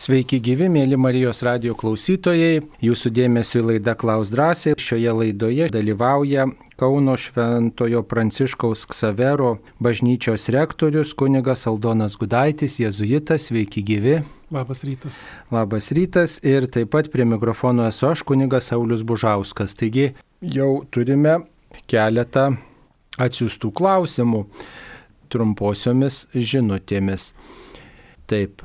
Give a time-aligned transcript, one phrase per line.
[0.00, 2.62] Sveiki gyvi, mėly Marijos radio klausytojai.
[2.80, 4.72] Jūsų dėmesio laida Klaus drąsiai.
[4.80, 6.46] Šioje laidoje dalyvauja
[6.80, 9.50] Kauno Šventojo Pranciškaus Ksavero
[9.84, 13.50] bažnyčios rektorius kunigas Aldonas Gudaitis, jezuitas.
[13.50, 14.14] Sveiki gyvi.
[14.48, 15.20] Labas rytas.
[15.52, 19.76] Labas rytas ir taip pat prie mikrofono esu aš kunigas Saulis Bužauskas.
[19.76, 21.42] Taigi jau turime
[21.92, 22.54] keletą
[23.20, 24.46] atsiųstų klausimų
[25.28, 27.34] trumposiomis žinutėmis.
[28.30, 28.64] Taip,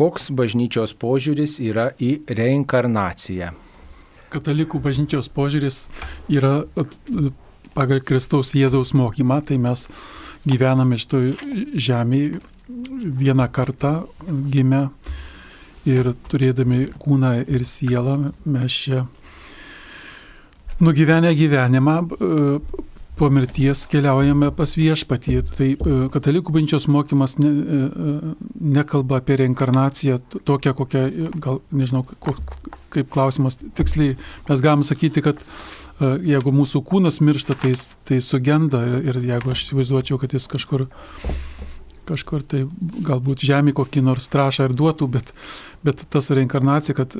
[0.00, 3.52] koks bažnyčios požiūris yra į reinkarnaciją?
[4.32, 5.82] Katalikų bažnyčios požiūris
[6.32, 6.62] yra
[7.76, 9.88] pagal Kristaus Jėzaus mokymą, tai mes
[10.48, 11.34] gyvename šitoje
[11.76, 12.40] žemėje
[13.20, 13.92] vieną kartą
[14.52, 14.86] gimę
[15.88, 19.04] ir turėdami kūną ir sielą mes čia
[20.80, 21.96] nugyvenę gyvenimą
[23.20, 25.34] po mirties keliaujame pas viešpatį.
[25.52, 28.14] Tai e, katalikų bažnyčios mokymas ne, e, e,
[28.78, 30.16] nekalba apie reinkarnaciją
[30.48, 31.04] tokią, kokią,
[31.44, 32.06] gal nežinau,
[32.90, 34.16] kaip klausimas tiksliai,
[34.48, 35.44] mes galim sakyti, kad
[36.00, 37.74] jeigu mūsų kūnas miršta, tai,
[38.08, 40.86] tai sugenda ir jeigu aš įsivaizduočiau, kad jis kažkur,
[42.08, 42.62] kažkur tai
[43.04, 45.34] galbūt žemė kokį nors trašą ir duotų, bet,
[45.84, 47.18] bet tas reinkarnacija, kad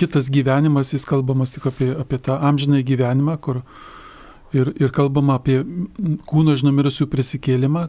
[0.00, 3.62] kitas gyvenimas, jis kalbamas tik apie, apie tą amžinąjį gyvenimą, kur,
[4.54, 5.60] ir, ir kalbama apie
[6.28, 7.86] kūno iš numirusių prisikėlimą,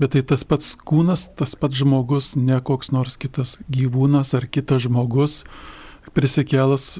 [0.00, 4.86] bet tai tas pats kūnas, tas pats žmogus, ne koks nors kitas gyvūnas ar kitas
[4.86, 5.42] žmogus
[6.16, 6.98] prisikėlas,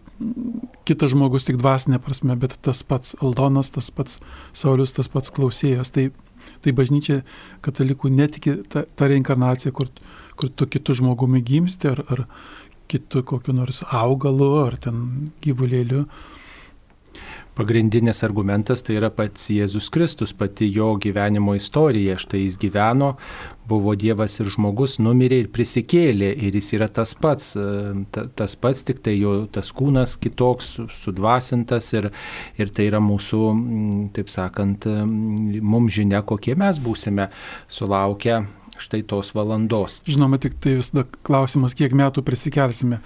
[0.86, 4.20] kitas žmogus tik dvasinė prasme, bet tas pats Aldonas, tas pats
[4.54, 5.90] Saulis, tas pats klausėjas.
[5.94, 6.10] Tai,
[6.62, 7.22] tai bažnyčia
[7.66, 9.90] katalikų netiki tą, tą reinkarnaciją, kur,
[10.38, 12.24] kur tu kitų žmogumi gimsti ar, ar
[12.92, 16.06] kitų kokiu nors augalu ar ten gyvulėliu
[17.52, 22.16] Pagrindinis argumentas tai yra pats Jėzus Kristus, pati jo gyvenimo istorija.
[22.20, 23.10] Štai jis gyveno,
[23.68, 28.86] buvo Dievas ir žmogus, numirė ir prisikėlė ir jis yra tas pats, e, tas pats,
[28.88, 32.08] tik tai jo tas kūnas kitoks, sudvasintas ir,
[32.56, 33.42] ir tai yra mūsų,
[34.16, 37.28] taip sakant, mums žinia, kokie mes būsime
[37.68, 38.40] sulaukę
[38.82, 40.00] štai tos valandos.
[40.08, 43.02] Žinoma, tik tai visada klausimas, kiek metų prisikelsime.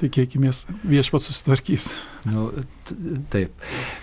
[0.00, 0.48] Tikėkime,
[0.88, 1.90] viešpats susitvarkys.
[2.28, 2.48] Nu,
[3.32, 3.52] taip.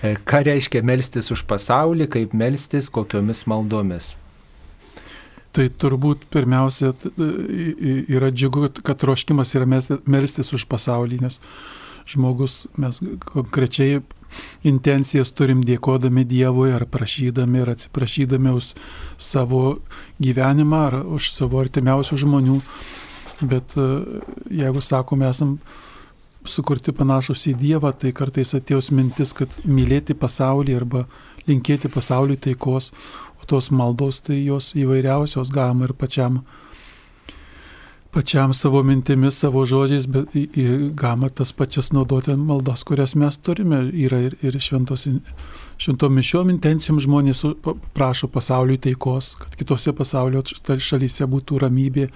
[0.05, 4.11] E, ką reiškia melstis už pasaulį, kaip melstis, kokiomis maldomis?
[5.57, 11.39] Tai turbūt pirmiausia yra džiugu, kad troškimas yra melstis už pasaulį, nes
[12.07, 14.03] žmogus mes konkrečiai
[14.67, 18.73] intencijas turim dėkodami Dievui ar prašydami ir atsiprašydami už
[19.17, 19.63] savo
[20.21, 22.61] gyvenimą ar už savo artimiausių žmonių.
[23.49, 23.89] Bet e,
[24.61, 25.57] jeigu sakome, esam
[26.49, 31.05] sukurti panašus į Dievą, tai kartais atėjus mintis, kad mylėti pasaulį arba
[31.47, 32.91] linkėti pasauliui taikos,
[33.41, 36.41] o tos maldos tai jos įvairiausios galima ir pačiam,
[38.15, 40.35] pačiam savo mintimis, savo žodžiais, bet
[40.99, 43.85] galima tas pačias naudoti maldas, kurias mes turime.
[44.07, 45.07] Yra ir, ir šventos,
[45.77, 47.45] šventom mišiom intencijom žmonės
[47.95, 52.11] prašo pasauliui taikos, kad kitose pasaulio šalyse būtų ramybė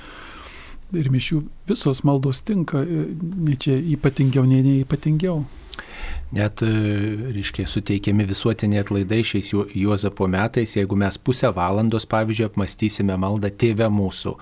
[0.97, 1.41] ir mišių
[1.72, 3.07] visos maldos tinka, e,
[3.47, 5.44] ne čia ypatingiau, ne neypatingiau.
[6.31, 6.68] Net, e,
[7.35, 13.90] reiškia, suteikiami visuotiniai atlaidai šiais Juozapo metais, jeigu mes pusę valandos, pavyzdžiui, apmastysime maldą Tėvę
[13.91, 14.38] mūsų.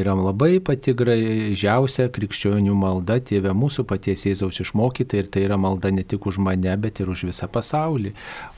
[0.00, 5.92] Yra labai pati gražiausia krikščionių malda Tėvę mūsų paties Jėzaus išmokyta ir tai yra malda
[5.92, 8.14] ne tik už mane, bet ir už visą pasaulį,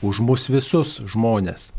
[0.07, 1.73] už mus visus žmonės.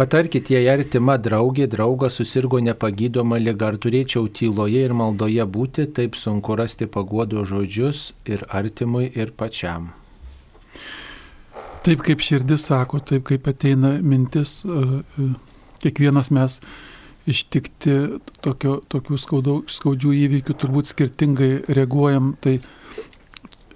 [0.00, 6.16] Patarkit, jei artima draugė, draugas susirgo nepagydoma lyga, ar turėčiau tyloje ir maldoje būti, taip
[6.16, 9.90] sunku rasti paguodo žodžius ir artimui, ir pačiam.
[11.84, 15.28] Taip kaip širdis sako, taip kaip ateina mintis, e, e,
[15.84, 16.56] kiekvienas mes
[17.28, 17.98] ištikti
[18.40, 22.56] tokio, tokių skaudų, skaudžių įvykių turbūt skirtingai reaguojam, tai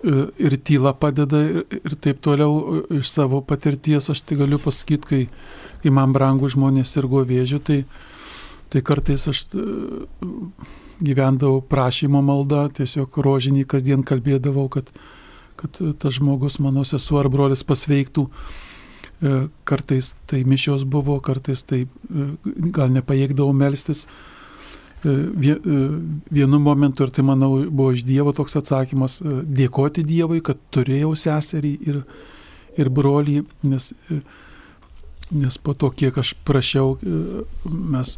[0.04, 5.22] ir tyla padeda ir, ir taip toliau iš savo patirties aš tai galiu pasakyti, kai
[5.84, 7.82] kai man brangų žmonės sirgo vėžiu, tai,
[8.72, 9.64] tai kartais aš e,
[11.04, 14.88] gyvendavau prašymo maldą, tiesiog rožinį kasdien kalbėdavau, kad,
[15.60, 18.24] kad tas žmogus, mano sesuo ar brolis pasveiktų.
[18.24, 19.34] E,
[19.68, 22.30] kartais tai mišios buvo, kartais tai e,
[22.72, 24.06] gal nepajėgdavau melstis.
[25.04, 31.74] Vienu momentu, ir tai manau buvo iš Dievo toks atsakymas, dėkoti Dievui, kad turėjau seserį
[31.90, 32.00] ir,
[32.80, 33.92] ir brolį, nes
[35.30, 38.14] nes po to, kiek aš prašiau, e, mes,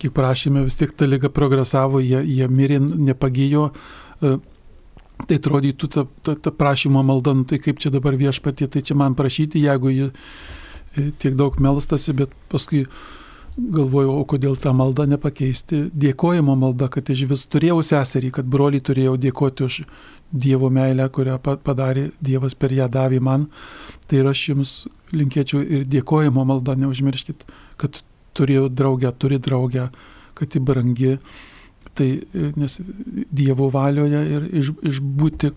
[0.00, 3.70] kiek prašėme, vis tiek ta lyga progresavo, jie, jie mirė, nepagijo.
[4.20, 4.36] E,
[5.28, 8.96] tai atrodytų ta, ta, ta prašymo malda, nu, tai kaip čia dabar viešpatie, tai čia
[8.96, 10.10] man prašyti, jeigu jie
[11.20, 12.86] tiek daug melstasi, bet paskui
[13.56, 18.82] galvojau, o kodėl tą maldą nepakeisti dėkojimo maldą, kad aš vis turėjau seserį, kad brolį
[18.86, 19.82] turėjau dėkoti už
[20.30, 23.48] Dievo meilę, kurią padarė Dievas per ją davė man.
[24.06, 24.74] Tai ir aš jums
[25.10, 27.42] linkėčiau ir dėkojimo maldą, neužmirškit,
[27.82, 27.98] kad
[28.38, 29.88] turėjau draugę, turi draugę,
[30.38, 31.16] kad ji brangi.
[31.98, 32.08] Tai
[32.56, 32.78] nes
[33.34, 35.50] Dievo valioje ir iš, išbūti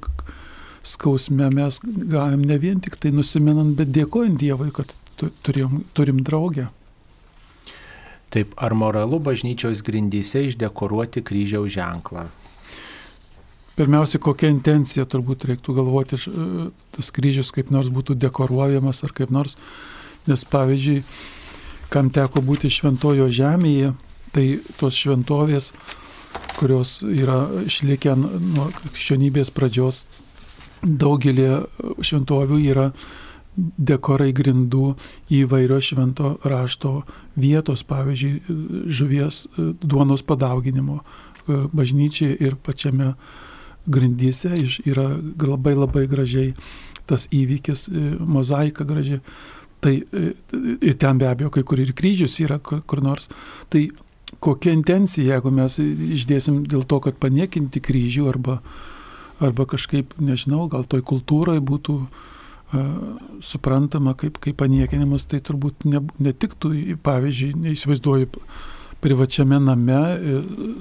[0.83, 4.89] skausme mes galim ne vien tik tai nusimenant, bet dėkojant Dievui, kad
[5.45, 6.71] turim, turim draugę.
[8.33, 12.25] Taip, ar moralu bažnyčios grindyse išdekoruoti kryžiaus ženklą?
[13.77, 16.17] Pirmiausia, kokia intencija turbūt reiktų galvoti,
[16.93, 19.55] tas kryžius kaip nors būtų dekoruojamas ar kaip nors,
[20.29, 20.99] nes pavyzdžiui,
[21.93, 23.93] kam teko būti šventojo žemėje,
[24.33, 24.45] tai
[24.77, 25.71] tos šventovės,
[26.57, 30.03] kurios yra išlikę nuo krikščionybės pradžios,
[30.83, 31.49] daugelį
[32.01, 32.87] šventovių yra
[33.57, 34.93] dekorai grindų
[35.33, 37.03] įvairios švento rašto
[37.39, 38.41] vietos, pavyzdžiui,
[38.89, 39.45] žuvies
[39.81, 41.01] duonos padauginimo
[41.47, 43.13] bažnyčiai ir pačiame
[43.85, 44.53] grindyse
[44.87, 45.09] yra
[45.43, 46.53] labai labai gražiai
[47.05, 49.19] tas įvykis, e, mozaika graži.
[49.83, 50.31] Tai e,
[50.79, 53.27] ir ten be abejo kai kur ir kryžius yra kur nors.
[53.69, 53.89] Tai
[54.39, 58.61] kokia intencija, jeigu mes išdėsim dėl to, kad paniekinti kryžių arba,
[59.43, 62.31] arba kažkaip, nežinau, gal toj kultūrai būtų uh,
[63.43, 66.71] suprantama kaip, kaip paniekinimas, tai turbūt ne, netiktų,
[67.05, 68.29] pavyzdžiui, neįsivaizduoju,
[69.03, 69.99] privačiame name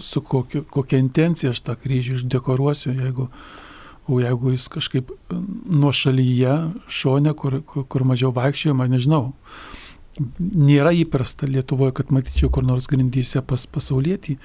[0.00, 3.28] su kokia, kokia intencija aš tą kryžių išdekoruosiu, jeigu,
[4.06, 6.56] o jeigu jis kažkaip nuo šalyje,
[6.88, 9.32] šone, kur, kur, kur mažiau vaikščiojama, nežinau.
[10.38, 14.36] Nėra įprasta Lietuvoje, kad matyčiau kur nors grindyse pas pasaulietį,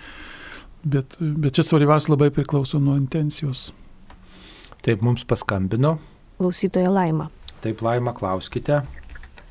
[0.87, 3.69] bet, bet čia svarbiausia labai priklauso nuo intencijos.
[4.81, 5.97] Taip, mums paskambino.
[6.37, 7.27] Klausytoja Laima.
[7.63, 8.81] Taip, Laima, klauskite.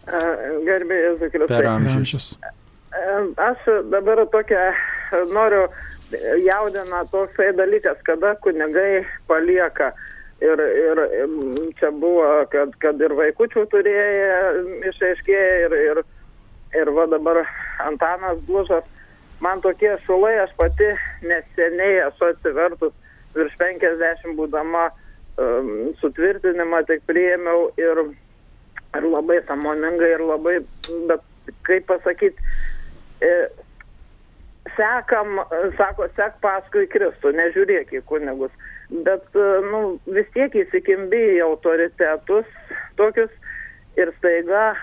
[0.06, 1.50] Gerbėjai, Zikrius.
[1.50, 2.28] Per amžius.
[3.42, 4.66] Aš dabar tokią
[5.34, 5.66] noriu
[6.44, 9.92] jaudina toksai dalykas, kada kunigai palieka.
[10.40, 10.98] Ir, ir
[11.80, 14.40] čia buvo, kad, kad ir vaikučių turėjo
[14.90, 16.00] išaiškėję ir, ir,
[16.76, 17.40] ir va dabar
[17.86, 18.84] Antanas Blužas.
[19.40, 20.90] Man tokie šulai, aš pati
[21.24, 22.92] neseniai esu atsivertus
[23.36, 24.90] virš 50 būdama
[26.00, 28.02] sutvirtinimą tik priėmiau ir,
[28.96, 30.54] ir labai samoningai ir labai,
[31.10, 32.40] bet kaip pasakyti,
[33.20, 33.48] E,
[34.76, 35.40] sekam,
[35.76, 38.52] sako, sek paskui Kristų, nežiūrėk į kunigus.
[38.90, 39.80] Bet, e, nu,
[40.12, 42.50] vis tiek įsikimbi į autoritetus
[43.00, 43.32] tokius
[43.96, 44.74] ir staiga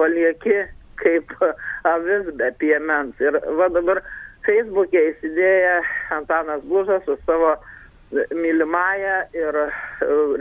[0.00, 0.64] palieki
[0.98, 1.30] kaip
[1.94, 3.14] avis be piemens.
[3.22, 4.02] Ir va dabar
[4.48, 5.78] Facebook'e įsidėję
[6.16, 7.54] Antanas Blužas su savo
[8.12, 9.68] mylimąją ir, e,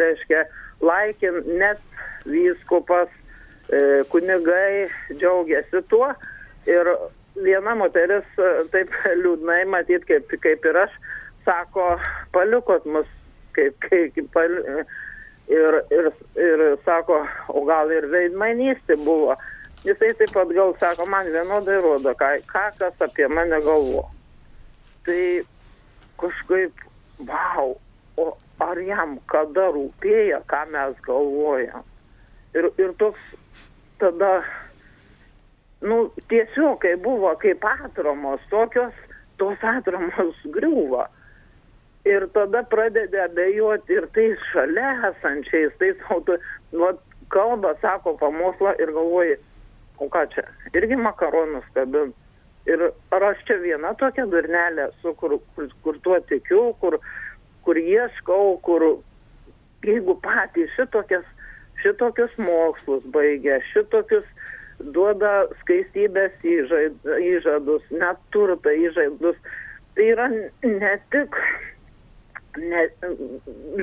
[0.02, 0.46] reiškia,
[0.82, 1.82] laikin net
[2.26, 3.10] vyskupas,
[4.14, 6.12] kunigai džiaugiasi tuo.
[6.70, 6.90] Ir
[7.42, 10.94] viena moteris e, taip liūdnai matyt, kaip, kaip ir aš,
[11.48, 11.96] sako,
[12.36, 13.10] palikot mus,
[13.58, 14.56] kaip, kaip, pal...
[15.52, 16.10] ir, ir,
[16.42, 19.36] ir sako, o gal ir veidmainystė buvo.
[19.86, 24.08] Jisai taip pat gal sako, man vienodai rodo, ką, ką kas apie mane galvo.
[25.06, 25.22] Tai
[26.22, 26.85] kažkaip,
[27.20, 27.76] wow,
[28.18, 28.28] o
[28.64, 31.84] ar jam kada rūpėjo, ką mes galvojam.
[32.56, 33.34] Ir, ir toks
[34.00, 34.40] tada
[35.84, 38.96] nu tiesiog kai buvo kaip atramos tokios
[39.40, 41.10] tos atramos griūva
[42.06, 46.38] ir tada pradedi abejoti ir tais šalia esančiais, tais auto,
[46.72, 47.02] vat,
[47.34, 49.40] kalba, sako pamokslą ir galvoji,
[49.98, 50.46] o ką čia,
[50.78, 52.14] irgi makaronus kabin.
[52.66, 52.82] Ir
[53.14, 56.98] ar aš čia viena tokia durnelė, su kur, kur, kur tuo tikiu, kur,
[57.66, 58.86] kur ieškau, kur
[59.86, 61.28] jeigu patys šitokias,
[61.84, 64.26] šitokius mokslus baigia, šitokius
[64.96, 69.38] duoda skaistybės įžadus, net turtą įžadus.
[69.96, 70.26] Tai yra
[70.66, 71.38] ne tik
[72.60, 72.84] ne,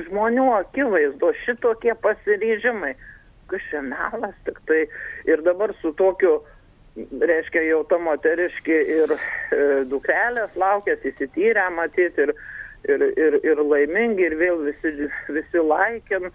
[0.07, 2.93] žmonių akivaizdo šitokie pasiryžimai.
[3.53, 4.87] Čia melas tik tai.
[5.29, 6.39] Ir dabar su tokiu,
[6.95, 9.19] reiškia, jau ta moteriški ir e,
[9.89, 12.33] dukrelės laukės įsityrę matyti ir,
[12.85, 16.29] ir, ir, ir laimingi ir vėl visi, visi laikin,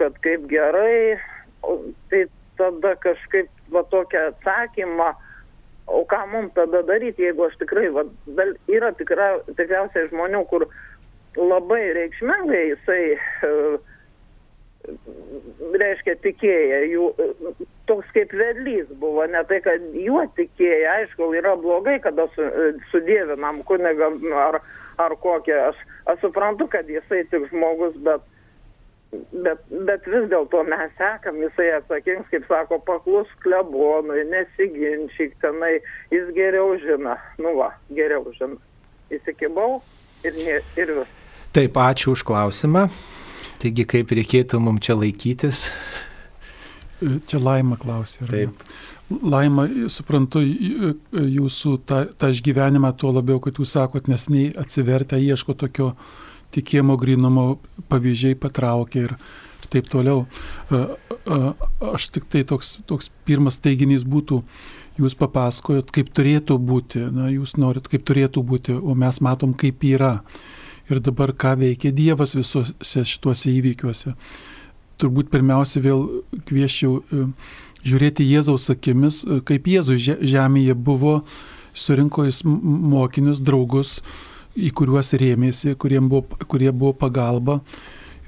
[0.00, 1.18] kad kaip gerai.
[1.62, 1.76] O,
[2.10, 2.24] tai
[2.58, 5.12] tada kažkaip va tokią atsakymą,
[5.90, 8.06] o ką mums tada daryti, jeigu aš tikrai, va,
[8.38, 10.66] dal, yra tikra, tikriausiai žmonių, kur
[11.38, 13.54] labai reikšmingai jisai, e,
[15.78, 17.10] reiškia, tikėję, jų,
[17.90, 22.48] toks kaip vedlys buvo, ne tai, kad juo tikėję, aišku, yra blogai, kada su,
[22.92, 24.60] sudėvinam kunigam ar,
[25.02, 28.24] ar kokią, aš, aš suprantu, kad jisai tik žmogus, bet
[29.12, 35.78] bet, bet vis dėlto mes sekam, jisai atsakings, kaip sako, paklus klebonui, nesiginčyk tenai,
[36.14, 38.60] jis geriau žino, nu va, geriau žino.
[39.10, 39.80] Įsikibau
[40.22, 41.16] ir, ne, ir vis.
[41.56, 42.86] Taip, ačiū už klausimą.
[43.60, 45.66] Taigi, kaip reikėtų mums čia laikytis?
[47.00, 48.26] Čia laima klausė.
[48.28, 48.64] Taip.
[49.10, 55.56] Laima, suprantu jūsų tą, tą išgyvenimą, tuo labiau, kad jūs sakot, nes nei atsivertę ieško
[55.58, 55.94] tokio
[56.54, 57.46] tikėjimo grinumo
[57.90, 59.16] pavyzdžiai patraukia ir,
[59.62, 60.28] ir taip toliau.
[61.90, 64.44] Aš tik tai toks, toks pirmas teiginys būtų,
[65.00, 69.82] jūs papasakojot, kaip turėtų būti, na, jūs norit, kaip turėtų būti, o mes matom, kaip
[69.90, 70.20] yra.
[70.90, 74.16] Ir dabar ką veikia Dievas visuose šituose įvykiuose.
[75.00, 76.02] Turbūt pirmiausia vėl
[76.48, 77.28] kvieščiau e,
[77.86, 81.20] žiūrėti Jėzaus akimis, e, kaip Jėzus žemėje buvo,
[81.72, 84.00] surinko jis mokinius, draugus,
[84.58, 87.60] į kuriuos rėmėsi, buvo, kurie buvo pagalba.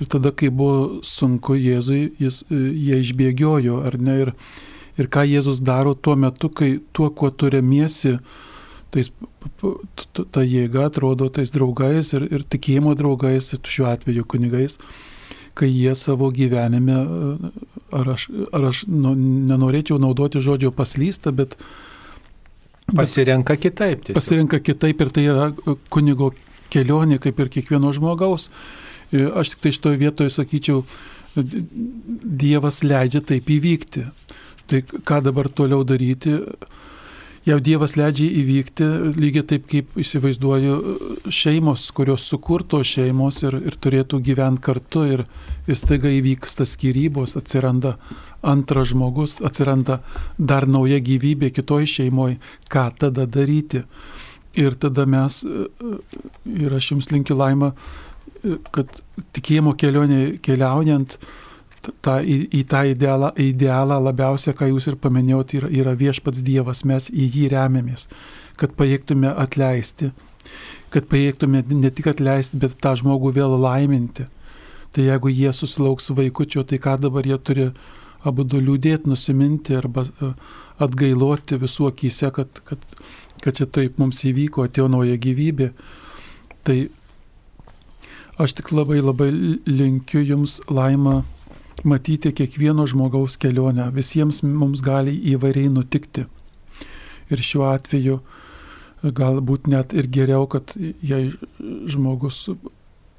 [0.01, 4.17] Ir tada, kai buvo sunku Jėzui, jis, e, jie išbėgiojo, ar ne?
[4.25, 4.33] Ir,
[4.99, 8.17] ir ką Jėzus daro tuo metu, kai tuo, kuo tu remiesi,
[8.93, 9.13] tais,
[10.33, 14.79] ta jėga atrodo tais draugais ir, ir tikėjimo draugais, šiuo atveju kunigais,
[15.59, 17.53] kai jie savo gyvenime, e,
[17.99, 19.15] ar aš, ar aš nu,
[19.51, 21.59] nenorėčiau naudoti žodžio paslysta, bet
[22.93, 24.03] Pasirenka kitaip.
[24.03, 24.19] Tiesiog.
[24.19, 26.33] Pasirenka kitaip ir tai yra e, kunigo
[26.73, 28.49] kelionė, kaip ir kiekvieno žmogaus.
[29.13, 30.85] E, aš tik tai šitoje vietoje sakyčiau,
[31.33, 34.03] Dievas leidžia taip įvykti.
[34.69, 36.35] Tai ką dabar toliau daryti?
[37.47, 38.87] Jau Dievas leidžia įvykti,
[39.19, 40.77] lygiai taip kaip įsivaizduoju
[41.33, 45.25] šeimos, kurios sukurto šeimos ir, ir turėtų gyventi kartu ir,
[45.67, 47.97] ir staiga įvyksta skirybos, atsiranda
[48.47, 50.01] antras žmogus, atsiranda
[50.39, 52.39] dar nauja gyvybė kitoj šeimoje,
[52.73, 53.85] ką tada daryti.
[54.59, 55.39] Ir tada mes,
[56.45, 57.73] ir aš jums linkiu laimą,
[58.75, 58.99] kad
[59.33, 61.17] tikėjimo kelionė keliaujant,
[62.05, 66.85] ta, į, į tą idealą, idealą labiausia, ką jūs ir paminėjote, yra, yra viešpats Dievas,
[66.89, 68.09] mes į jį remiamės,
[68.61, 70.13] kad pajėgtume atleisti,
[70.95, 74.29] kad pajėgtume ne tik atleisti, bet tą žmogų vėl laiminti.
[74.93, 77.71] Tai jeigu jie susilauks vaikučio, tai ką dabar jie turi
[78.29, 80.33] abu du liūdėti, nusiminti arba e,
[80.85, 82.83] atgailoti visų akise, kad, kad,
[83.43, 85.71] kad čia taip mums įvyko, atėjo nauja gyvybė.
[86.63, 86.77] Tai
[88.43, 89.31] aš tik labai labai
[89.67, 91.23] linkiu jums laimą
[91.85, 93.89] matyti kiekvieno žmogaus kelionę.
[93.95, 96.27] Visiems mums gali įvairiai nutikti.
[97.33, 98.21] Ir šiuo atveju
[99.03, 101.33] galbūt net ir geriau, kad jei
[101.91, 102.45] žmogus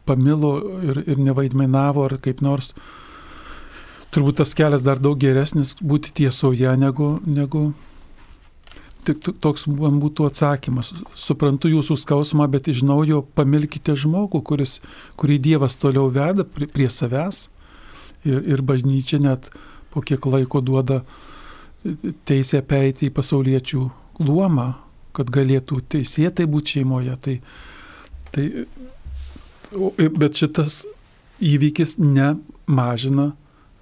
[0.08, 2.74] pamilo ir, ir nevaidmenavo ar kaip nors,
[4.14, 7.72] turbūt tas kelias dar daug geresnis būti tiesoje negu, negu
[9.04, 10.94] tik toks man būtų atsakymas.
[11.20, 14.78] Suprantu jūsų skausmą, bet iš naujo pamilkite žmogų, kuris,
[15.20, 17.48] kurį Dievas toliau veda prie, prie savęs
[18.26, 19.50] ir, ir bažnyčia net
[19.94, 21.04] po kiek laiko duoda
[22.28, 23.84] teisę peiti į pasauliečių
[24.24, 24.72] luomą,
[25.14, 27.16] kad galėtų teisėtai būti šeimoje.
[27.22, 27.36] Tai,
[28.34, 28.46] tai,
[30.18, 30.84] bet šitas
[31.44, 33.34] įvykis nemažina,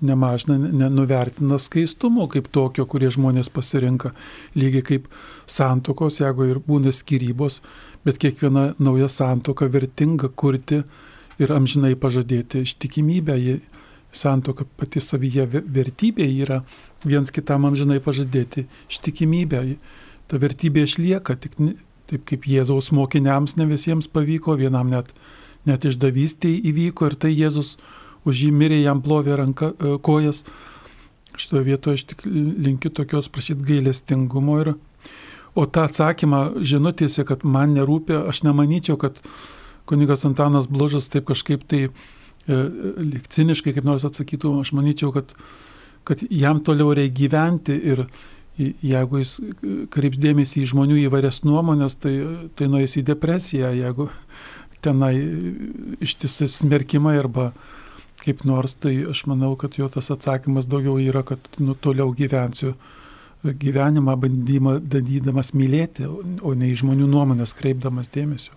[0.01, 4.15] nemažina, nenuvertina skaistumo kaip tokio, kurie žmonės pasirinka.
[4.57, 5.07] Lygiai kaip
[5.45, 7.61] santokos, jeigu ir būna skirybos,
[8.05, 10.81] bet kiekviena nauja santoka vertinga kurti
[11.41, 13.37] ir amžinai pažadėti ištikimybę
[14.11, 16.61] santoka pati savyje vertybė yra
[17.07, 19.63] viens kitam amžinai pažadėti ištikimybę.
[20.27, 21.57] Ta vertybė išlieka, tik
[22.11, 25.13] taip kaip Jėzaus mokiniams ne visiems pavyko, vienam net,
[25.67, 27.77] net išdavystė įvyko ir tai Jėzus
[28.27, 30.43] už jį mirė, jam plovė ranka, e, kojas.
[31.39, 34.73] Šitoje vietoje aš tik linkiu tokios prašyti gailestingumo ir
[35.51, 39.17] O tą atsakymą žinutėse, kad man nerūpia, aš nemanyčiau, kad
[39.83, 45.33] kunigas Antanas Bložas taip kažkaip tai E, lyg ciniškai kaip nors atsakytų, aš manyčiau, kad,
[46.07, 48.05] kad jam toliau reikia gyventi ir
[48.57, 49.35] jeigu jis
[49.93, 52.15] kreips dėmesį į žmonių įvairias nuomonės, tai,
[52.57, 54.09] tai nueis į depresiją, jeigu
[54.81, 55.13] tenai
[56.01, 57.51] ištisai smerkimai arba
[58.21, 62.75] kaip nors, tai aš manau, kad jo tas atsakymas daugiau yra, kad nu, toliau gyvensiu
[63.41, 68.53] gyvenimą bandymą dadydamas mylėti, o ne į žmonių nuomonės kreipdamas dėmesio.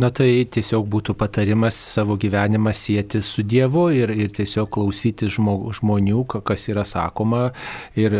[0.00, 6.22] Na tai tiesiog būtų patarimas savo gyvenimą sieti su Dievu ir, ir tiesiog klausyti žmonių,
[6.46, 7.50] kas yra sakoma
[7.98, 8.14] ir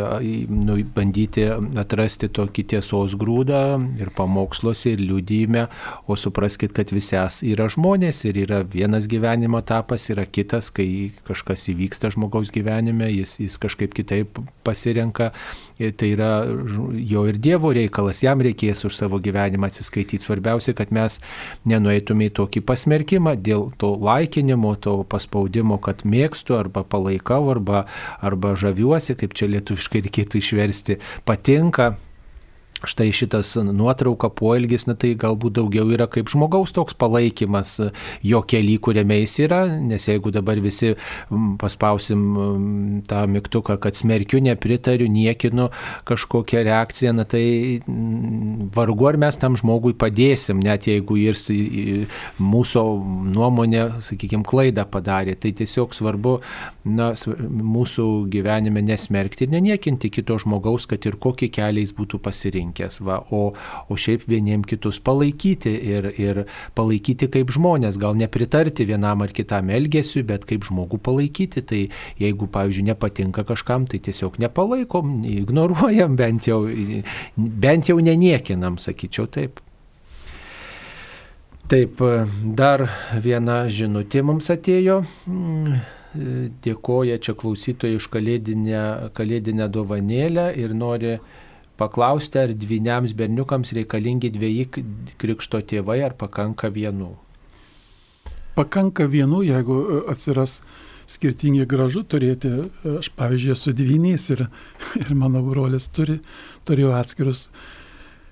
[0.51, 1.47] nu, bandyti
[1.81, 3.63] atrasti tokį tiesos grūdą
[4.01, 5.69] ir pamoksluose ir liudyme,
[6.11, 7.17] o supraskite, kad visi
[7.49, 13.39] yra žmonės ir yra vienas gyvenimo etapas, yra kitas, kai kažkas įvyksta žmogaus gyvenime, jis,
[13.47, 15.31] jis kažkaip kitaip pasirenka,
[15.79, 16.33] tai yra
[16.93, 20.27] jo ir Dievo reikalas, jam reikės už savo gyvenimą atsiskaityti.
[20.27, 21.21] Svarbiausia, kad mes
[21.71, 27.87] nenueitume į tokį pasmerkimą dėl to laikinimo, to paspaudimo, kad mėgstu arba palaikau arba,
[28.21, 31.95] arba žaviuosi, kaip čia lietuviškai reikėtų išversti, patinka
[32.81, 37.75] Štai šitas nuotrauka, poelgis, na tai galbūt daugiau yra kaip žmogaus toks palaikymas
[38.25, 40.95] jo keli, kuriame jis yra, nes jeigu dabar visi
[41.61, 45.69] paspausim tą mygtuką, kad smerkiu, nepritariu, niekinu
[46.09, 47.83] kažkokią reakciją, na tai
[48.73, 51.51] vargu ar mes tam žmogui padėsim, net jeigu jis
[52.41, 52.87] mūsų
[53.37, 55.37] nuomonė, sakykime, klaidą padarė.
[55.37, 56.39] Tai tiesiog svarbu
[56.89, 62.70] na, mūsų gyvenime nesmerkti ir neniekinti kito žmogaus, kad ir kokį kelią jis būtų pasirinkęs
[62.71, 63.53] pasirinkęs, va, o,
[63.89, 69.71] o šiaip vieniem kitus palaikyti ir, ir palaikyti kaip žmonės, gal nepritarti vienam ar kitam
[69.71, 71.63] elgesiu, bet kaip žmogų palaikyti.
[71.63, 76.67] Tai jeigu, pavyzdžiui, nepatinka kažkam, tai tiesiog nepalaikom, ignoruojam, bent jau,
[77.37, 79.61] bent jau neniekinam, sakyčiau taip.
[81.71, 82.01] Taip,
[82.43, 85.05] dar viena žinutė mums atėjo.
[86.11, 91.21] Dėkoja čia klausytojai už kalėdinę, kalėdinę dovanėlę ir nori
[91.81, 94.69] paklausti, ar dviniams berniukams reikalingi dviejį
[95.21, 97.15] krikšto tėvai, ar pakanka vienų.
[98.57, 100.61] Pakanka vienų, jeigu e, atsiras
[101.11, 102.51] skirtingi gražu turėti,
[103.01, 104.47] aš pavyzdžiui esu dvyniais ir,
[105.03, 106.21] ir mano brolis turi,
[106.69, 107.49] turėjo atskirus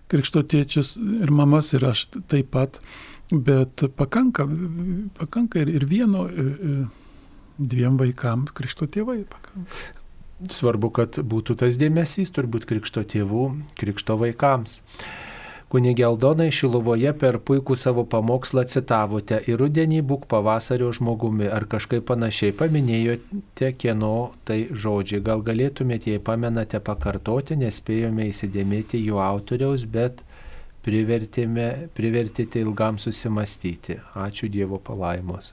[0.09, 2.81] krikšto tėčius ir mamas ir aš taip pat,
[3.33, 4.47] bet pakanka,
[5.19, 6.85] pakanka ir, ir vieno, ir, ir
[7.59, 9.23] dviem vaikam krikšto tėvai.
[9.29, 9.98] Pakanka.
[10.39, 13.47] Svarbu, kad būtų tas dėmesys turbūt krikšto tėvų,
[13.81, 14.79] krikšto vaikams.
[15.69, 22.07] Kunigė Aldonai Šilovoje per puikų savo pamokslą citavote į rudenį būk pavasario žmogumi ar kažkaip
[22.09, 24.15] panašiai paminėjote, kieno
[24.49, 25.21] tai žodžiai.
[25.27, 30.23] Gal galėtumėte, jei pamenate, pakartoti, nespėjome įsidėmėti jų autoriaus, bet
[30.87, 33.99] privertėte ilgam susimastyti.
[34.15, 35.53] Ačiū Dievo palaimos.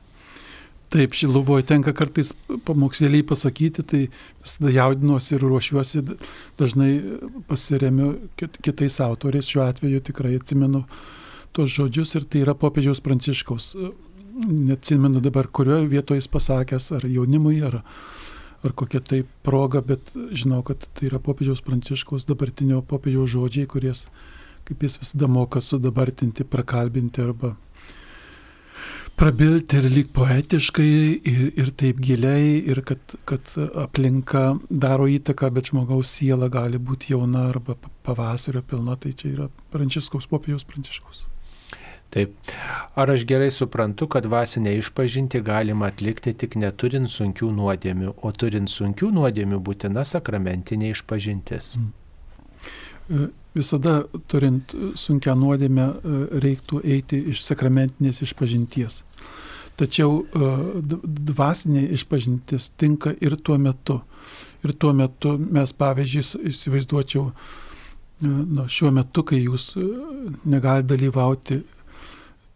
[0.95, 2.29] Taip, Šiluvoje tenka kartais
[2.63, 3.97] pamokslėliai pasakyti, tai
[4.39, 6.03] visada jaudinuosi ir ruošiuosi,
[6.55, 6.91] dažnai
[7.49, 10.85] pasiremiu kitais autoriais, šiuo atveju tikrai atsimenu
[11.51, 13.73] tos žodžius ir tai yra popiežiaus pranciškaus.
[14.45, 17.81] Neatsimenu dabar, kurioje vietoje jis pasakęs, ar jaunimui, ar,
[18.63, 24.07] ar kokia tai proga, bet žinau, kad tai yra popiežiaus pranciškaus dabartinio popiežiaus žodžiai, kuries,
[24.63, 27.57] kaip jis visada moka sudabartinti, prakalbinti arba
[29.15, 30.87] prabilti ir lyg poetiškai
[31.31, 33.53] ir, ir taip giliai, ir kad, kad
[33.85, 39.47] aplinka daro įtaką, bet žmogaus siela gali būti jauna arba pavasario pilna, tai čia yra
[39.73, 41.25] Pranciškaus popiežiaus Pranciškaus.
[42.13, 42.35] Taip.
[42.95, 48.71] Ar aš gerai suprantu, kad dvasinę išpažinti galima atlikti tik neturint sunkių nuodėmių, o turint
[48.71, 51.75] sunkių nuodėmių būtina sakramentinė išpažintis?
[51.79, 52.04] Mm.
[53.09, 59.03] E, visada turint sunkę nuodėmę e, reiktų eiti iš sakramentinės išpažinties.
[59.79, 60.49] Tačiau e,
[61.29, 63.99] dvasinė išpažintis tinka ir tuo metu.
[64.65, 67.29] Ir tuo metu mes, pavyzdžiui, įsivaizduočiau,
[68.25, 69.75] nu, šiuo metu, kai jūs
[70.47, 71.59] negalite dalyvauti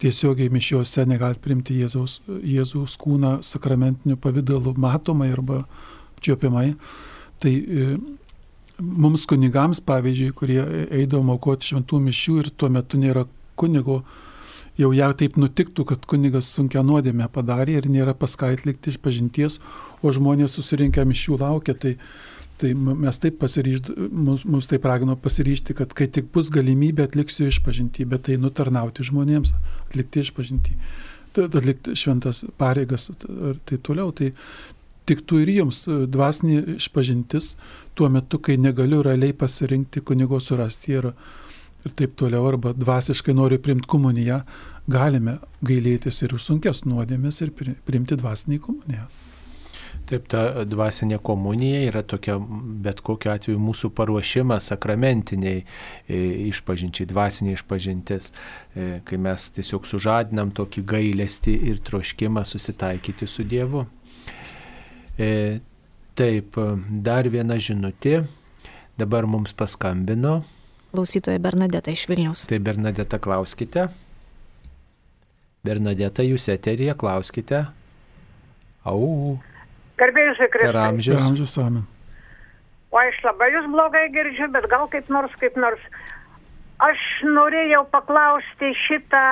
[0.01, 5.59] tiesiogiai mišiuose, negalite primti Jėzaus, Jėzaus kūną sakramentiniu pavydalu matomai arba
[6.15, 6.71] apčiopiamai,
[7.43, 7.53] tai
[8.79, 10.59] mums kunigams, pavyzdžiui, kurie
[11.01, 13.25] eidavo aukoti šventų mišių ir tuo metu nėra
[13.59, 14.01] kunigo,
[14.79, 19.59] jau ją taip nutiktų, kad kunigas sunkia nuodėmė padarė ir nėra paskait likti iš pažinties,
[20.01, 21.95] o žmonės susirinkę mišių laukia, tai,
[22.61, 27.49] tai mes taip pasiryžd, mus, mus taip ragino pasiryžti, kad kai tik bus galimybė atliksiu
[27.51, 29.55] iš pažinti, bet tai nutarnauti žmonėms,
[29.89, 30.77] atlikti iš pažinti
[31.37, 34.11] atlikti šventas pareigas ir taip toliau.
[34.15, 34.31] Tai
[35.09, 37.53] tiktų ir jums e, dvasinė išpažintis
[37.97, 41.11] tuo metu, kai negaliu realiai pasirinkti kunigo surasti ir,
[41.85, 44.43] ir taip toliau, arba dvasiškai noriu priimti komuniją,
[44.89, 49.09] galime gailėtis ir už sunkes nuodėmės ir priimti dvasinį komuniją.
[50.09, 52.39] Taip, ta dvasinė komunija yra tokia,
[52.81, 58.31] bet kokiu atveju mūsų paruošimas sakramentiniai e, išpažinčiai, dvasiniai išpažintis,
[58.73, 63.85] e, kai mes tiesiog sužadinam tokį gailestį ir troškimą susitaikyti su Dievu.
[65.19, 65.59] E,
[66.15, 66.55] taip,
[67.03, 68.21] dar viena žinutė.
[68.99, 70.39] Dabar mums paskambino.
[70.93, 72.45] Klausytoja Bernadeta iš Vilnius.
[72.49, 73.89] Tai Bernadeta klauskite.
[75.63, 77.65] Bernadeta, jūs eterija, klauskite.
[78.87, 79.37] Au.
[79.99, 80.65] Garbėjus Kristus.
[80.65, 81.19] Per amžius.
[81.19, 81.87] Per amžius amen.
[82.89, 85.81] O aš labai jūs blogai girdžiu, bet gal kaip nors, kaip nors.
[86.79, 89.23] Aš norėjau paklausti šitą,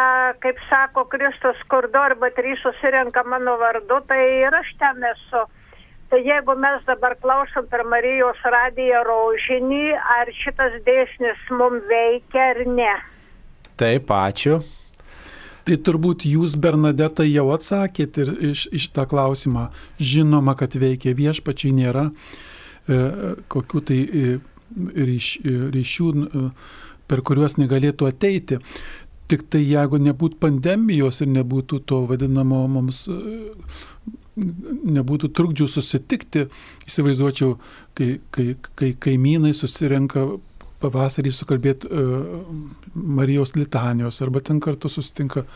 [0.44, 5.46] kaip sako Kristus, kur du arba trys susirenka mano vardu, tai ir aš ten esu.
[6.08, 9.86] Tai jeigu mes dabar klausom per Marijos radiją rožinį,
[10.20, 12.94] ar šitas dėsnis mums veikia ar ne?
[13.78, 14.62] Taip, ačiū.
[15.68, 19.66] Tai turbūt jūs, Bernadeta, jau atsakėt ir iš, iš tą klausimą.
[20.00, 23.02] Žinoma, kad veikia viešpačiai nėra e,
[23.52, 24.38] kokių tai e,
[25.10, 26.46] ryš, e, ryšių, e,
[27.08, 28.62] per kuriuos negalėtų ateiti.
[29.28, 36.46] Tik tai jeigu nebūtų pandemijos ir nebūtų to vadinamo mums, e, nebūtų trukdžių susitikti,
[36.88, 37.56] įsivaizduočiau,
[37.98, 40.28] kai, kai, kai kaimynai susirenka
[40.82, 42.44] pavasarį sukalbėti uh,
[42.94, 45.48] Marijos litanijos arba ten kartu susitinka.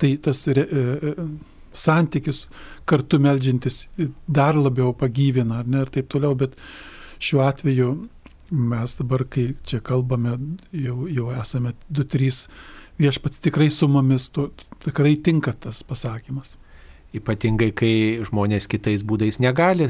[0.00, 1.26] Tai tas re, uh,
[1.74, 2.46] santykis
[2.88, 3.84] kartu melžintis
[4.26, 6.56] dar labiau pagyvina, ne, ir taip toliau, bet
[7.22, 7.90] šiuo atveju
[8.54, 10.36] mes dabar, kai čia kalbame,
[10.72, 12.46] jau, jau esame 2-3
[13.00, 14.50] viešpats tikrai su mumis, to,
[14.84, 16.54] tikrai tinka tas pasakymas.
[17.14, 17.92] Ypatingai, kai
[18.26, 19.86] žmonės kitais būdais negali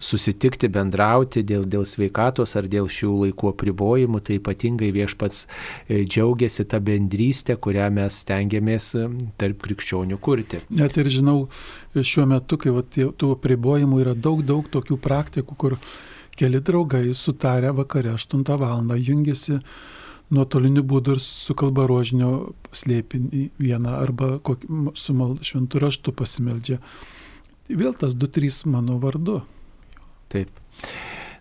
[0.00, 6.66] susitikti, bendrauti dėl, dėl sveikatos ar dėl šių laikų apribojimų, tai ypatingai viešpats e, džiaugiasi
[6.70, 9.06] tą bendrystę, kurią mes stengiamės e,
[9.40, 10.62] tarp krikščionių kurti.
[10.80, 11.38] Net ir žinau,
[11.96, 15.76] šiuo metu, kai va, tų apribojimų yra daug, daug tokių praktikų, kur
[16.36, 18.84] keli draugai sutarę vakare 8 val.
[18.96, 19.60] jungiasi
[20.34, 22.30] nuotoliniu būdu ir sukalba rožinio
[22.74, 26.80] slėpinį vieną arba kokį, su mal, šventų raštu pasimeldžia.
[27.68, 29.40] Vėl tas 2-3 mano vardu.
[30.32, 30.50] Taip.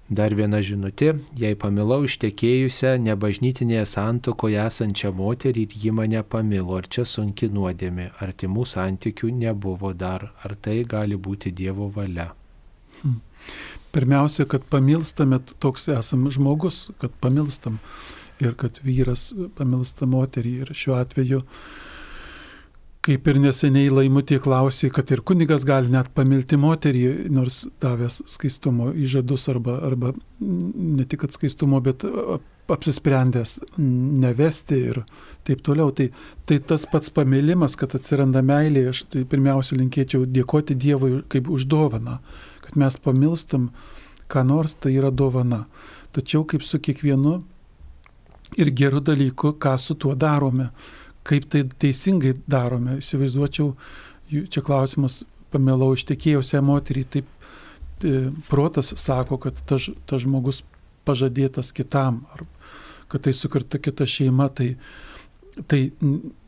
[0.05, 6.85] Dar viena žinutė, jei pamilau ištekėjusią nebažnytinėje santokoje esančią moterį ir ji mane pamilo, ar
[6.85, 12.27] čia sunki nuodėmė, artimų santykių nebuvo dar, ar tai gali būti Dievo valia.
[12.99, 13.17] Hmm.
[13.97, 17.79] Pirmiausia, kad pamilstame, toks esam žmogus, kad pamilstam
[18.39, 20.53] ir kad vyras pamilsta moterį.
[20.63, 21.41] Ir šiuo atveju,
[23.05, 28.91] kaip ir neseniai laimutė klausė, kad ir kunigas gali net pamilti moterį, nors davęs skaistumo
[29.05, 32.05] įžadus arba, arba ne tik skaistumo, bet
[32.71, 35.01] apsisprendęs nevesti ir
[35.45, 35.93] taip toliau.
[35.95, 36.09] Tai,
[36.49, 41.69] tai tas pats pamilimas, kad atsiranda meilė, aš tai pirmiausia linkėčiau dėkoti Dievui kaip už
[41.69, 42.19] dovaną,
[42.65, 43.69] kad mes pamilstam,
[44.31, 45.67] ką nors tai yra dovana.
[46.15, 47.43] Tačiau kaip su kiekvienu
[48.61, 50.69] ir gerų dalykų, ką su tuo darome,
[51.25, 52.99] kaip tai teisingai darome.
[53.01, 53.71] Įsivaizduočiau,
[54.29, 57.29] čia klausimas, pamilau ištekėjusią moterį, taip
[58.01, 60.63] tai, protas sako, kad tas ta žmogus
[61.05, 62.45] pažadėtas kitam, ar
[63.11, 64.75] kad tai sukurta kita šeima, tai,
[65.69, 65.91] tai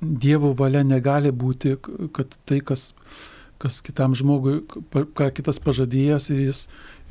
[0.01, 1.75] Dievo valia negali būti,
[2.15, 2.89] kad tai, kas,
[3.61, 4.59] kas kitam žmogui,
[4.91, 6.63] ką kitas pažadėjęs ir jis,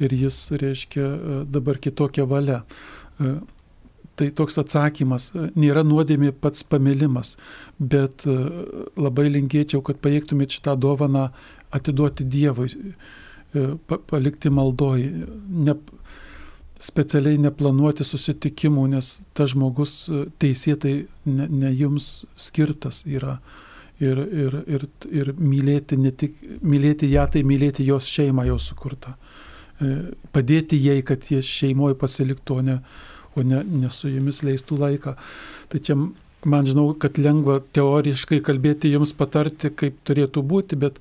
[0.03, 1.11] ir jis reiškia
[1.51, 2.65] dabar kitokia valia.
[4.17, 5.29] Tai toks atsakymas
[5.61, 7.35] nėra nuodėmė pats pamilimas,
[7.77, 8.37] bet e,
[8.97, 11.27] labai linkėčiau, kad pajėgtumėt šitą dovaną
[11.77, 13.67] atiduoti Dievui, e,
[14.09, 15.05] palikti maldoj,
[15.69, 15.75] ne,
[16.81, 20.95] specialiai neplanuoti susitikimų, nes tas žmogus e, teisėtai
[21.29, 23.37] ne, ne jums skirtas yra.
[24.01, 29.15] Ir, ir, ir, ir mylėti, ne tik mylėti ją, tai mylėti jos šeimą jau sukurtą.
[30.37, 32.75] Padėti jai, kad jie šeimoje pasiliktų, o ne,
[33.37, 35.17] o ne, ne su jumis leistų laiką.
[35.73, 35.97] Tai čia
[36.47, 41.01] man žinau, kad lengva teoriškai kalbėti jums patarti, kaip turėtų būti, bet,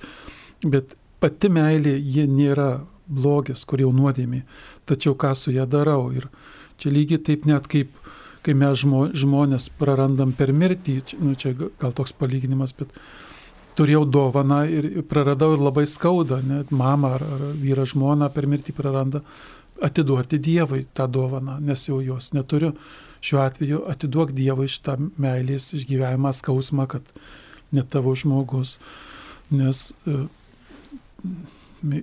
[0.64, 2.70] bet pati meilė, ji nėra
[3.06, 4.44] blogis, kur jau nuodėmė.
[4.90, 6.10] Tačiau ką su ją darau.
[6.16, 6.28] Ir
[6.82, 7.94] čia lygiai taip net kaip,
[8.46, 12.94] kai mes žmo, žmonės prarandam per mirtį, čia, nu, čia gal toks palyginimas, bet
[13.76, 18.76] turėjau dovaną ir praradau ir labai skauda, net mama ar, ar vyra žmona per mirtį
[18.78, 19.22] praranda
[19.82, 22.74] atiduoti Dievui tą dovaną, nes jau jos neturiu.
[23.26, 27.10] Šiuo atveju atiduok Dievui šitą meilės išgyvenimą, skausmą, kad
[27.74, 28.78] ne tavo žmogus.
[29.56, 30.26] Nes e,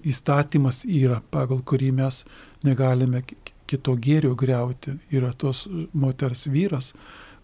[0.08, 2.22] įstatymas yra, pagal kurį mes
[2.66, 3.22] negalime
[3.70, 4.96] kito gėrio greuti.
[5.14, 6.92] Yra tos moters vyras,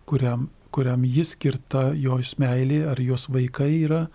[0.08, 4.06] kuriam, kuriam jis skirta jos meilė ar jos vaikai yra,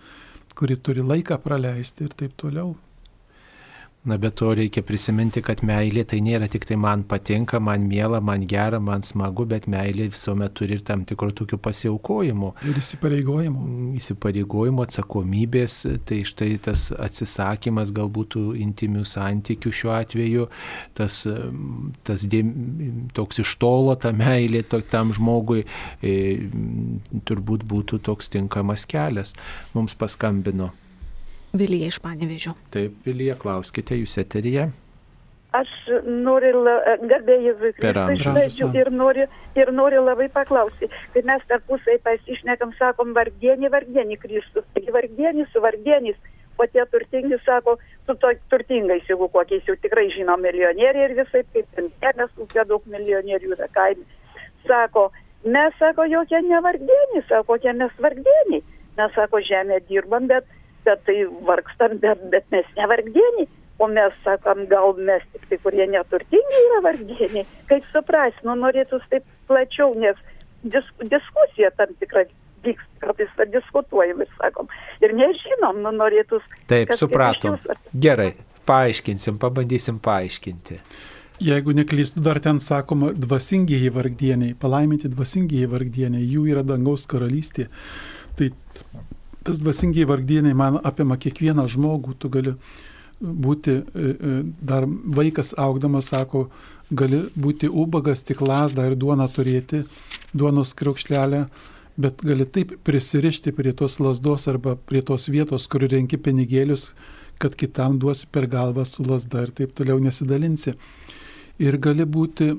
[0.54, 2.74] kuri turi laiką praleisti ir taip toliau.
[4.04, 8.18] Na, bet to reikia prisiminti, kad meilė tai nėra tik tai man patinka, man mėla,
[8.20, 12.50] man gera, man smagu, bet meilė visuomet turi ir tam tikrų tokių pasiaukojimų.
[12.68, 13.62] Ir įsipareigojimų.
[13.64, 20.46] Mm, įsipareigojimų, atsakomybės, tai štai tas atsisakymas galbūt intimių santykių šiuo atveju,
[21.00, 21.24] tas,
[22.04, 22.54] tas dėm,
[23.16, 25.64] toks iš tolo ta meilė to, tam žmogui
[26.04, 26.14] e,
[27.24, 29.32] turbūt būtų toks tinkamas kelias.
[29.72, 30.74] Mums paskambino.
[31.54, 32.54] Vilija iš Panevežio.
[32.74, 34.68] Taip, Vilija, klauskite, jūs eterija.
[35.54, 35.70] Aš
[36.02, 36.64] noriu,
[37.06, 44.18] garbėjai Kristų, ir noriu, ir noriu labai paklausyti, kai mes tarpusai pasišnekam, sakom, vardienį, vardienį
[44.24, 46.18] Kristus, taigi vardienis su vardienis,
[46.58, 51.46] o tie turtingi sako, su to turtingais, jeigu kokiais jau tikrai žinom milijonieriai ir visai,
[51.54, 54.02] kaip mes kokie daug milijonierių yra kaime,
[54.66, 55.12] sako,
[55.46, 58.64] mes, sako, jokie ne vardienį, sako, kokie mes vardieniai
[58.96, 60.46] mes sako, žemę dirbam, bet,
[60.86, 61.18] bet tai
[61.48, 63.48] vargstam, bet, bet mes nevargdieniai.
[63.82, 67.42] O mes sakom, gal mes tik tai, kurie neturtingi yra vargdieniai.
[67.70, 70.20] Kaip supras, nu norėtų taip plačiau, nes
[70.62, 72.22] dis, diskusija tam tikra
[72.64, 74.70] vyks, kartais diskutuojam ir sakom.
[75.02, 76.40] Ir nežinom, nu norėtų.
[76.70, 77.58] Taip, supratom.
[78.06, 78.30] Gerai,
[78.68, 80.78] paaiškinsim, pabandysim paaiškinti.
[81.42, 87.66] Jeigu neklystu, dar ten sakoma dvasingieji vargdieniai, palaiminti dvasingieji vargdieniai, jų yra dangaus karalystė.
[88.38, 88.52] Tai
[89.44, 92.54] tas dvasingieji vargdieniai man apima kiekvieną žmogų, tu gali
[93.20, 96.48] būti, e, e, dar vaikas augdamas sako,
[96.90, 99.84] gali būti ubagas, tik lasdą ir duoną turėti,
[100.34, 101.44] duonos kriaukšlelę,
[101.96, 106.92] bet gali taip prisirišti prie tos lasdos arba prie tos vietos, kur renki pinigėlius,
[107.38, 110.74] kad kitam duosi per galvą su lasda ir taip toliau nesidalinsi
[111.58, 112.54] ir gali būti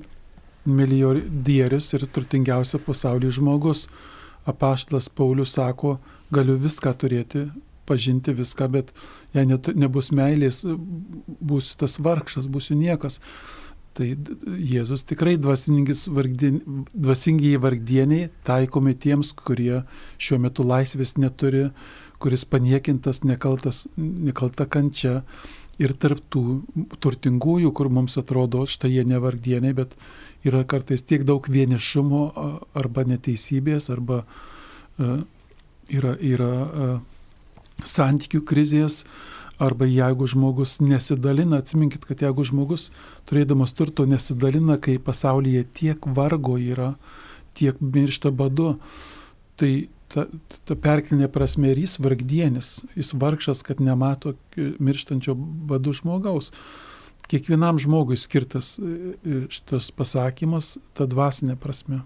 [0.66, 3.86] milijardierius ir turtingiausia pasaulyje žmogus.
[4.46, 5.98] Apaštlas Paulius sako,
[6.34, 7.50] galiu viską turėti,
[7.86, 8.94] pažinti viską, bet
[9.36, 13.20] jei net, nebus meilės, būsiu tas vargšas, būsiu niekas.
[13.96, 14.10] Tai
[14.60, 15.96] Jėzus tikrai dvasingiai
[17.64, 19.84] vargdieniai taikomi tiems, kurie
[20.20, 21.70] šiuo metu laisvės neturi,
[22.20, 25.22] kuris paniekintas, nekaltas, nekalta kančia,
[25.82, 26.42] ir tarptų
[27.04, 29.96] turtingųjų, kur mums atrodo, štai jie nevardieniai, bet
[30.48, 32.22] yra kartais tiek daug vienišumo
[32.78, 35.24] arba neteisybės, arba uh,
[35.92, 37.00] yra, yra uh,
[37.84, 39.04] santykių krizės,
[39.62, 42.90] arba jeigu žmogus nesidalina, atsiminkit, kad jeigu žmogus
[43.30, 46.94] turėdamas turto nesidalina, kai pasaulyje tiek vargo yra,
[47.56, 48.76] tiek miršta badu,
[49.60, 50.26] tai ta,
[50.68, 56.52] ta perkelinė prasme ir jis vargdienis, jis vargšas, kad nemato mirštančio badu žmogaus.
[57.26, 62.04] Kiekvienam žmogui skirtas e, e, šitas pasakymas, ta dvasinė prasme.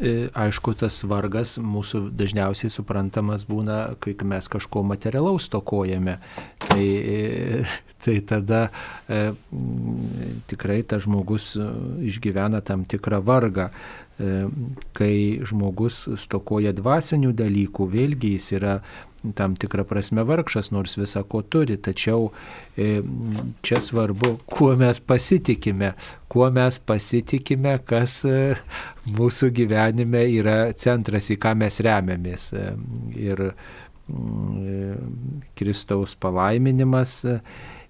[0.00, 6.16] E, aišku, tas vargas mūsų dažniausiai suprantamas būna, kai mes kažko materialaus tokojame.
[6.64, 6.86] Tai,
[8.04, 8.62] tai tada
[9.04, 9.34] e,
[10.48, 11.52] tikrai tas žmogus
[12.08, 13.68] išgyvena tam tikrą vargą.
[14.22, 14.46] E,
[14.94, 15.14] kai
[15.48, 18.74] žmogus stokoja dvasinių dalykų, vėlgi jis yra
[19.38, 22.28] tam tikrą prasme vargšas, nors visą ko turi, tačiau
[22.76, 23.00] e,
[23.66, 25.92] čia svarbu, kuo mes pasitikime,
[26.30, 28.54] kuo mes pasitikime, kas e,
[29.18, 32.50] mūsų gyvenime yra centras, į ką mes remiamės.
[33.18, 33.46] Ir
[34.06, 37.22] mm, Kristaus palaiminimas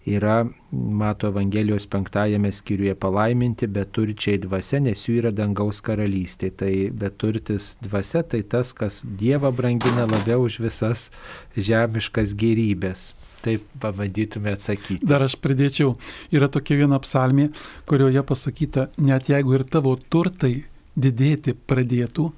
[0.06, 6.50] yra, mato Evangelijos penktajame skyriuje palaiminti, bet turčiai dvasia, nes jų yra dangaus karalystė.
[6.50, 11.10] Tai beturtis dvasia tai tas, kas Dievą brangina labiau už visas
[11.56, 13.12] žemiškas gerybės.
[13.42, 15.06] Taip pabandytume atsakyti.
[15.06, 15.96] Dar aš pridėčiau,
[16.34, 17.48] yra tokia viena psalmė,
[17.90, 20.62] kurioje pasakyta, net jeigu ir tavo turtai
[20.94, 22.28] didėti pradėtų,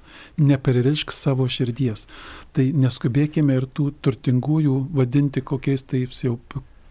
[0.41, 2.07] nepririšk savo širdies.
[2.55, 6.39] Tai neskubėkime ir tų turtingųjų vadinti kokiais taip jau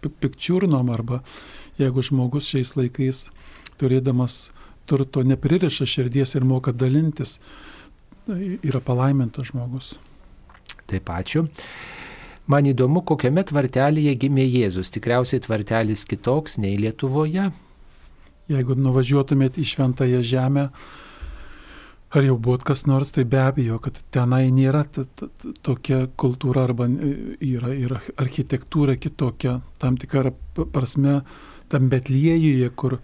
[0.03, 1.21] pikčiurnom arba
[1.79, 3.25] jeigu žmogus šiais laikais
[3.79, 4.49] turėdamas
[4.85, 7.39] turto nepririša širdies ir moka dalintis,
[8.25, 9.95] tai yra palaimintas žmogus.
[10.85, 11.47] Taip ačiū.
[12.45, 14.91] Man įdomu, kokiame tvartelėje gimė Jėzus.
[14.93, 17.49] Tikriausiai tvartelis kitoks nei Lietuvoje.
[18.53, 20.67] Jeigu nuvažiuotumėt į šventąją žemę,
[22.15, 26.05] Ar jau buvot kas nors, tai be abejo, kad tenai nėra t, t, t, tokia
[26.21, 27.09] kultūra arba e,
[27.43, 31.17] yra, yra architektūra kitokia, tam tikra prasme,
[31.71, 32.99] tam Betliejuje, kur,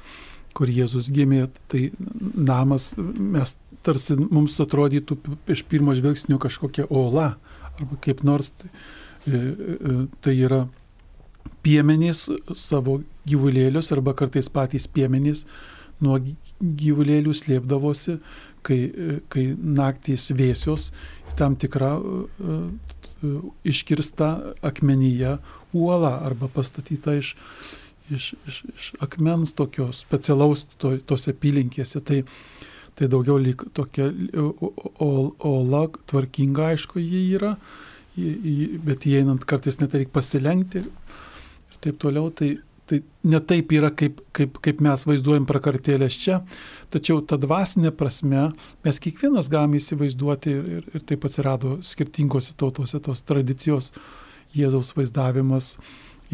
[0.55, 5.17] kur Jėzus gimė, tai namas, mes tarsi mums atrodytų
[5.51, 7.33] iš pirmo žvilgsnio kažkokia ola,
[7.73, 8.71] arba kaip nors, tai,
[9.27, 10.61] e, e, tai yra
[11.65, 15.43] piemenys savo gyvulėlius, arba kartais patys piemenys
[16.01, 16.17] nuo
[16.61, 18.17] gyvulėlių slėpdavosi
[18.65, 18.79] kai,
[19.31, 20.91] kai naktys vėsios,
[21.39, 21.95] tam tikra
[23.63, 25.37] iškirsta akmenyje
[25.73, 27.35] uola arba pastatyta iš,
[28.09, 32.01] iš, iš, iš akmens tokio specialaus to, tose apylinkėse.
[32.05, 32.23] Tai,
[32.97, 34.09] tai daugiau lyg tokia
[34.99, 37.55] ola tvarkinga, aišku, ji yra,
[38.87, 42.33] bet įeinant kartais net reikia pasilenkti ir taip toliau.
[42.35, 42.55] Tai,
[42.91, 42.97] Tai
[43.31, 46.41] ne taip yra, kaip, kaip, kaip mes vaizduojam prakartėlės čia,
[46.91, 48.49] tačiau ta dvasinė prasme
[48.83, 53.93] mes kiekvienas galime įsivaizduoti ir, ir, ir taip atsirado skirtingose tautose tos tradicijos.
[54.51, 55.77] Jėzaus vaizdavimas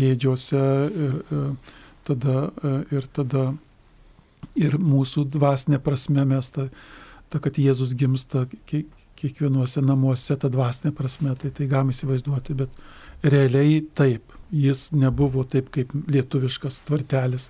[0.01, 3.43] ėdžiose ir, ir, e, tada, e, ir tada
[4.57, 6.65] ir mūsų dvasinė prasme mes ta,
[7.29, 12.81] ta kad Jėzus gimsta kiekvienuose namuose, ta dvasinė prasme, tai tai galime įsivaizduoti, bet
[13.21, 17.49] realiai taip, jis nebuvo taip kaip lietuviškas tvartelis.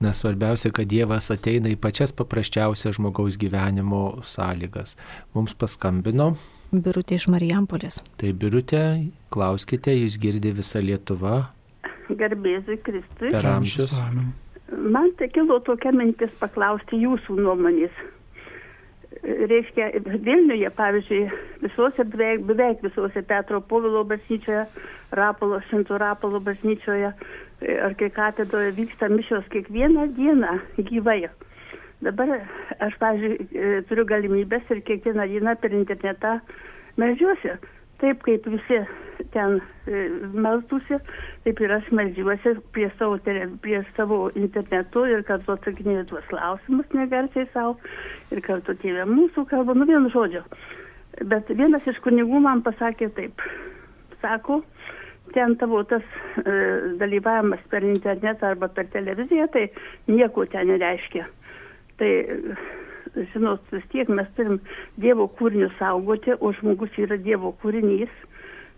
[0.00, 4.98] Na, svarbiausia, kad Dievas ateina į pačias paprasčiausias žmogaus gyvenimo sąlygas.
[5.32, 6.34] Mums paskambino.
[6.72, 8.02] Birutė iš Marijampolės.
[8.20, 8.82] Tai Birutė,
[9.32, 11.46] klauskite, jūs girdi visą Lietuvą.
[12.10, 13.30] Garbėzui Kristui.
[13.30, 13.94] Per amžius.
[14.68, 18.04] Man tai kilo tokia mintis paklausti jūsų nuomonės.
[19.24, 21.22] Reiškia, Vilniuje, pavyzdžiui,
[21.62, 24.66] visose, beveik, beveik visose Petro Povilo bažnyčioje,
[25.14, 27.12] Rapalo, Šimto Rapalo bažnyčioje,
[27.86, 30.58] ar kai katedroje vyksta mišios kiekvieną dieną
[30.90, 31.28] gyvai.
[32.04, 32.34] Dabar
[32.80, 36.38] aš, pavyzdžiui, turiu galimybės ir kiekvieną dieną per internetą
[37.00, 37.56] melžiuosi
[38.00, 38.80] taip kaip visi
[39.32, 40.00] ten e,
[40.36, 40.98] melstusi,
[41.44, 43.18] taip ir aš melžiuosi prie savo,
[43.64, 47.76] prie savo internetu ir kartu atsakinėju tuos klausimus negarsiai savo
[48.34, 50.44] ir kartu tėvė mūsų kalba, nu vienu žodžiu.
[51.32, 53.40] Bet vienas iš kunigų man pasakė taip,
[54.20, 54.60] sako,
[55.36, 56.04] ten tavo tas
[56.40, 56.56] e,
[57.00, 59.68] dalyvavimas per internetą arba per televiziją, tai
[60.08, 61.28] nieko ten nereiškia.
[62.00, 62.10] Tai
[63.32, 64.58] žinot, vis tiek mes turim
[65.00, 68.12] Dievo kūrinius saugoti, o žmogus yra Dievo kūrinys.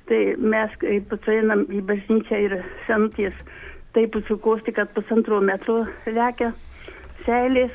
[0.09, 2.55] Tai mes, kaip sueinam į bažnyčią ir
[2.87, 3.37] senutės,
[3.97, 6.55] taip sukosti, kad pusantro metro lekia
[7.27, 7.75] seilės,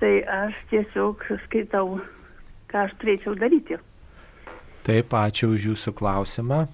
[0.00, 2.00] tai aš tiesiog skaitau,
[2.68, 3.78] ką aš turėčiau daryti.
[4.84, 6.66] Taip, ačiū už Jūsų klausimą.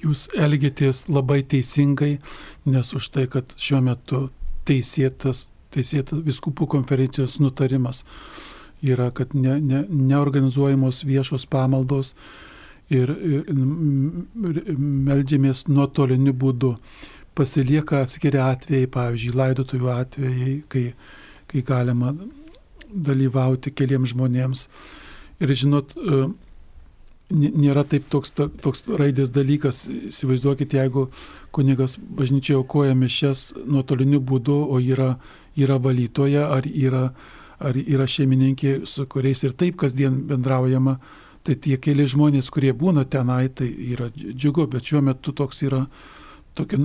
[0.00, 2.14] Jūs elgėtės labai teisingai,
[2.64, 4.28] nes už tai, kad šiuo metu
[4.68, 8.04] teisėtas teisėtas viskupų konferencijos nutarimas
[8.82, 12.14] yra, kad ne, ne, neorganizuojamos viešos pamaldos
[12.90, 13.50] ir, ir,
[14.80, 16.74] meldžiamės nuotoliniu būdu.
[17.38, 20.84] Pasilieka atskiri atvejai, pavyzdžiui, laidotųjų atvejai, kai,
[21.50, 22.14] kai galima
[22.90, 24.64] dalyvauti keliams žmonėms.
[25.40, 26.24] Ir žinot, e,
[27.30, 29.84] nėra taip toks, toks raidės dalykas.
[30.10, 31.08] Įsivaizduokit, jeigu
[31.54, 35.14] kunigas bažnyčioje aukoja mišes nuotoliniu būdu, o yra
[35.56, 37.10] yra valytoja, ar yra,
[37.60, 40.98] ar yra šeimininkė, su kuriais ir taip kasdien bendraujama.
[41.46, 45.86] Tai tie keli žmonės, kurie būna tenai, tai yra džiugu, bet šiuo metu toks yra
[46.58, 46.76] tokia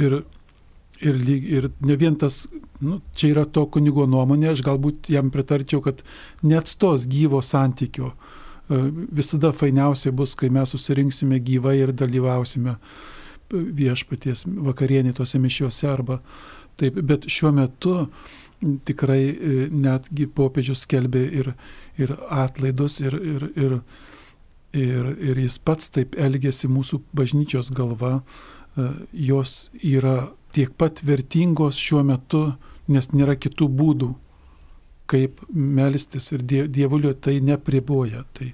[0.00, 0.22] ir,
[1.04, 2.46] ir, ir ne vien tas,
[2.80, 6.00] nu, čia yra to kunigo nuomonė, aš galbūt jam pritarčiau, kad
[6.40, 12.76] net stos gyvo santykio e, visada fainiausia bus, kai mes susirinksime gyvai ir dalyvausime
[13.52, 16.20] viešpaties vakarienė tose mišiuose arba
[16.76, 17.94] Taip, bet šiuo metu
[18.88, 21.48] tikrai e, netgi popiežius skelbė ir,
[22.00, 23.76] ir atlaidus, ir, ir, ir,
[24.76, 28.18] ir, ir jis pats taip elgėsi mūsų bažnyčios galva.
[28.76, 28.90] E,
[29.30, 32.44] jos yra tiek pat vertingos šiuo metu,
[32.92, 34.12] nes nėra kitų būdų,
[35.10, 38.24] kaip melstis ir die, dievulio tai nepriboja.
[38.36, 38.50] Tai,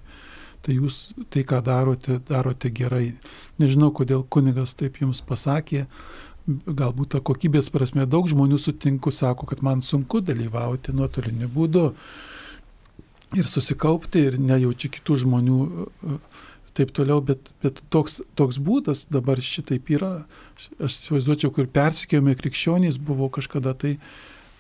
[0.63, 0.99] tai jūs
[1.33, 3.13] tai, ką darote, darote gerai.
[3.63, 5.87] Nežinau, kodėl kunigas taip jums pasakė,
[6.67, 11.91] galbūt ta kokybės prasme daug žmonių sutinku, sako, kad man sunku dalyvauti nuotoliniu būdu
[13.39, 15.59] ir susikaupti ir nejaučiu kitų žmonių
[16.77, 20.13] taip toliau, bet, bet toks, toks būdas dabar šitaip yra.
[20.81, 23.97] Aš įsivaizduočiau, kur persikėjome krikščionys buvo kažkada tai,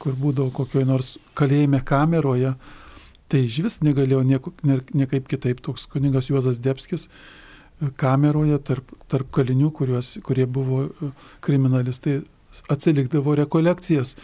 [0.02, 2.56] kur būdavo kokioje nors kalėjime kameroje,
[3.30, 5.62] tai iš vis negalėjau nieko, ne, niekaip kitaip.
[5.64, 7.08] Toks kunigas Juozas Debskis
[7.98, 11.10] kameroje tarp, tarp kalinių, kuriuos, kurie buvo e,
[11.42, 12.20] kriminalistai,
[12.70, 14.14] atsilikdavo rekolekcijas,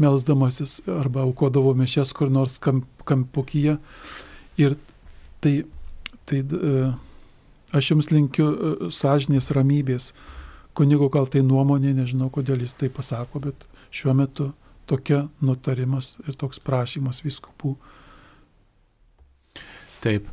[0.00, 3.76] melzdamasis arba aukodavo mišes kur nors kamp, kampukyje.
[4.58, 4.78] Ir
[5.44, 5.54] tai,
[6.26, 6.88] tai e,
[7.74, 10.12] aš jums linkiu e, sąžinės ramybės.
[10.74, 14.50] Kunigo gal tai nuomonė, nežinau kodėl jis tai pasako, bet šiuo metu
[14.86, 17.76] tokia nutarimas ir toks prašymas viskupų
[20.04, 20.26] Taip,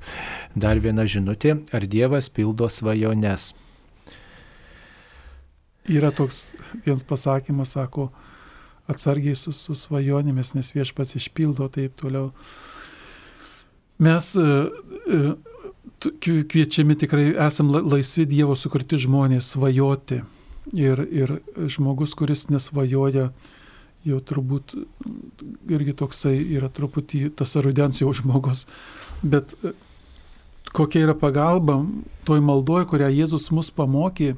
[0.60, 3.54] dar viena žinutė, ar Dievas pildo svajones?
[5.88, 6.42] Yra toks
[6.84, 8.10] vienas pasakymas, sako,
[8.92, 12.34] atsargiai su, su svajonėmis, nes viešpats išpildo taip toliau.
[14.04, 14.50] Mes e,
[15.08, 15.22] e,
[16.52, 20.20] kviečiami tikrai esam laisvi Dievo sukurti žmonės svajoti.
[20.78, 21.38] Ir, ir
[21.72, 23.30] žmogus, kuris nesvajoja,
[24.08, 24.74] jau turbūt
[25.70, 28.66] irgi toksai yra truputį tas rudens jau žmogus.
[29.22, 29.74] Bet e,
[30.74, 31.82] kokia yra pagalba
[32.28, 34.34] toj maldoj, kurią Jėzus mus pamokė,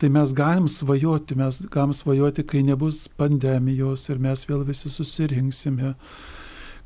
[0.00, 5.94] tai mes galim svajoti, mes galim svajoti, kai nebus pandemijos ir mes vėl visi susirinksime,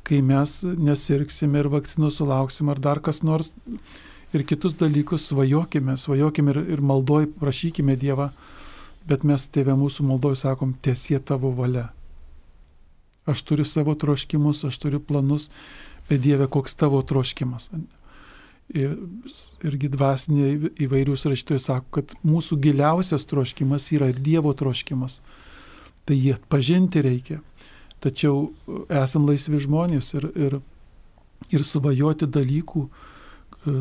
[0.05, 3.53] kai mes nesirksime ir vakcinų sulauksim ar dar kas nors.
[4.35, 8.33] Ir kitus dalykus svajokime, svajokime ir, ir maldoj prašykime Dievą,
[9.09, 11.89] bet mes tėvė mūsų maldoj sakom, tiesie tavo valia.
[13.25, 15.49] Aš turiu savo troškimus, aš turiu planus,
[16.09, 17.71] bet Dieve, koks tavo troškimas.
[18.73, 18.95] Ir,
[19.65, 25.21] irgi dvasiniai įvairius rašytojai sako, kad mūsų giliausias troškimas yra ir Dievo troškimas.
[26.05, 27.39] tai jį atpažinti reikia.
[27.97, 28.51] Tačiau
[28.93, 30.59] esam laisvi žmonės ir, ir,
[31.49, 33.73] ir svajoti dalykų, e,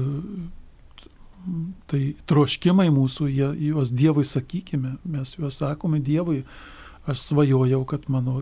[1.90, 6.42] tai troškimai mūsų, jie, juos Dievui sakykime, mes juos sakome Dievui.
[7.10, 8.40] Aš svajojau, kad mano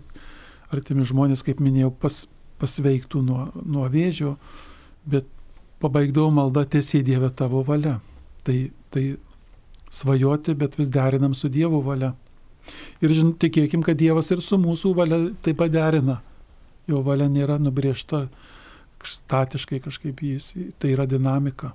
[0.73, 2.23] artimi žmonės, kaip minėjau, pas,
[2.63, 4.37] pasveiktų nuo, nuo vėžio,
[5.09, 5.27] bet
[5.83, 7.99] pabaigdavau maldą tiesiai Dieve tavo valia.
[8.47, 8.57] Tai,
[8.95, 9.05] tai
[9.93, 12.15] svajoti, bet vis derinam su Dievo valia.
[13.03, 16.21] Ir žin, tikėkim, kad Dievas ir su mūsų valia taip pat derina.
[16.91, 18.29] Jo valia nėra nubriežta
[19.03, 21.73] statiškai kažkaip jis, tai yra dinamika.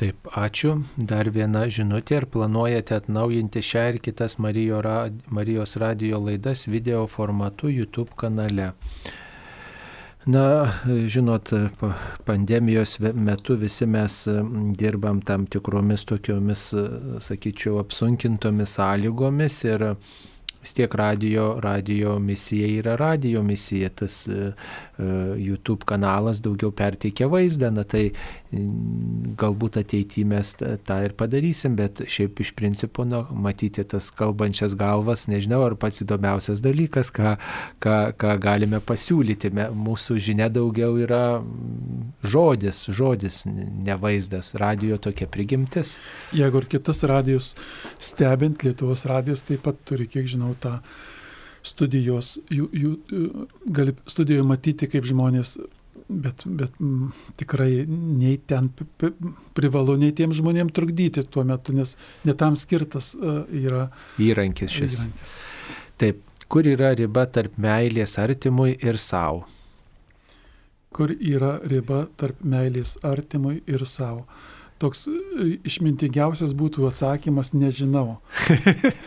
[0.00, 0.78] Taip, ačiū.
[0.96, 2.22] Dar viena žinutė.
[2.22, 8.72] Ar planuojate atnaujinti šią ir kitas Marijos radio laidas video formatu YouTube kanale?
[10.24, 11.50] Na, žinot,
[12.24, 14.18] pandemijos metu visi mes
[14.78, 16.68] dirbam tam tikromis tokiomis,
[17.26, 19.88] sakyčiau, apsunkintomis sąlygomis ir
[20.62, 24.52] vis tiek radio, radio misija yra radio misija, tas uh,
[25.36, 28.12] YouTube kanalas daugiau perteikia vaizdą, na tai
[28.52, 35.24] galbūt ateityje mes tą ir padarysim, bet šiaip iš principo, na, matyti tas kalbančias galvas,
[35.30, 37.34] nežinau, ar pats įdomiausias dalykas, ką,
[37.82, 39.52] ką, ką galime pasiūlyti.
[39.56, 41.40] Mūsų žinia daugiau yra
[42.22, 45.96] žodis, žodis, ne vaizdas, radio tokia prigimtis.
[46.36, 47.54] Jeigu ir kitas radijus
[48.02, 50.78] stebint, Lietuvos radijas taip pat turi, kiek žinau, tą
[51.64, 52.96] studijos, jų, jų,
[53.70, 55.56] gali studijoje matyti, kaip žmonės,
[56.24, 58.68] bet, bet m, tikrai nei ten
[59.56, 61.96] privalu, nei tiem žmonėm trukdyti tuo metu, nes
[62.28, 63.88] netam skirtas uh, yra
[64.22, 65.00] įrankis šis.
[65.00, 65.38] Įrankis.
[66.02, 69.46] Taip, kur yra riba tarp meilės artimui ir savo?
[70.92, 74.26] Kur yra riba tarp meilės artimui ir savo?
[74.82, 78.18] Toks e, išmintingiausias būtų atsakymas nežinau.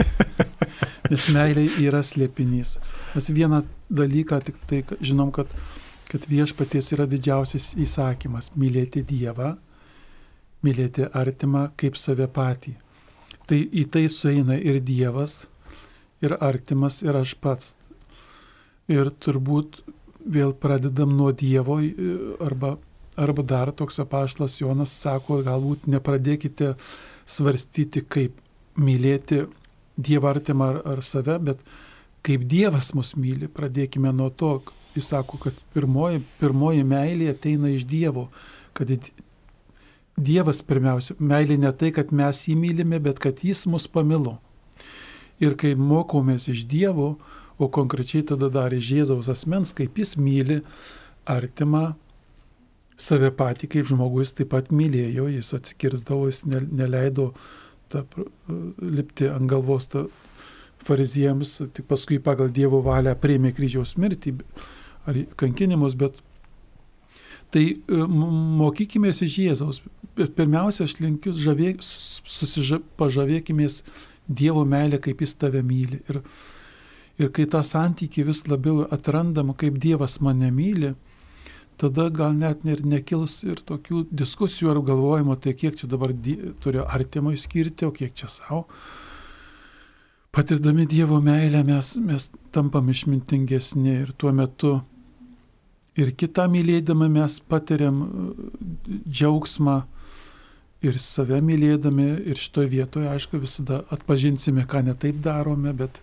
[1.12, 2.78] Nes meilė yra slėpinys.
[3.14, 3.62] Mes vieną
[3.94, 5.52] dalyką tik tai žinom, kad,
[6.16, 9.58] kad viešpaties yra didžiausias įsakymas- mylėti Dievą,
[10.64, 12.72] mylėti artimą kaip save patį.
[13.46, 15.48] Tai į tai sueina ir Dievas,
[16.22, 17.76] ir artimas, ir aš pats.
[18.88, 19.82] Ir turbūt
[20.26, 21.82] vėl pradedam nuo Dievo
[22.40, 22.78] arba,
[23.18, 26.78] arba dar toks apaštlas Jonas sako, galbūt nepradėkite
[27.26, 28.40] svarstyti, kaip
[28.78, 29.50] mylėti
[30.00, 31.60] Dievą artimą ar, ar save, bet
[32.24, 34.62] kaip Dievas mus myli, pradėkime nuo to.
[34.96, 38.30] Jis sako, kad pirmoji, pirmoji meilė ateina iš Dievo,
[38.76, 38.92] kad
[40.16, 44.38] Dievas pirmiausia, meilė ne tai, kad mes jį mylime, bet kad jis mus pamilo.
[45.44, 47.18] Ir kai mokomės iš Dievo,
[47.60, 50.62] o konkrečiai tada dar iš Jėzaus asmens, kaip jis myli
[51.28, 51.98] artimą,
[52.96, 57.34] save patį kaip žmogus taip pat mylėjo, jis atskirsdavo, jis neleido
[57.92, 58.06] ta,
[58.80, 60.06] lipti ant galvos ta,
[60.86, 64.38] fariziems, tik paskui pagal Dievo valią prieimė kryžiaus mirtį
[65.06, 66.22] ar kankinimus, bet
[67.54, 68.02] tai e,
[68.60, 69.82] mokykime iš Jėzaus.
[70.16, 73.82] Pirmiausia, aš linkiu, žavė, susiža, pažavėkimės
[74.26, 76.00] Dievo meilę, kaip Jis tave myli.
[76.10, 76.22] Ir,
[77.22, 80.94] ir kai tą santykį vis labiau atrandam, kaip Dievas mane myli,
[81.78, 86.16] tada gal net ir nekils ir tokių diskusijų ar galvojimo, tai kiek čia dabar
[86.64, 88.66] turiu artimui skirti, o kiek čia savo.
[90.36, 94.80] Patirdami Dievo meilę mes, mes tampam išmintingesni ir tuo metu
[96.00, 98.32] ir kitą mylėdami mes patiriam uh,
[99.08, 99.82] džiaugsmą
[100.86, 102.08] ir save mylėdami.
[102.32, 106.02] Ir šitoje vietoje, aišku, visada atpažinsime, ką netaip darome, bet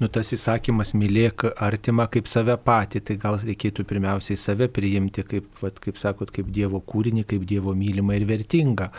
[0.00, 5.46] nu, tas įsakymas mylėk artimą kaip save patį, tai gal reikėtų pirmiausiai save priimti kaip,
[5.62, 8.90] vat, kaip sakot, kaip Dievo kūrinį, kaip Dievo mylimą ir vertingą.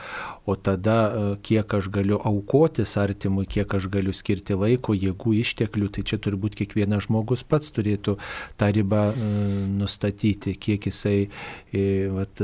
[0.45, 5.89] O tada, e, kiek aš galiu aukotis artimui, kiek aš galiu skirti laiko, jėgų, išteklių,
[5.95, 8.17] tai čia turbūt kiekvienas žmogus pats turėtų
[8.59, 9.29] tą ribą e,
[9.75, 12.43] nustatyti, kiek jisai e, vat,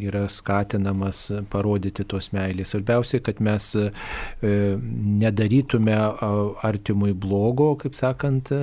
[0.00, 2.70] yra skatinamas parodyti tos meilės.
[2.70, 3.72] Svarbiausia, kad mes
[4.40, 5.96] nedarytume
[6.66, 8.60] artimui blogo, kaip sakant, e,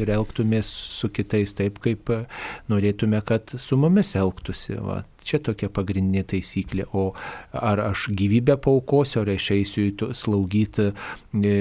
[0.00, 2.24] ir elgtumės su kitais taip, kaip e,
[2.72, 4.78] norėtume, kad su mumis elgtųsi.
[4.84, 5.02] Va.
[5.20, 6.86] Čia tokia pagrindinė taisyklė.
[6.96, 7.10] O
[7.52, 10.90] ar aš gyvybę paukosiu, ar aš eisiu slaugyti,
[11.36, 11.52] e,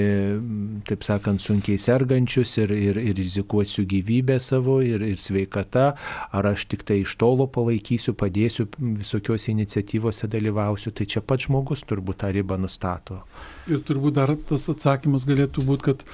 [0.88, 5.90] taip sakant, sunkiai sergančius ir, ir, ir rizikuosiu gyvybę savo ir, ir sveikata,
[6.32, 11.84] ar aš tik tai iš tolo palaikysiu, padėsiu visokiose iniciatyvose dalyvausiu, tai čia pats žmogus
[11.90, 13.24] turbūt tą ribą nustato.
[13.70, 16.08] Ir turbūt dar tas atsakymas galėtų būti, kad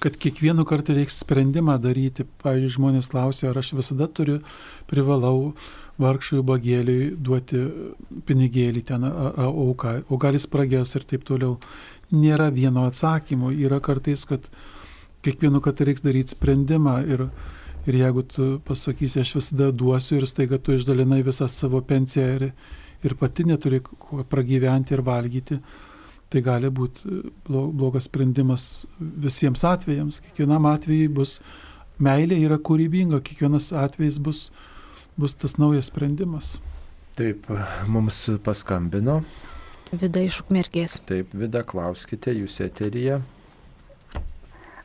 [0.00, 2.24] kad kiekvienu kartu reiks sprendimą daryti.
[2.42, 4.38] Pavyzdžiui, žmonės klausia, ar aš visada turiu,
[4.88, 5.52] privalau
[6.00, 7.60] vargšui bagėliui duoti
[8.28, 11.58] pinigėlį ten auką, o gal jis pragės ir taip toliau.
[12.10, 14.48] Nėra vieno atsakymo, yra kartais, kad
[15.22, 17.26] kiekvienu kartu reiks daryti sprendimą ir,
[17.84, 22.48] ir jeigu tu pasakysi, aš visada duosiu ir staiga tu išdalinai visą savo pensiją ir,
[23.04, 23.82] ir pati neturi
[24.32, 25.60] pragyventi ir valgyti,
[26.30, 30.20] tai gali būti blogas sprendimas visiems atvejams.
[30.24, 31.38] Kiekvienam atvejui bus
[31.98, 34.44] meilė yra kūrybinga, kiekvienas atvejis bus,
[35.18, 36.58] bus tas naujas sprendimas.
[37.18, 37.50] Taip,
[37.90, 39.20] mums paskambino.
[39.90, 41.00] Vida iš ukmergės.
[41.08, 43.18] Taip, Vida, klauskite, jūs eterija.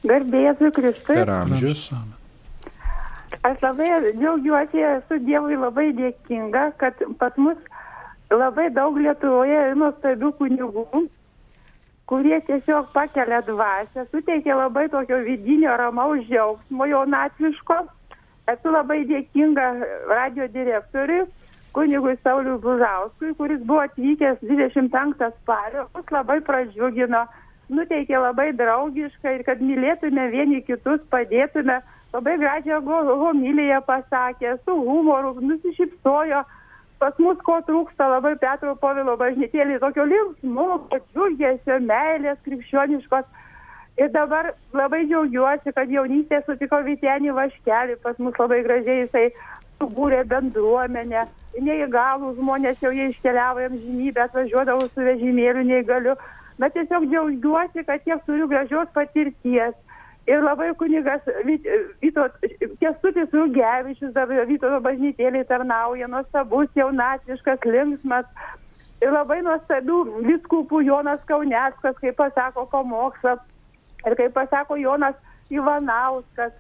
[0.05, 1.13] Garbėjai Kristui.
[1.13, 1.89] Per amžius.
[3.45, 3.87] Aš labai
[4.17, 7.61] džiaugiuosi, esu Dievui labai dėkinga, kad pas mus
[8.33, 10.85] labai daug Lietuvoje nuostabių kunigų,
[12.05, 17.79] kurie tiesiog pakelia dvasę, suteikia labai tokio vidinio ramaus džiaugsmo jaunatviško.
[18.53, 19.69] Esu labai dėkinga
[20.11, 21.25] radio direktoriui,
[21.73, 27.23] kunigui Sauliui Bužauskui, kuris buvo atvykęs 25 spalio, mus labai pradžiugino,
[27.73, 31.79] nuteikė labai draugiškai ir kad mylėtume vieni kitus, padėtume,
[32.13, 36.45] labai gražią homiliją pasakė, su humoru, nusišypsojo
[36.99, 43.25] pas mus ko trūksta labai Petro Povilo bažnytėlį, tokio linksmo, džiugesio, meilės, krikščioniškos.
[43.95, 49.29] Ir dabar labai džiaugiuosi, kad jaunystėje sutikau Vitenį Vaškelį, pas mus labai gražiai jisai
[49.79, 51.23] subūrė bendruomenę,
[51.63, 56.15] neįgalų žmonės jau jie iškeliavo jam žinybę, atvažiuodavo su vežimėliu neįgaliu.
[56.59, 59.75] Bet tiesiog džiaugiuosi, kad tiek turiu gražios patirties
[60.25, 61.21] Ir labai kunigas
[62.81, 68.25] Kestutis Rugevičius, dabar Vytauto bažnytėlėje tarnauja, nuostabus, jaunatviškas, linksmas.
[69.03, 73.35] Ir labai nuostabių viskupų Jonas Kauneckas, kaip pasako pamokslą.
[74.05, 75.17] Ir kaip pasako Jonas
[75.53, 76.55] Ivanauskas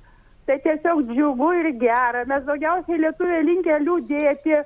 [0.45, 2.23] tai tiesiog džiugu ir gera.
[2.29, 4.59] Mes daugiausiai lietuviai linkę liūdėti,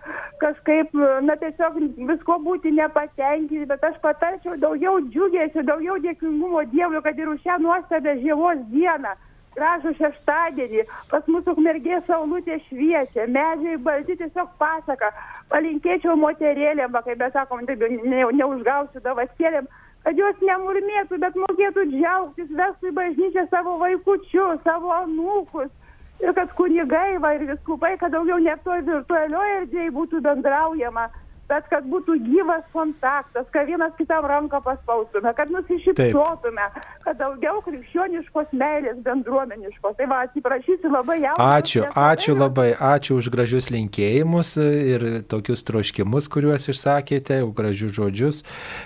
[0.43, 0.93] kažkaip,
[1.27, 7.33] na tiesiog visko būti nepatenkinti, bet aš patarčiau daugiau džiugėsiu, daugiau dėkingumo Dievui, kad ir
[7.33, 9.15] už šią nuostabią žievos dieną.
[9.57, 15.09] Gražų šeštadienį, pas mūsų ukmergė saulutė šviečia, medžiai balti tiesiog pasaka.
[15.49, 19.67] Palinkėčiau moterėlėm, kaip mes sakom, taip ne, neužgausiu davasėlėm,
[20.05, 25.71] kad jos nemurmėtų, bet mokėtų džiaugtis, vestų į bažnyčią savo vaikučius, savo anūkus.
[26.19, 31.05] Ir kad kunigai va, ir viskupai, kad daugiau ne toj virtualioje erdvėje būtų bendraujama,
[31.49, 36.67] bet kad būtų gyvas kontaktas, kad vienas kitam ranką paspaustume, kad nusišypsotume,
[37.05, 39.97] kad daugiau krikščioniškos meilės bendruomeniškos.
[39.97, 41.47] Tai va, atsiprašysiu labai jauną.
[41.59, 48.43] Ačiū, ačiū labai, ačiū už gražius linkėjimus ir tokius troškimus, kuriuos išsakėte, gražius žodžius.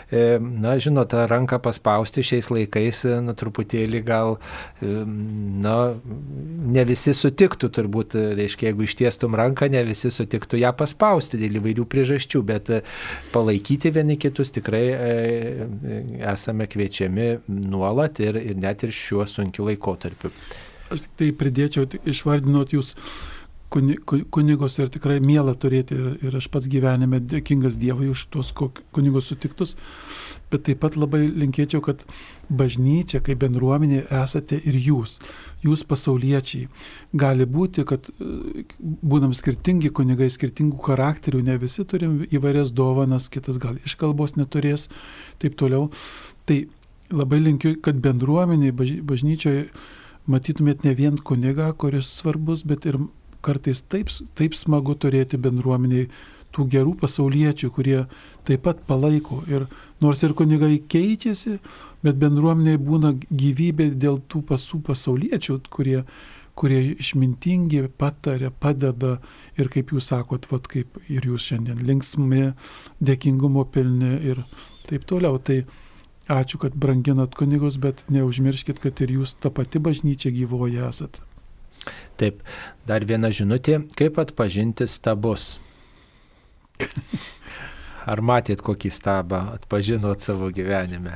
[0.09, 4.38] E, na, žinot, tą ranką paspausti šiais laikais, na, truputėlį gal,
[4.80, 5.03] e,
[5.64, 5.78] na,
[6.74, 11.88] ne visi sutiktų, turbūt, reiškia, jeigu ištiestum ranką, ne visi sutiktų ją paspausti dėl įvairių
[11.89, 12.82] priežasčių bet e,
[13.34, 16.01] palaikyti vieni kitus tikrai e, e,
[16.34, 17.30] esame kviečiami
[17.74, 20.32] nuolat ir, ir net ir šiuo sunkiu laikotarpiu.
[20.93, 22.93] Aš tik tai pridėčiau, išvardinot jūs
[23.74, 29.30] kunigos ir tikrai mėla turėti ir, ir aš pats gyvenime dėkingas Dievui už tuos kunigos
[29.32, 29.74] sutiktus,
[30.51, 32.03] bet taip pat labai linkėčiau, kad
[32.53, 35.17] bažnyčia kaip bendruomenė esate ir jūs,
[35.65, 36.67] jūs pasauliečiai.
[37.17, 43.57] Gali būti, kad e, būnam skirtingi kunigai, skirtingų charakterių, ne visi turim įvairias dovanas, kitas
[43.63, 44.89] gal iškalbos neturės,
[45.41, 45.89] taip toliau.
[46.45, 46.61] Tai
[47.13, 49.67] labai linkiu, kad bendruomeniai bažnyčioje
[50.30, 53.01] matytumėt ne vien kunigą, kuris svarbus, bet ir
[53.43, 56.07] kartais taip, taip smagu turėti bendruomeniai
[56.53, 57.97] tų gerų pasauliečių, kurie
[58.47, 59.41] taip pat palaiko.
[59.49, 59.65] Ir
[60.03, 61.57] nors ir kunigai keičiasi,
[62.05, 66.03] bet bendruomeniai būna gyvybė dėl tų pasų pasauliečių, kurie,
[66.59, 69.17] kurie išmintingi, patarė, padeda
[69.57, 72.51] ir kaip jūs sakot, vat, kaip ir jūs šiandien linksmi,
[73.01, 74.45] dėkingumo pilni ir
[74.89, 75.41] taip toliau.
[75.41, 75.63] Tai
[76.31, 81.23] ačiū, kad branginat kunigus, bet neužmirškit, kad ir jūs ta pati bažnyčia gyvoja esat.
[82.19, 82.41] Taip,
[82.88, 85.57] dar viena žinutė, kaip atpažinti stabus.
[88.11, 91.15] Ar matėt kokį stabą, atpažinot savo gyvenime?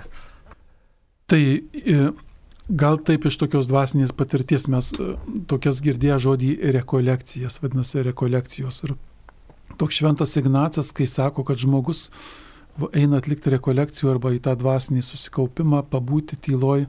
[1.28, 2.12] Tai e,
[2.70, 5.16] gal taip iš tokios dvasinės patirties mes e,
[5.52, 8.80] tokias girdėję žodį rekolekcijas, vadinasi rekolekcijos.
[8.88, 8.96] Ir
[9.80, 12.08] toks šventas Ignacas, kai sako, kad žmogus
[12.96, 16.86] eina atlikti rekolekcijų arba į tą dvasinį susikaupimą, pabūti tyloj,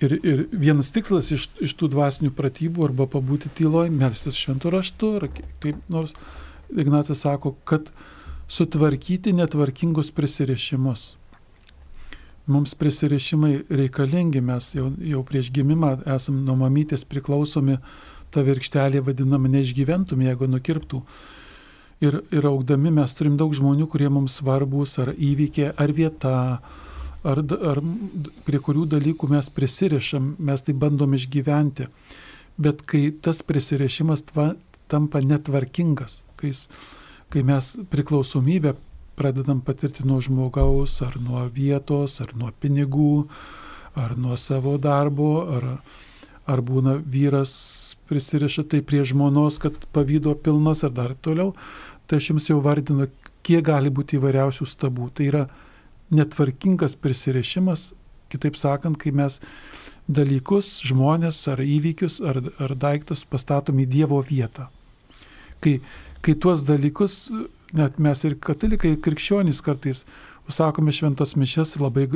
[0.00, 5.10] Ir, ir vienas tikslas iš, iš tų dvasinių pratybų arba pabūti tyloj, melstis šventų raštu,
[5.18, 5.26] ar
[5.60, 6.14] taip nors
[6.70, 7.90] Ignacas sako, kad
[8.48, 11.16] sutvarkyti netvarkingus prisirišimus.
[12.46, 17.76] mums prisirišimai reikalingi, mes jau, jau prieš gimimą esam nuo mamytės priklausomi,
[18.30, 21.02] ta virkštelė vadinama neišgyventum, jeigu nukirptų.
[22.00, 26.80] Ir, ir augdami mes turim daug žmonių, kurie mums svarbus, ar įvykiai, ar vieta, ar,
[27.24, 27.80] ar
[28.46, 31.88] prie kurių dalykų mes prisirišam, mes tai bandom išgyventi.
[32.60, 34.52] Bet kai tas prisirišimas tva,
[34.90, 36.52] tampa netvarkingas, kai,
[37.32, 38.74] kai mes priklausomybę
[39.20, 43.26] pradedam patirti nuo žmogaus, ar nuo vietos, ar nuo pinigų,
[44.00, 45.66] ar nuo savo darbo, ar,
[46.48, 47.52] ar būna vyras
[48.08, 51.52] prisiriša tai prie žmonos, kad pavydo pilnas, ar dar toliau,
[52.08, 53.10] tai aš jums jau vardinu,
[53.46, 55.10] kiek gali būti įvairiausių stabų.
[55.14, 55.44] Tai yra
[56.14, 57.92] netvarkingas prisirišimas,
[58.30, 59.40] kitaip sakant, kai mes
[60.10, 64.68] dalykus, žmonės ar įvykius ar, ar daiktus pastatom į Dievo vietą.
[65.62, 65.78] Kai,
[66.24, 67.28] kai tuos dalykus
[67.76, 70.04] net mes ir katalikai, krikščionys kartais
[70.50, 72.08] užsakome šventas mišes, labai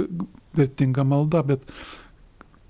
[0.56, 1.62] vertinga malda, bet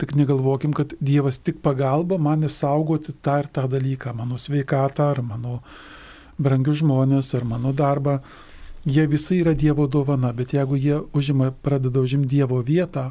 [0.00, 5.22] tik negalvokim, kad Dievas tik pagalba man išsaugoti tą ir tą dalyką, mano sveikatą, ar
[5.24, 5.60] mano
[6.36, 8.18] brangius žmonės, ar mano darbą.
[8.85, 13.11] Jie visi yra Dievo dovana, bet jeigu jie užima, pradeda užimti Dievo vietą,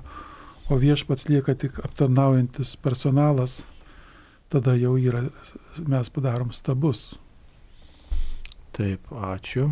[0.70, 3.64] o viešpats lieka tik aptarnaujantis personalas,
[4.54, 5.24] tada jau yra,
[5.90, 7.16] mes padarom stabus.
[8.74, 9.72] Taip, ačiū.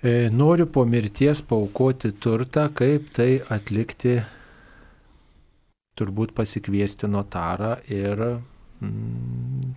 [0.00, 4.18] E, noriu po mirties paukoti turtą, kaip tai atlikti,
[5.96, 8.22] turbūt pasikviesti notarą ir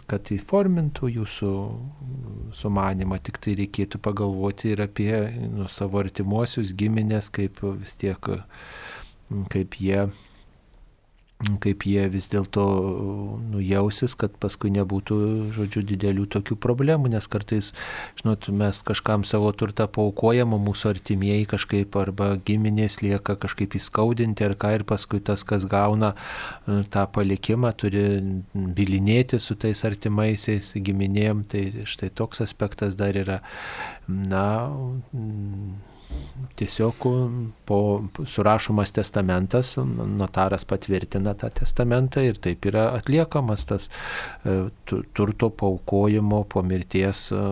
[0.10, 1.52] kad įformintų jūsų
[2.58, 5.14] sumanimą, tik tai reikėtų pagalvoti ir apie
[5.54, 8.32] nu, savo artimuosius giminės, kaip vis tiek,
[9.54, 10.08] kaip jie
[11.40, 12.64] kaip jie vis dėlto
[13.54, 15.18] nujausis, kad paskui nebūtų,
[15.56, 17.72] žodžiu, didelių tokių problemų, nes kartais,
[18.20, 24.50] žinot, mes kažkam savo turtą paukojam, o mūsų artimieji kažkaip arba giminės lieka kažkaip įskaudinti
[24.50, 28.04] ar ką ir paskui tas, kas gauna e, tą palikimą, turi
[28.54, 33.40] bilinėti su tais artimaisiais giminėm, tai štai toks aspektas dar yra,
[34.12, 34.44] na,
[36.60, 36.96] tiesiog
[37.66, 37.80] po
[38.26, 39.76] surašomas testamentas,
[40.20, 47.44] notaras patvirtina tą testamentą ir taip yra atliekamas tas e, turto paukojimo po mirties e,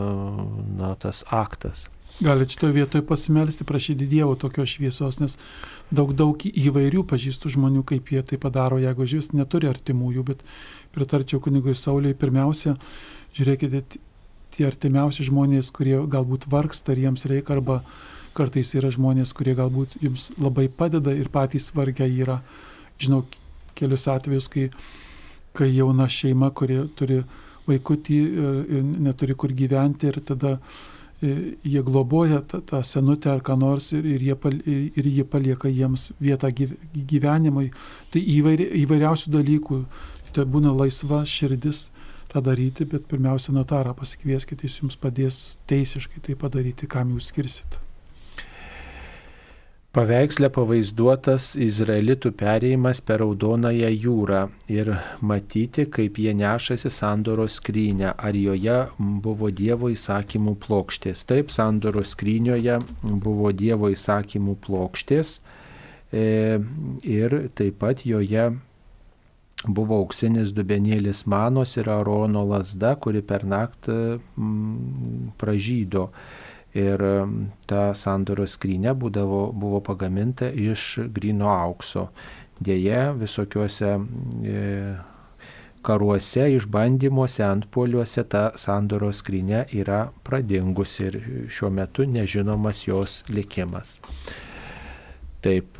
[0.79, 1.87] na, tas aktas.
[2.19, 5.37] Galite šitoje vietoje pasimelsti, prašyti Dievo tokios šviesos, nes
[5.93, 10.41] daug, daug įvairių pažįstų žmonių, kaip jie tai padaro, jeigu žvis neturi artimųjų, bet
[10.95, 12.73] pritarčiau kunigui Sauliai, pirmiausia,
[13.37, 14.01] žiūrėkite,
[14.55, 17.83] tie artimiausi žmonės, kurie galbūt vargsta ir jiems reikia arba
[18.37, 22.41] Kartais yra žmonės, kurie galbūt jums labai padeda ir patys vargia yra.
[23.01, 23.23] Žinau
[23.77, 24.67] kelius atvejus, kai,
[25.57, 27.23] kai jauna šeima, kurie turi
[27.67, 28.19] vaikutį
[28.77, 33.91] ir neturi kur gyventi ir tada e, jie globoja tą, tą senutę ar ką nors
[33.97, 34.37] ir, ir, jie,
[34.95, 37.71] ir jie palieka jiems vietą gyvenimui.
[38.13, 39.81] Tai įvairi, įvairiausių dalykų.
[40.35, 41.87] Tai būna laisva širdis
[42.29, 47.81] tą daryti, bet pirmiausia notarą pasikvieskite, jis jums padės teisiškai tai padaryti, kam jūs skirsit.
[49.95, 54.91] Paveiksle pavaizduotas izraelitų perėjimas per Raudonąją jūrą ir
[55.23, 61.23] matyti, kaip jie nešasi sandoros skrynę, ar joje buvo Dievo įsakymų plokštės.
[61.31, 65.39] Taip, sandoros skrynioje buvo Dievo įsakymų plokštės
[66.11, 66.59] e,
[67.01, 68.51] ir taip pat joje
[69.65, 74.19] buvo auksinis dubenėlis manos ir Arono lasda, kuri per naktį
[75.41, 76.11] pražydo.
[76.77, 77.01] Ir
[77.65, 82.09] ta sandoros skrynė būdavo, buvo pagaminta iš grino aukso.
[82.61, 84.61] Dėje visokiuose e,
[85.87, 91.17] karuose, išbandymuose, antpoliuose ta sandoros skrynė yra pradingusi ir
[91.53, 93.97] šiuo metu nežinomas jos likimas.
[95.41, 95.77] Taip,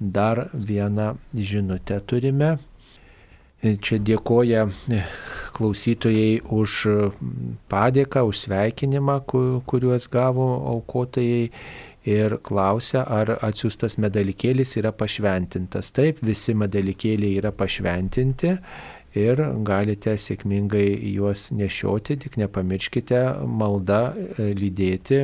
[0.00, 2.56] dar vieną žinutę turime.
[3.64, 4.66] Čia dėkoja
[5.56, 6.72] klausytojai už
[7.72, 9.20] padėką, už sveikinimą,
[9.66, 11.48] kuriuos gavo aukotojai
[12.06, 15.90] ir klausia, ar atsiųstas medalikėlis yra pašventintas.
[15.96, 18.52] Taip, visi medalikėliai yra pašventinti
[19.16, 20.86] ir galite sėkmingai
[21.16, 25.22] juos nešioti, tik nepamirškite maldą e, lydėti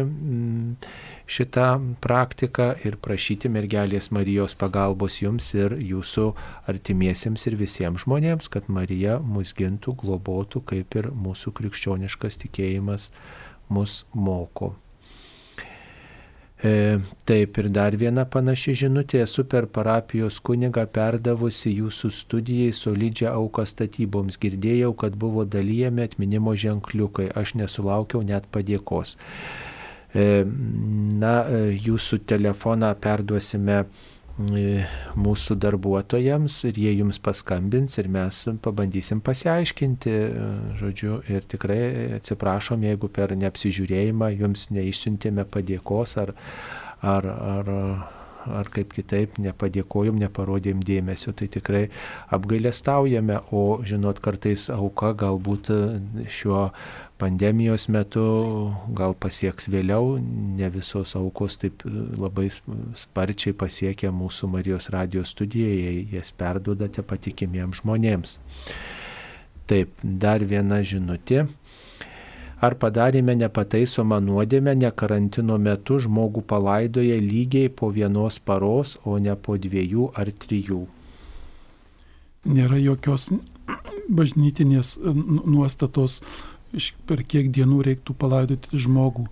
[1.27, 1.69] šitą
[2.05, 6.29] praktiką ir prašyti mergelės Marijos pagalbos jums ir jūsų
[6.73, 13.11] artimiesiems ir visiems žmonėms, kad Marija mus gintų, globotų, kaip ir mūsų krikščioniškas tikėjimas
[13.73, 14.75] mus moko.
[16.63, 23.33] E, taip ir dar viena panaši žinutė, esu per parapijos kunigą perdavusi jūsų studijai solidžią
[23.33, 24.39] auką statyboms.
[24.39, 29.17] Girdėjau, kad buvo dalyjami atminimo ženkliukai, aš nesulaukiau net padėkos.
[30.13, 31.35] Na,
[31.73, 33.85] jūsų telefoną perduosime
[34.39, 40.15] mūsų darbuotojams ir jie jums paskambins ir mes pabandysim pasiaiškinti,
[40.81, 41.83] žodžiu, ir tikrai
[42.17, 46.35] atsiprašom, jeigu per neapsižiūrėjimą jums neišsiuntėme padėkos ar,
[47.03, 47.73] ar, ar,
[48.47, 51.87] ar kaip kitaip nepadėkojom, neparodėm dėmesio, tai tikrai
[52.35, 55.71] apgailestaujame, o žinot, kartais auka galbūt
[56.33, 56.69] šiuo
[57.23, 58.25] pandemijos metu
[58.99, 60.17] gal pasieks vėliau,
[60.59, 62.49] ne visos aukos taip e, labai
[62.99, 65.71] sparčiai pasiekia mūsų Marijos radijos studiją,
[66.17, 68.39] jas perdodate patikimiems žmonėms.
[69.71, 71.47] Taip, dar viena žinutė.
[72.63, 79.35] Ar padarėme nepataisomą nuodėmę, ne karantino metu žmogų palaidoja lygiai po vienos paros, o ne
[79.35, 80.85] po dviejų ar trijų?
[82.47, 83.33] Nėra jokios
[84.09, 86.21] bažnytinės nuostatos
[87.07, 89.27] per kiek dienų reiktų palaidoti žmogų.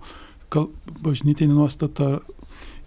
[1.01, 2.09] Bažnytinė nuostata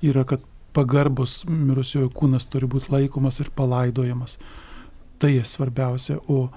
[0.05, 0.45] yra, kad
[0.77, 4.37] pagarbus mirusiojo kūnas turi būti laikomas ir palaidojamas.
[5.23, 6.51] Tai svarbiausia, o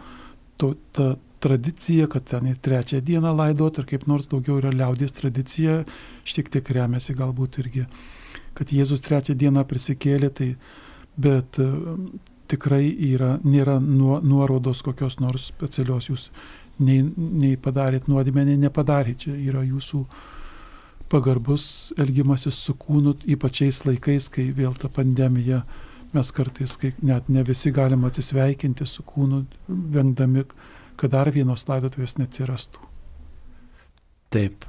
[0.60, 1.14] to, ta
[1.44, 5.84] tradicija, kad ten ir trečią dieną laidot, ar kaip nors daugiau yra liaudės tradicija,
[6.28, 7.86] šiek tiek remiasi galbūt irgi,
[8.58, 10.50] kad Jėzus trečią dieną prisikėlė, tai
[11.18, 11.60] bet
[12.48, 16.30] tikrai yra, nėra nuorodos kokios nors specialios jūs
[16.80, 19.26] nei, nei padarėt nuodėmę, nei nepadarėt.
[19.26, 20.04] Čia yra jūsų
[21.12, 25.64] pagarbus elgimasis su kūnu, ypač šiais laikais, kai vėl ta pandemija,
[26.14, 30.46] mes kartais, kai net ne visi galim atsisveikinti su kūnu, vengdami,
[30.98, 32.84] kad dar vienos laidotuvės neatsirastų.
[34.34, 34.66] Taip.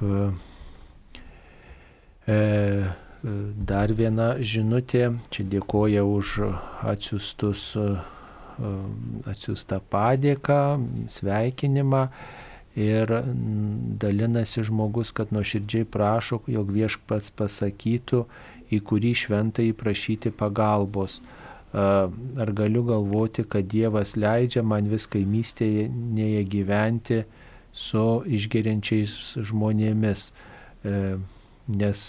[2.29, 2.39] E,
[3.73, 6.37] dar viena žinutė, čia dėkoja už
[6.87, 7.73] atsiustus
[8.59, 10.55] Um, atsiųstą padėką,
[11.13, 12.01] sveikinimą
[12.75, 13.11] ir
[14.01, 18.25] dalinasi žmogus, kad nuoširdžiai prašo, jog viešpats pasakytų,
[18.75, 21.21] į kurį šventą įprašyti pagalbos.
[21.73, 27.23] Ar galiu galvoti, kad Dievas leidžia man vis kaimystėje gyventi
[27.69, 29.13] su išgeriančiais
[29.45, 30.31] žmonėmis,
[31.69, 32.07] nes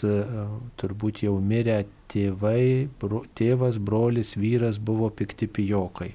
[0.80, 6.14] turbūt jau mirę tėvai, bro, tėvas, brolis, vyras buvo pikti pijokai.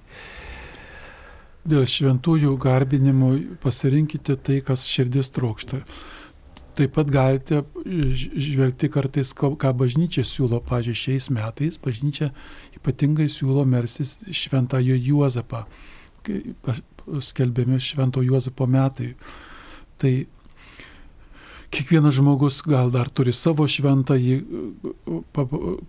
[1.66, 3.32] Dėl šventųjų garbinimo
[3.62, 5.84] pasirinkite tai, kas širdis trokšta.
[6.76, 12.34] Taip pat galite žvelgti kartais, ką bažnyčia siūlo, pažiūrėjau, šiais metais bažnyčia
[12.76, 15.64] ypatingai siūlo mersis šventąjo Juozapą,
[17.24, 19.14] skelbiami švento Juozapo metai.
[20.02, 20.12] Tai
[21.76, 24.36] kiekvienas žmogus gal dar turi savo šventąjį,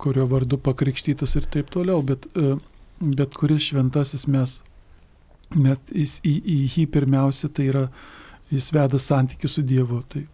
[0.03, 2.57] kurio vardu pakrikštytas ir taip toliau, bet, e,
[3.01, 4.61] bet kuris šventasis mes,
[5.55, 7.84] mes į, į jį pirmiausia tai yra,
[8.51, 10.03] jis veda santykių su Dievu.
[10.11, 10.24] Tai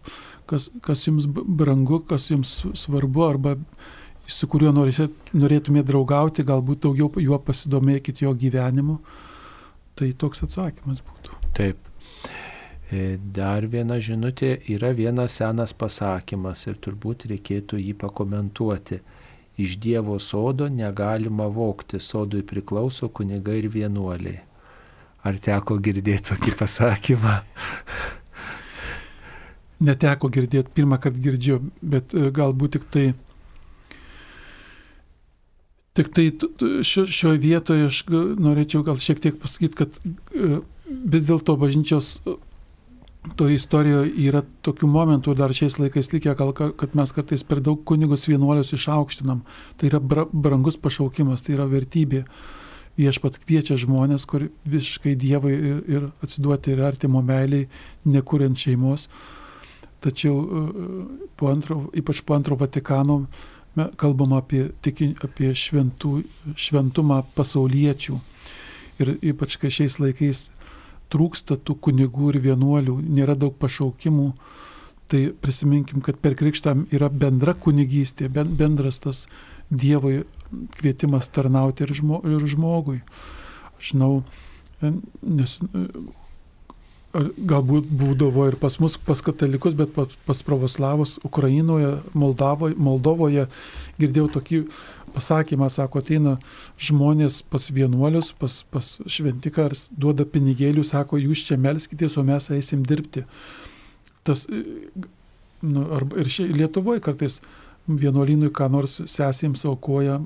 [0.49, 3.55] kas, kas jums brangu, kas jums svarbu, arba
[4.27, 8.99] su kuriuo norėtumėte draugauti, galbūt daugiau juo pasidomėkit jo gyvenimu.
[9.93, 11.39] Tai toks atsakymas būtų.
[11.53, 11.89] Taip.
[12.93, 18.99] E, dar viena žinutė yra vienas senas pasakymas ir turbūt reikėtų jį pakomentuoti.
[19.61, 24.41] Iš Dievo sodo negalima vokti, sodui priklauso kunigai ir vienuoliai.
[25.23, 27.37] Ar teko girdėti tokį pasakymą?
[29.83, 33.07] Neteko girdėti, pirmą kartą girdžiu, bet e, galbūt tik tai
[35.93, 36.23] Tik tai
[36.81, 37.99] šioje vietoje aš
[38.41, 39.99] norėčiau gal šiek tiek pasakyti, kad
[40.33, 42.15] e, vis dėlto bažnyčios
[43.37, 47.83] to istorijoje yra tokių momentų dar šiais laikais likę, gal, kad mes kartais per daug
[47.87, 49.43] kunigus vienuolius išaukštinam.
[49.77, 52.23] Tai yra brangus pašaukimas, tai yra vertybė.
[52.97, 57.69] Viešpats kviečia žmonės, kur visiškai Dievai ir, ir atsiduoti ir artimo meiliai,
[58.05, 59.07] nekuriant šeimos.
[60.03, 60.63] Tačiau e,
[61.39, 63.23] po antro, ypač po antro Vatikano
[63.97, 66.17] kalbam apie, tiki, apie šventų,
[66.59, 68.19] šventumą pasauliečių.
[69.01, 70.49] Ir ypač kai šiais laikais
[71.13, 74.27] trūksta tų kunigų ir vienuolių, nėra daug pašaukimų,
[75.09, 79.25] tai prisiminkim, kad per krikštą yra bendra kunigystė, bendras tas
[79.73, 80.11] Dievo
[80.77, 82.99] kvietimas tarnauti ir žmogui.
[83.79, 84.21] Aš žinau,
[84.83, 85.55] nes
[87.13, 93.45] galbūt būdavo ir pas mus, pas katalikus, bet pas, pas pravoslavus Ukrainoje, Moldavoje, Moldovoje
[94.01, 94.61] girdėjau tokį
[95.13, 96.37] pasakymą, sako, ateina
[96.81, 102.81] žmonės pas vienuolius, pas, pas šventiką, duoda pinigėlių, sako, jūs čia melskitės, o mes eisim
[102.87, 103.27] dirbti.
[104.25, 105.85] Tas, nu,
[106.17, 107.41] ir šiai Lietuvoje kartais
[107.85, 110.21] vienuolynui ką nors sesėms aukoja,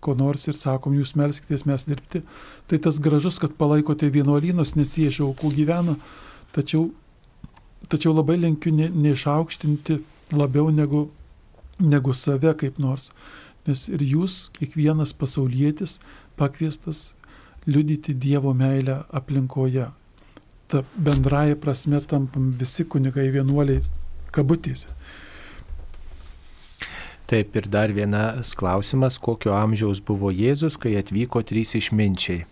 [0.00, 2.22] ko nors ir sakom, jūs melskitės, mes dirbti.
[2.70, 5.96] Tai tas gražus, kad palaikote vienuolynus, nes jie iš aukų gyvena,
[6.56, 6.88] tačiau,
[7.92, 10.00] tačiau labai linkiu ne, neišaukštinti
[10.36, 11.08] labiau negu,
[11.78, 13.10] negu save kaip nors.
[13.68, 15.98] Nes ir jūs, kiekvienas pasaulietis,
[16.40, 17.10] pakviestas
[17.68, 19.90] liudyti Dievo meilę aplinkoje.
[20.70, 23.82] Ta bendraja prasme tampam visi kunigai vienuoliai
[24.32, 24.88] kabutėse.
[27.30, 32.49] Taip ir dar vienas klausimas, kokio amžiaus buvo Jėzus, kai atvyko trys išminčiai.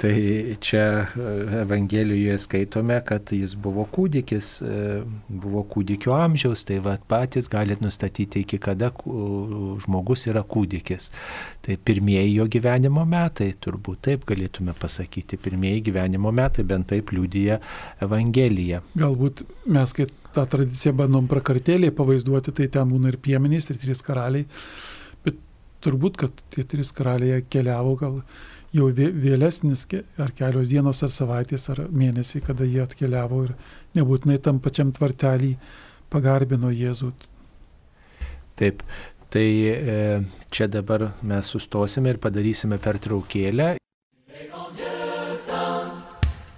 [0.00, 4.76] Tai čia e, Evangelijoje skaitome, kad jis buvo kūdikis, e,
[5.28, 8.88] buvo kūdikio amžiaus, tai va patys galite nustatyti, iki kada
[9.84, 11.10] žmogus yra kūdikis.
[11.66, 17.58] Tai pirmieji jo gyvenimo metai, turbūt taip galėtume pasakyti, pirmieji gyvenimo metai, bent taip liūdija
[18.06, 18.80] Evangelija.
[18.96, 24.00] Galbūt mes, kai tą tradiciją bandom prakartėlėje pavaizduoti, tai ten būna ir piemenys, ir trys
[24.06, 24.48] karaliai,
[25.28, 25.44] bet
[25.84, 28.16] turbūt, kad tie trys karaliai keliavo gal
[28.74, 29.86] jau vėlesnis,
[30.18, 33.54] ar kelios dienos, ar savaitės, ar mėnesiai, kada jie atkeliavo ir
[33.98, 35.56] nebūtinai tam pačiam tvartelį
[36.10, 37.12] pagarbino Jėzų.
[38.60, 38.82] Taip,
[39.32, 39.98] tai e,
[40.52, 43.76] čia dabar mes sustosime ir padarysime pertraukėlę.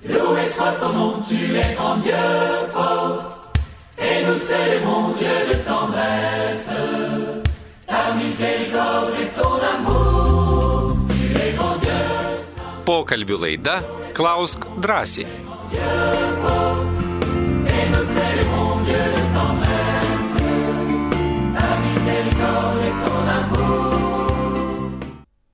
[0.03, 2.17] Loué soit ton nom, tu es grand Dieu
[2.73, 3.55] fort,
[3.97, 6.77] et nous célébrons Dieu de tendresse,
[7.87, 10.02] ta miséricorde et ton amour.
[12.87, 13.79] Pokalbių laida
[14.17, 15.27] Klausk drąsiai.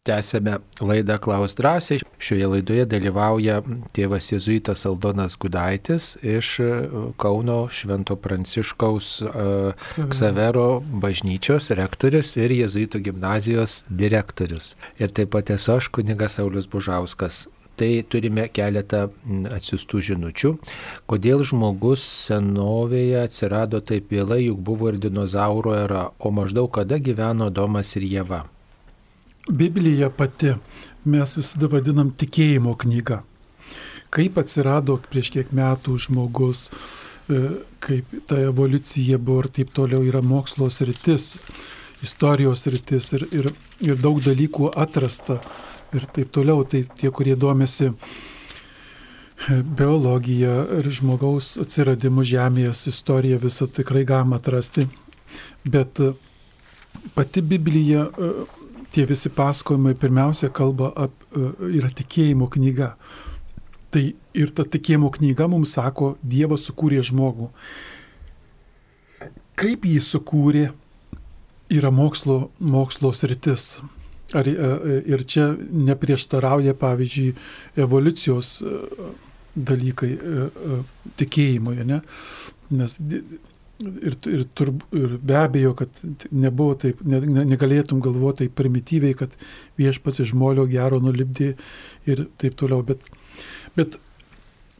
[0.08, 2.00] Tęsėme laidą Klaus drąsiai.
[2.18, 3.58] Šioje laidoje dalyvauja
[3.92, 6.70] tėvas Jėzuitas Aldonas Gudaitis iš e,
[7.20, 14.72] Kauno Švento Pranciškaus uh, Ksavero bažnyčios rektorius ir Jėzuitų gimnazijos direktorius.
[14.96, 17.44] Ir taip pat esu aš, kunigas Saulis Bužauskas.
[17.78, 19.04] Tai turime keletą
[19.54, 20.56] atsiustų žinučių.
[21.06, 27.52] Kodėl žmogus senovėje atsirado taip vėlai, juk buvo ir dinozauro era, o maždaug kada gyveno
[27.52, 28.46] Domas ir Jėva?
[29.48, 30.52] Biblija pati
[31.04, 33.22] mes visada vadinam tikėjimo knyga.
[34.12, 36.68] Kaip atsirado prieš kiek metų žmogus,
[37.28, 37.40] e,
[37.84, 41.36] kaip ta evoliucija buvo ir taip toliau yra mokslos rytis,
[42.04, 43.50] istorijos rytis ir, ir,
[43.84, 45.40] ir daug dalykų atrasta
[45.96, 46.64] ir taip toliau.
[46.68, 47.94] Tai tie, kurie domisi e,
[49.62, 54.88] biologija ir žmogaus atsiradimu Žemės istorija visą tikrai galima atrasti.
[55.64, 56.12] Bet e,
[57.16, 58.08] pati Biblija
[58.98, 61.46] tie visi pasakojimai pirmiausia kalba apie,
[61.78, 62.96] yra tikėjimo knyga.
[63.94, 64.02] Tai
[64.34, 67.46] ir ta tikėjimo knyga mums sako, Dievas sukūrė žmogų.
[69.58, 70.64] Kaip jį sukūrė,
[71.78, 73.78] yra mokslo, mokslo sritis.
[74.34, 77.30] Ar, e, e, ir čia neprieštarauja, pavyzdžiui,
[77.80, 78.74] evoliucijos e,
[79.56, 80.10] dalykai
[81.18, 82.02] tikėjimoje, ne?
[82.78, 82.98] Nes
[83.78, 86.00] Ir, ir, tur, ir be abejo, kad
[86.34, 89.36] nebuvo taip, ne, negalėtum galvoti taip primityviai, kad
[89.78, 91.52] viešpats iš molio gero nulipdė
[92.10, 92.82] ir taip toliau.
[92.88, 93.04] Bet,
[93.78, 93.94] bet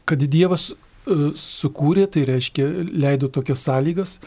[0.03, 4.17] kad Dievas uh, sukūrė, tai reiškia, leido tokias sąlygas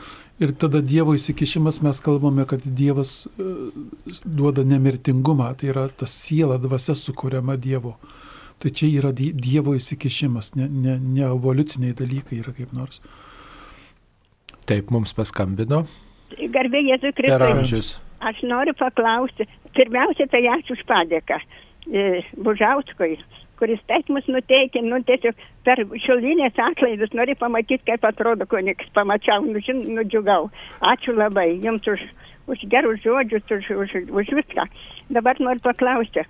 [0.41, 3.67] ir tada Dievo įsikišimas mes kalbame, kad Dievas uh,
[4.25, 7.99] duoda nemirtingumą, tai yra tas siela, dvasia sukūriama Dievo.
[8.63, 13.03] Tai čia yra Dievo įsikišimas, ne, ne, ne evoliuciniai dalykai yra kaip nors.
[13.05, 13.29] Uh,
[14.69, 15.83] Taip, mums paskambino.
[16.55, 17.83] Garbė Jėzui Kristui.
[18.23, 21.39] Aš noriu paklausti, pirmiausia, tai ačiū už padėką
[21.91, 23.17] e, Bužauskui,
[23.59, 29.43] kuris taip mus nuteikė, nu tiesiog per šiulinės atlaidus noriu pamatyti, kaip atrodo kunikas, pamačiau,
[29.49, 30.53] nu, žin, nudžiugau.
[30.93, 32.07] Ačiū labai jums už,
[32.55, 34.69] už gerus žodžius, už, už, už viską.
[35.11, 36.23] Dabar noriu paklausti,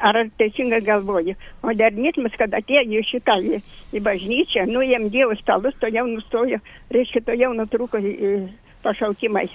[0.00, 3.60] ar teisingai galvoju, modernizmas, kad atėjo šitą, į,
[3.94, 6.58] į bažnyčią, nuėm Dievo stalus, to jau nustojo,
[6.94, 8.00] reiškia, to jau nutrūko
[8.84, 9.46] pašaukimai.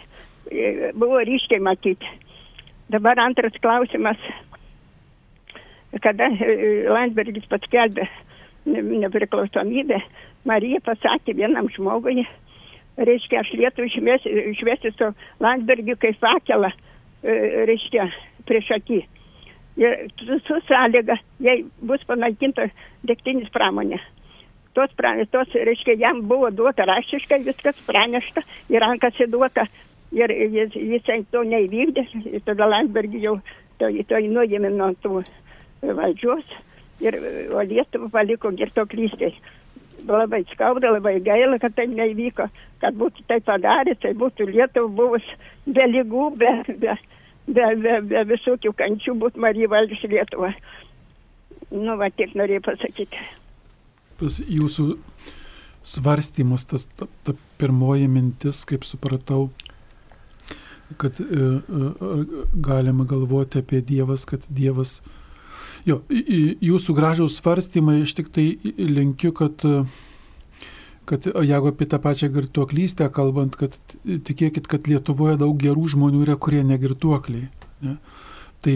[0.96, 2.12] Buvo ryškiai matyti.
[2.94, 4.22] Dabar antras klausimas,
[6.04, 6.30] kada
[6.94, 8.06] Landsbergis paskelbė
[8.66, 10.00] nepriklausomybę,
[10.46, 12.24] Marija pasakė vienam žmogui,
[12.98, 15.10] reiškia, aš lietu išvesti su
[15.42, 16.70] Landsbergiu kaip fakelą,
[17.26, 18.08] reiškia,
[18.46, 19.02] prieš akį
[19.78, 20.06] ir
[20.48, 22.70] su sąlyga, jei bus panaikinta
[23.04, 24.00] degtinis pramonė.
[24.76, 24.92] Tos,
[25.32, 29.68] tos, reiškia, jam buvo duota raštiškai viskas pranešta ir rankas įduota
[30.16, 33.38] ir jis, jisai to neįvykdė, ir tada Landsbergį jau
[33.80, 35.22] to, to nuėmė nuo tų
[35.96, 36.56] valdžios,
[37.04, 37.18] ir,
[37.52, 39.36] o Lietuvą paliko girtoklystės.
[40.06, 42.46] Labai skauda, labai gaila, kad tai neįvyko,
[42.84, 45.26] kad būtų tai padarę, tai būtų Lietuva buvus
[45.66, 46.52] be lygų, be,
[46.84, 46.98] be,
[47.48, 50.52] be, be, be visokių kančių būt Marija valdys Lietuvą.
[51.72, 53.22] Nu, va, tiek norėjau pasakyti.
[54.20, 54.96] Tas jūsų
[55.86, 59.50] svarstymas, tas ta, ta pirmoji mintis, kaip supratau,
[61.02, 62.24] kad e, e,
[62.54, 65.00] galima galvoti apie Dievas, kad Dievas.
[65.86, 68.46] Jo, jūsų gražaus svarstymai, aš tik tai
[68.80, 69.62] linkiu, kad,
[71.06, 76.38] kad jeigu apie tą pačią girtuoklystę kalbant, kad tikėkit, kad Lietuvoje daug gerų žmonių yra,
[76.41, 77.49] kurie negirtuokliai.
[77.86, 77.97] Ne?
[78.66, 78.76] Tai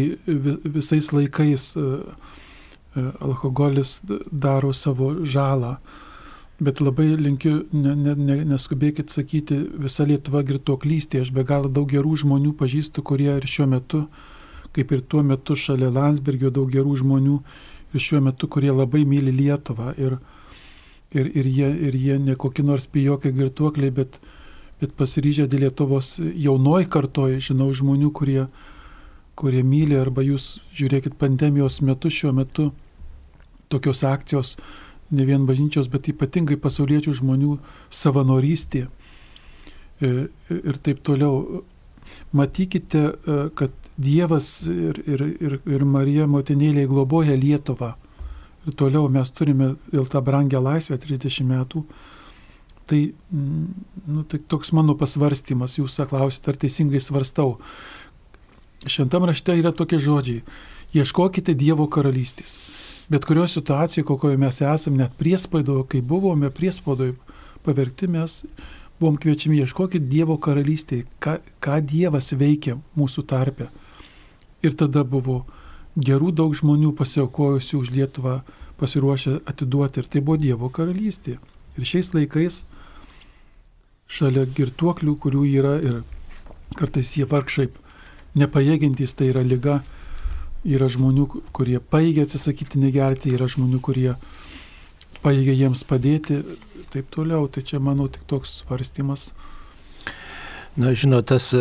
[0.75, 3.99] visais laikais e, e, alkoholis
[4.31, 5.77] daro savo žalą.
[6.59, 11.87] Bet labai linkiu, ne, ne, ne, neskubėkit sakyti, visa Lietuva girtuoklystė, aš be galo daug
[11.87, 14.03] gerų žmonių pažįstu, kurie ir šiuo metu,
[14.75, 17.37] kaip ir tuo metu šalia Landsbergio daug gerų žmonių
[17.95, 20.17] ir šiuo metu, kurie labai myli Lietuvą ir,
[21.11, 24.19] ir, ir, jie, ir jie ne kokie nors pijokai girtuokliai, bet,
[24.81, 28.45] bet pasiryžę dėl Lietuvos jaunoj kartoj, žinau žmonių, kurie,
[29.39, 32.69] kurie myli arba jūs žiūrėkit pandemijos metu šiuo metu
[33.69, 34.55] tokios akcijos
[35.11, 37.57] ne vien bažnyčios, bet ypatingai pasauliečių žmonių
[37.89, 41.63] savanorystė e, ir taip toliau.
[42.33, 47.95] Matykite, e, kad Dievas ir, ir, ir, ir Marija motinėlė globoja Lietuvą.
[48.67, 51.85] Ir toliau mes turime vėl tą brangę laisvę 30 metų.
[52.89, 52.99] Tai,
[53.31, 57.59] mm, nu, tai toks mano pasvarstymas, jūs klausit, ar teisingai svarstau.
[58.89, 60.43] Šventam rašte yra tokie žodžiai.
[60.95, 62.57] Ieškokite Dievo karalystės
[63.09, 67.15] bet kurioje situacijoje, kokioje mes esame, net priespaidoje, kai buvome priespaidoje
[67.65, 68.43] pavergti, mes
[68.99, 73.69] buvom kviečiami ieškoti Dievo karalystėje, ką, ką Dievas veikia mūsų tarpe.
[74.61, 75.45] Ir tada buvo
[75.99, 78.39] gerų daug žmonių pasiaukojusių už Lietuvą,
[78.79, 81.37] pasiruošę atiduoti ir tai buvo Dievo karalystė.
[81.77, 82.63] Ir šiais laikais
[84.09, 86.01] šalia girtuoklių, kurių yra ir
[86.79, 87.69] kartais jie vargšai
[88.39, 89.81] nepajėgintys, tai yra lyga,
[90.67, 91.23] Yra žmonių,
[91.55, 94.15] kurie paėgia atsisakyti negerti, yra žmonių, kurie
[95.23, 96.41] paėgia jiems padėti,
[96.91, 97.47] taip toliau.
[97.47, 99.29] Tai čia, manau, tik toks svarstymas.
[100.79, 101.51] Na, žinot, tas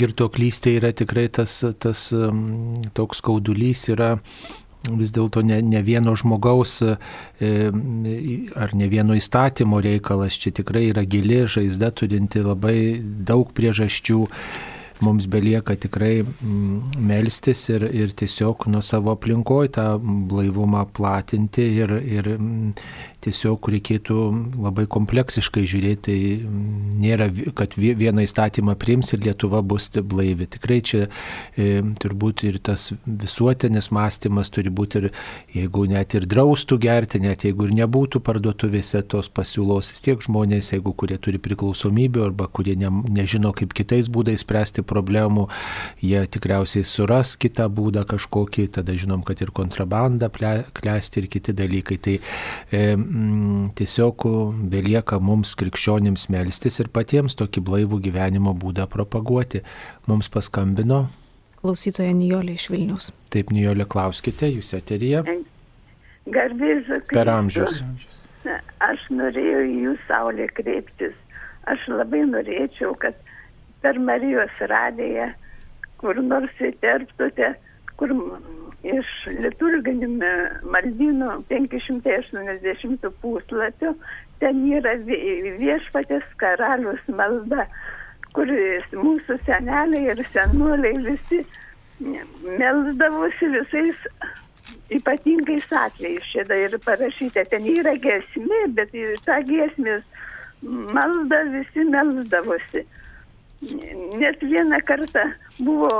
[0.00, 2.08] girtoklystė yra tikrai tas, tas
[2.98, 4.16] toks skaudulys, yra
[4.94, 6.96] vis dėlto ne, ne vieno žmogaus e,
[8.54, 14.20] ar ne vieno įstatymo reikalas, čia tikrai yra gili žaizda turinti labai daug priežasčių
[15.04, 19.88] mums belieka tikrai mm, melstis ir, ir tiesiog nuo savo aplinkoje tą
[20.30, 22.72] blaivumą platinti ir, ir mm,
[23.26, 24.16] tiesiog reikėtų
[24.62, 25.94] labai kompleksiškai žiūrėti.
[26.06, 26.18] Tai
[27.02, 27.26] nėra,
[27.56, 30.46] kad vieną įstatymą priims ir Lietuva bus blaivi.
[30.50, 35.08] Tikrai čia e, turbūt ir tas visuotinis mąstymas turi būti ir
[35.56, 40.72] jeigu net ir draustų gerti, net jeigu ir nebūtų parduotuvėse tos pasiūlos, vis tiek žmonės,
[40.76, 45.46] jeigu kurie turi priklausomybę arba kurie ne, nežino, kaip kitais būdais spręsti problemų,
[46.04, 51.98] jie tikriausiai suras kitą būdą kažkokį, tada žinom, kad ir kontrabanda klesti ir kiti dalykai.
[52.02, 54.26] Tai e, mm, tiesiog
[54.72, 59.62] belieka mums krikščionims melstis ir patiems tokį blaivų gyvenimo būdą propaguoti.
[60.06, 61.06] Mums paskambino.
[61.62, 63.10] Klausytoja Nijolė iš Vilnius.
[63.32, 65.24] Taip, Nijolė, klauskite, jūs eterija.
[66.30, 66.90] Garbės.
[67.10, 67.80] Per amžius.
[68.86, 71.14] Aš norėjau į jūs, Saulė, kreiptis.
[71.66, 73.16] Aš labai norėčiau, kad
[73.86, 75.30] per Marijos radiją
[76.00, 77.52] kur nors įterptute,
[77.96, 78.12] kur
[78.86, 79.10] iš
[79.42, 80.30] liturginių
[80.72, 83.94] maldynų 580 puslapio,
[84.42, 87.66] ten yra viešpatės karalius malda,
[88.36, 91.40] kuris mūsų seneliai ir senuoliai visi
[92.60, 94.02] melsdavosi visais
[94.92, 96.28] ypatingais atvejais.
[96.34, 98.92] Šitą ir parašyta, ten yra gesmė, bet
[99.24, 100.04] tą gesmės
[100.92, 102.84] maldą visi melsdavosi.
[104.20, 105.22] Net vieną kartą
[105.58, 105.92] buvo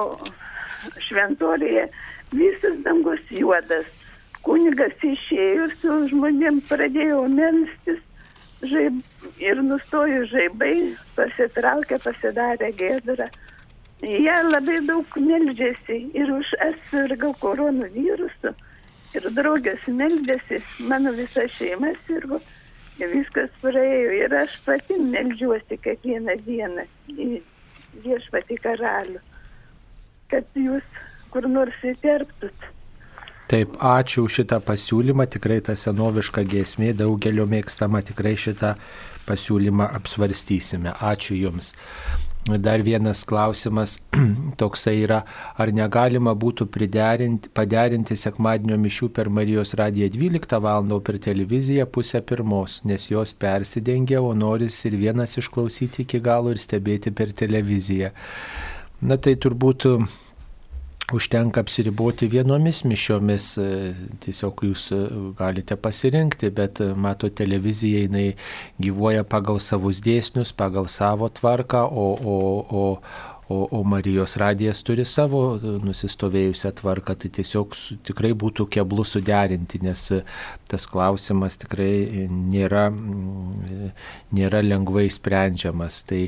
[1.07, 1.87] šventorėje
[2.33, 3.87] visas dangus juodas.
[4.47, 8.03] Kunigas išėjo su žmonėm, pradėjo melstis
[8.63, 9.01] žaib,
[9.43, 10.77] ir nustojo žaibai,
[11.17, 13.27] pasitraukė, pasidarė gėdrą.
[14.05, 18.53] Jie labai daug meldžiasi ir už aš sirgau koronavirusu
[19.17, 22.41] ir draugės meldėsi, mano visa šeima sirgo,
[23.01, 27.29] viskas praėjo ir aš pati meldžiuosi kiekvieną dieną į
[28.05, 29.21] viešpatį karalių,
[30.33, 30.87] kad jūs
[31.33, 32.73] kur nors įterptut.
[33.47, 38.73] Taip, ačiū už šitą pasiūlymą, tikrai ta senoviška giesmė, daugelio mėgstama, tikrai šitą
[39.29, 40.97] pasiūlymą apsvarstysime.
[40.99, 41.77] Ačiū Jums.
[42.47, 43.99] Dar vienas klausimas
[44.61, 45.23] toksai yra,
[45.59, 51.01] ar negalima būtų paderinti sekmadienio mišių per Marijos radiją 12 val.
[51.03, 56.63] per televiziją pusę pirmos, nes jos persidengia, o noris ir vienas išklausyti iki galo ir
[56.63, 58.13] stebėti per televiziją.
[59.03, 59.89] Na tai turbūt
[61.13, 63.67] užtenka apsiriboti vienomis mišiomis, e,
[64.25, 64.99] tiesiog jūs e,
[65.39, 68.33] galite pasirinkti, bet e, mato televizija, jinai
[68.83, 72.39] gyvuoja pagal savus dėsnius, pagal savo tvarką, o, o,
[72.81, 72.87] o,
[73.47, 77.79] o, o Marijos radijas turi savo nusistovėjusią tvarką, tai tiesiog
[78.11, 80.09] tikrai būtų keblu suderinti, nes
[80.67, 82.89] tas klausimas tikrai nėra,
[84.35, 86.03] nėra lengvai sprendžiamas.
[86.11, 86.25] Tai,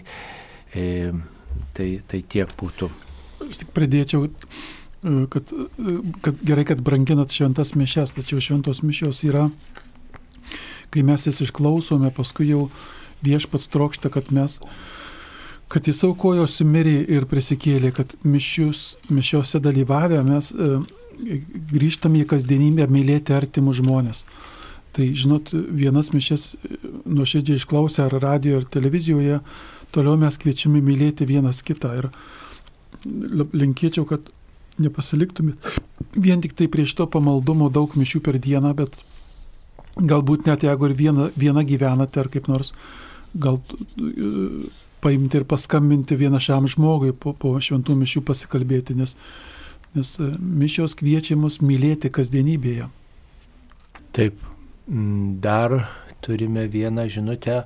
[1.74, 3.07] tai, tai tiek būtų.
[3.48, 9.24] Aš tik pridėčiau, e, kad, e, kad gerai, kad branginat šventas mišes, tačiau šventos mišios
[9.28, 9.48] yra,
[10.92, 12.68] kai mes jas išklausome, paskui jau
[13.24, 14.60] viešpats trokšta, kad mes,
[15.68, 20.78] kad jis aukojosi mirė ir prisikėlė, kad mišius, mišiose dalyvavę mes e,
[21.72, 24.24] grįžtame į kasdienybę mylėti artimus žmonės.
[24.96, 26.54] Tai žinot, vienas mišes
[27.04, 29.40] nuoširdžiai išklausę ar radio, ar televizijoje,
[29.94, 31.92] toliau mes kviečiami mylėti vienas kitą.
[32.00, 32.08] Ir
[33.04, 34.32] linkėčiau, kad
[34.78, 35.58] nepasiliktumėt.
[36.14, 38.98] Vien tik tai prieš to pamaldumo daug mišių per dieną, bet
[39.98, 42.72] galbūt net jeigu ir viena, viena gyvenate ar kaip nors,
[43.34, 43.60] gal
[45.02, 49.14] paimti ir paskambinti vienašam žmogui po, po šventų mišių pasikalbėti, nes,
[49.94, 52.88] nes e, mišios kviečia mus mylėti kasdienybėje.
[54.16, 54.40] Taip,
[55.44, 55.76] dar
[56.24, 57.62] turime vieną žinutę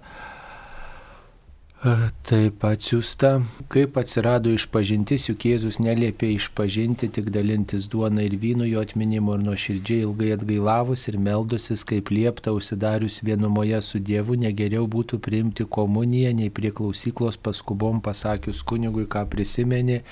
[1.82, 8.84] Taip atsiųsta, kaip atsirado išpažintis, juk Jėzus neliepė išpažinti, tik dalintis duona ir vynu jo
[8.86, 15.18] atminimo ir nuoširdžiai ilgai atgailavus ir meldusis, kaip liepta užsidarius vienumoje su Dievu, negeriau būtų
[15.26, 20.04] priimti komuniją, nei prie klausyklos paskubom pasakius kunigui, ką prisimenė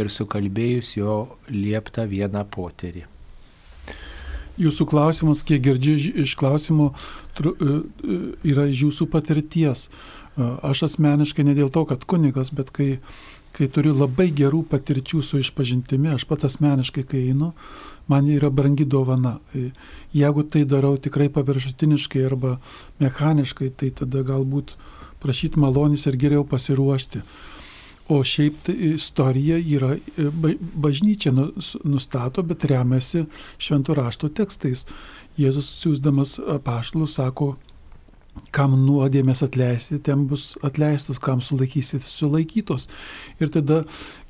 [0.00, 1.18] ir sukalbėjus jo
[1.52, 3.04] lieptą vieną poterį.
[4.60, 5.94] Jūsų klausimas, kiek girdžiu
[6.24, 7.76] iš klausimų, e, e,
[8.52, 9.86] yra iš jūsų patirties.
[10.40, 12.96] Aš asmeniškai ne dėl to, kad kunigas, bet kai,
[13.52, 17.50] kai turiu labai gerų patirčių su išpažintimi, aš pats asmeniškai, kai einu,
[18.08, 19.38] man yra brangi dovana.
[19.52, 19.70] E,
[20.16, 22.56] jeigu tai darau tikrai paviršutiniškai arba
[23.02, 24.72] mechaniškai, tai tada galbūt
[25.22, 27.20] prašyti malonės ir geriau pasiruošti.
[28.12, 30.30] O šiaip tai istorija yra, e,
[30.72, 31.50] bažnyčia nu,
[31.84, 33.26] nustato, bet remiasi
[33.60, 34.86] šventų rašto tekstais.
[35.36, 37.52] Jėzus siūsdamas apaštalus sako,
[38.52, 42.88] kam nuodėmės atleisti, ten bus atleistos, kam sulaikysit, sulaikytos.
[43.40, 43.82] Ir tada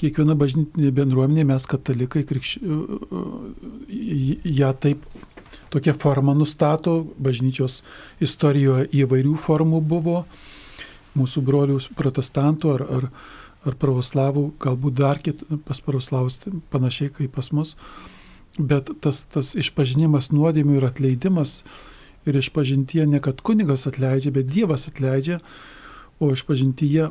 [0.03, 2.57] kiekviena bažnytinė bendruomenė, mes katalikai, krikš...
[4.59, 5.07] ją taip
[5.73, 7.81] tokia forma nustato, bažnyčios
[8.23, 10.23] istorijoje įvairių formų buvo,
[11.19, 13.09] mūsų brolių protestantų ar, ar,
[13.69, 16.43] ar pravoslavų, galbūt dar kit, pas pravoslavus
[16.73, 17.77] panašiai kaip pas mus,
[18.59, 21.61] bet tas, tas išpažinimas nuodėmių ir atleidimas,
[22.27, 25.41] ir išpažintyje ne kad kunigas atleidžia, bet Dievas atleidžia,
[26.23, 27.11] o išpažintyje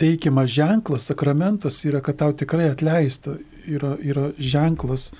[0.00, 3.36] teikiamas ženklas, sakramentas yra, kad tau tikrai atleista,
[3.68, 5.10] yra, yra ženklas,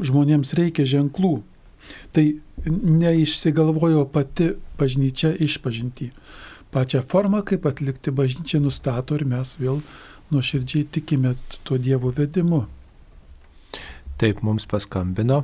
[0.00, 1.40] žmonėms reikia ženklų.
[2.14, 2.24] Tai
[2.66, 6.10] neišsigalvojo pati bažnyčia išpažinti.
[6.70, 9.80] Pačią formą, kaip atlikti bažnyčią, nustato ir mes vėl
[10.30, 11.34] nuoširdžiai tikime
[11.66, 12.64] tuo Dievo vedimu.
[14.20, 15.42] Taip mums paskambino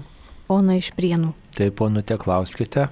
[0.53, 1.33] Ona iš Prienų.
[1.57, 2.87] Taip, ponute, klauskite.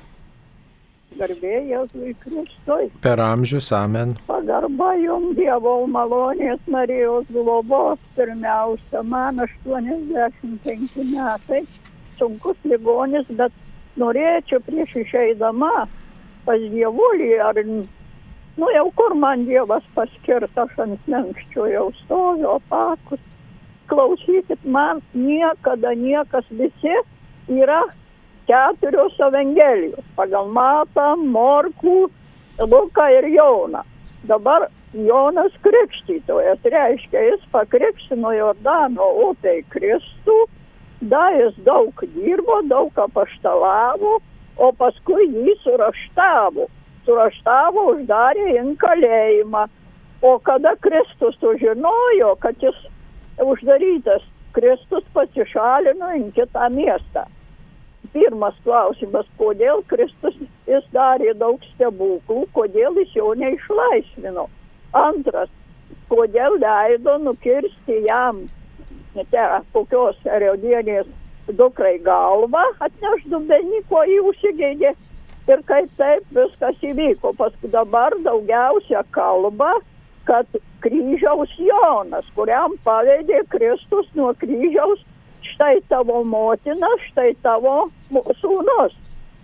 [1.14, 2.88] Garbė Jėzui Kristui.
[3.05, 4.16] Per amžius, amen.
[4.26, 8.00] Pagarba jums Dievo malonės Marijos globos.
[8.16, 11.62] Pirmiausia, man 85 metai.
[12.18, 13.55] Sunkus ligonis, bet
[14.00, 15.86] norėčiau prieš išeidama
[16.44, 17.62] pas Dievulį ar
[18.55, 23.22] Nu jau kur man Dievas paskirs, aš ant menkščio jau stoviu, opakus.
[23.90, 26.94] Klausykit, man niekada niekas visi
[27.49, 27.82] yra
[28.47, 32.09] keturios Evangelijos pagal Matą, Morkų,
[32.61, 33.82] Luką ir Joną.
[34.28, 40.36] Dabar Jonas Krikštytojas reiškia, jis pakrikštino Jordano upei Kristų,
[41.01, 44.18] da jis daug dirbo, daug apaštalavo,
[44.57, 46.68] o paskui jį suraštavo.
[47.05, 49.66] Suraštavo, uždarė į kalėjimą.
[50.24, 52.78] O kada Kristus sužinojo, kad jis
[53.44, 54.23] uždarytas,
[54.56, 57.27] Kristus pasišalino į kitą miestą
[58.15, 60.36] pirmas klausimas, kodėl Kristus
[60.70, 64.47] jis darė daug stebuklų, kodėl jis jo neišlaisvino.
[64.95, 65.51] Antras,
[66.11, 68.45] kodėl leido nukirsti jam
[69.15, 71.11] te, kokios eriodienės
[71.59, 74.95] dukrai galvą, atneš dubeniko į užsigeidė.
[75.45, 77.35] Ir kaip taip viskas įvyko.
[77.36, 79.74] Paskui dabar daugiausia kalba,
[80.24, 80.49] kad
[80.81, 85.03] kryžiaus Jonas, kuriam pavedė Kristus nuo kryžiaus
[85.55, 87.89] štai tavo motina, štai tavo
[88.43, 88.94] sūnus.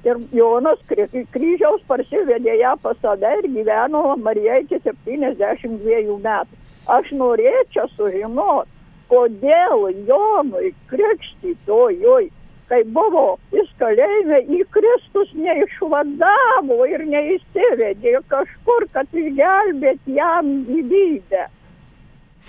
[0.01, 6.61] Ir Jonas kryžiaus parsivedė ją pas save ir gyveno Marija iki 72 metų.
[6.91, 8.73] Aš norėčiau sužinoti,
[9.11, 12.31] kodėl Jonui krikštytojui,
[12.71, 21.49] kai buvo jis kalėjime, į Kristus neišvadavo ir neįsivedė kažkur, kad išgelbėt jam gyvybę.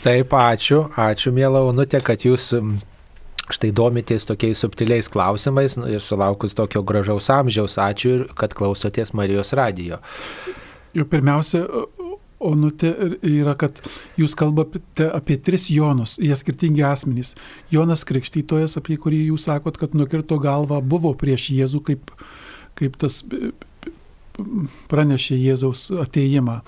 [0.01, 2.53] Taip, ačiū, ačiū, mėla Onutė, kad jūs
[3.55, 7.77] štai domitės tokiais subtiliais klausimais nu, ir sulaukus tokio gražaus amžiaus.
[7.81, 10.01] Ačiū kad klausotės Marijos radijo.
[10.95, 11.65] Jau pirmiausia,
[12.41, 12.89] Onutė
[13.21, 13.77] yra, kad
[14.17, 17.35] jūs kalbate apie tris Jonus, jie skirtingi asmenys.
[17.69, 22.09] Jonas Krikštytojas, apie kurį jūs sakot, kad nukirto galvą, buvo prieš Jėzų, kaip,
[22.79, 23.19] kaip tas
[24.89, 26.61] pranešė Jėzaus ateimą.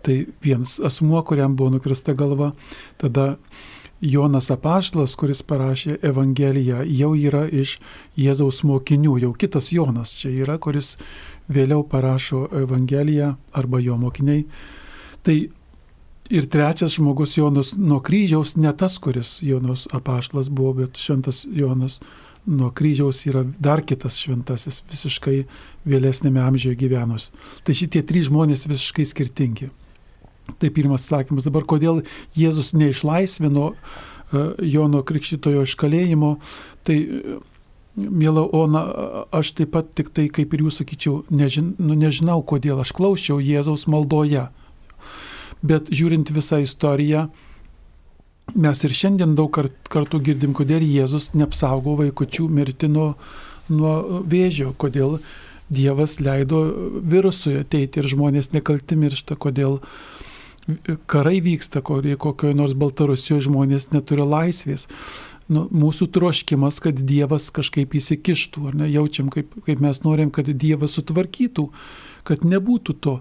[0.00, 2.54] Tai vienas asmuo, kuriam buvo nukrista galva,
[3.00, 3.34] tada
[4.00, 7.76] Jonas Apaštlas, kuris parašė Evangeliją, jau yra iš
[8.16, 10.94] Jėzaus mokinių, jau kitas Jonas čia yra, kuris
[11.52, 14.46] vėliau parašo Evangeliją arba jo mokiniai.
[15.22, 15.36] Tai
[16.30, 22.00] ir trečias žmogus Jonas nuo kryžiaus, ne tas, kuris Jonas Apaštlas buvo, bet šventas Jonas
[22.46, 25.42] nuo kryžiaus yra dar kitas šventasis, visiškai
[25.84, 27.28] vėlesnėme amžiuje gyvenus.
[27.66, 29.70] Tai šitie trys žmonės visiškai skirtingi.
[30.58, 31.46] Tai pirmas sakymas.
[31.46, 32.02] Dabar kodėl
[32.38, 36.36] Jėzus neišlaisvino e, Jono Krikščitojo iš kalėjimo,
[36.86, 37.38] tai, e,
[37.96, 38.82] mėla Ona,
[39.34, 43.40] aš taip pat tik tai, kaip ir jūs sakyčiau, nežin, nu, nežinau, kodėl aš klausiau
[43.42, 44.48] Jėzaus maldoje.
[45.60, 47.28] Bet žiūrint visą istoriją,
[48.56, 53.12] mes ir šiandien daug kart, kartų girdim, kodėl Jėzus neapsaugo vaikučių mirti nuo,
[53.68, 55.20] nuo vėžio, kodėl
[55.70, 56.64] Dievas leido
[57.06, 59.92] virusui ateiti ir žmonės nekalti miršta, kodėl uh,
[61.10, 64.86] karai vyksta, kokioje nors Baltarusijoje žmonės neturi laisvės.
[65.50, 70.46] Nu, mūsų troškimas, kad Dievas kažkaip įsikištų, ar ne, jaučiam, kaip, kaip mes norim, kad
[70.46, 71.66] Dievas sutvarkytų,
[72.28, 73.16] kad nebūtų to.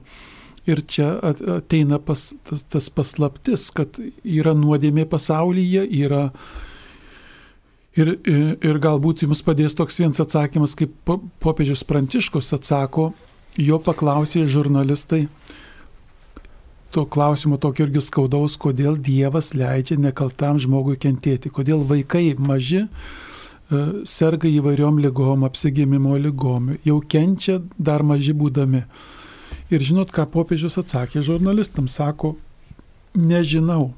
[0.69, 1.15] Ir čia
[1.55, 6.27] ateina pas, tas, tas paslaptis, kad yra nuodėmė pasaulyje, yra
[7.97, 10.93] ir, ir, ir galbūt jums padės toks vienas atsakymas, kaip
[11.41, 13.09] popiežius Pranciškus atsako,
[13.57, 15.25] jo paklausė žurnalistai,
[16.91, 22.89] to klausimo tokio irgi skaudaus, kodėl Dievas leidžia nekaltam žmogui kentėti, kodėl vaikai maži e,
[24.09, 28.83] serga įvairiom lygom, apsigimimo lygom, jau kenčia dar maži būdami.
[29.69, 32.33] Ir žinot, ką popiežius atsakė žurnalistams, sako,
[33.13, 33.91] nežinau.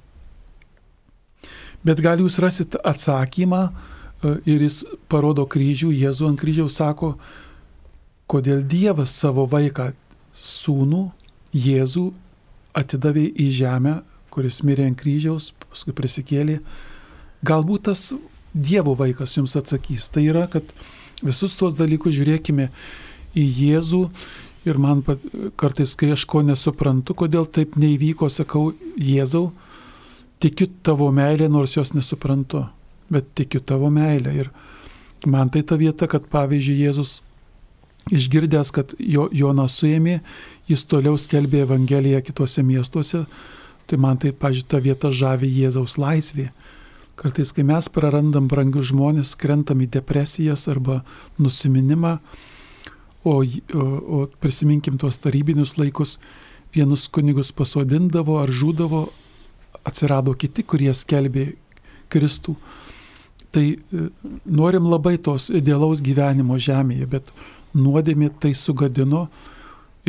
[1.88, 7.16] Bet gal jūs rasit atsakymą e, ir jis parodo kryžių, Jėzų ant kryžiaus sako,
[8.28, 9.94] kodėl Dievas savo vaiką,
[10.36, 11.06] sūnų,
[11.56, 12.10] Jėzų
[12.78, 14.00] atidavė į žemę,
[14.32, 16.60] kuris mirė ant kryžiaus, paskui prisikėlė.
[17.48, 18.12] Galbūt tas
[18.52, 20.10] Dievo vaikas jums atsakys.
[20.12, 20.68] Tai yra, kad
[21.24, 22.68] visus tuos dalykus žiūrėkime
[23.38, 24.02] į Jėzų
[24.68, 25.24] ir man pat,
[25.60, 29.50] kartais, kai aš ko nesuprantu, kodėl taip neįvyko, sakau, Jėzau,
[30.44, 32.66] tikiu tavo meilę, nors jos nesuprantu,
[33.12, 34.36] bet tikiu tavo meilę.
[34.44, 34.52] Ir
[35.26, 37.20] man tai ta vieta, kad pavyzdžiui Jėzus
[38.12, 40.20] išgirdęs, kad jo, Jonas suėmė,
[40.72, 43.26] jis toliau skelbė Evangeliją kitose miestuose,
[43.88, 46.50] tai man tai, pažiūrėjau, ta vieta žavi Jėzaus laisvė.
[47.20, 51.02] Kartais, kai mes prarandam brangius žmonės, krentam į depresijas arba
[51.38, 52.16] nusiminimą,
[53.24, 56.16] o, o, o prisiminkim tuos tarybinius laikus,
[56.74, 59.10] vienus kunigus pasodindavo ar žudavo,
[59.86, 61.52] atsirado kiti, kurie skelbė
[62.12, 62.56] Kristų.
[63.52, 64.06] Tai e,
[64.46, 67.32] norim labai tos idealaus gyvenimo žemėje, bet
[67.76, 69.28] nuodėmė tai sugadino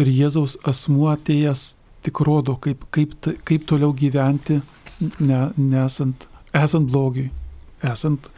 [0.00, 3.14] ir Jėzaus asmuo atėjęs tik rodo, kaip, kaip,
[3.46, 4.60] kaip toliau gyventi,
[5.22, 7.30] ne, nesant, esant blogiui,
[7.82, 8.30] esant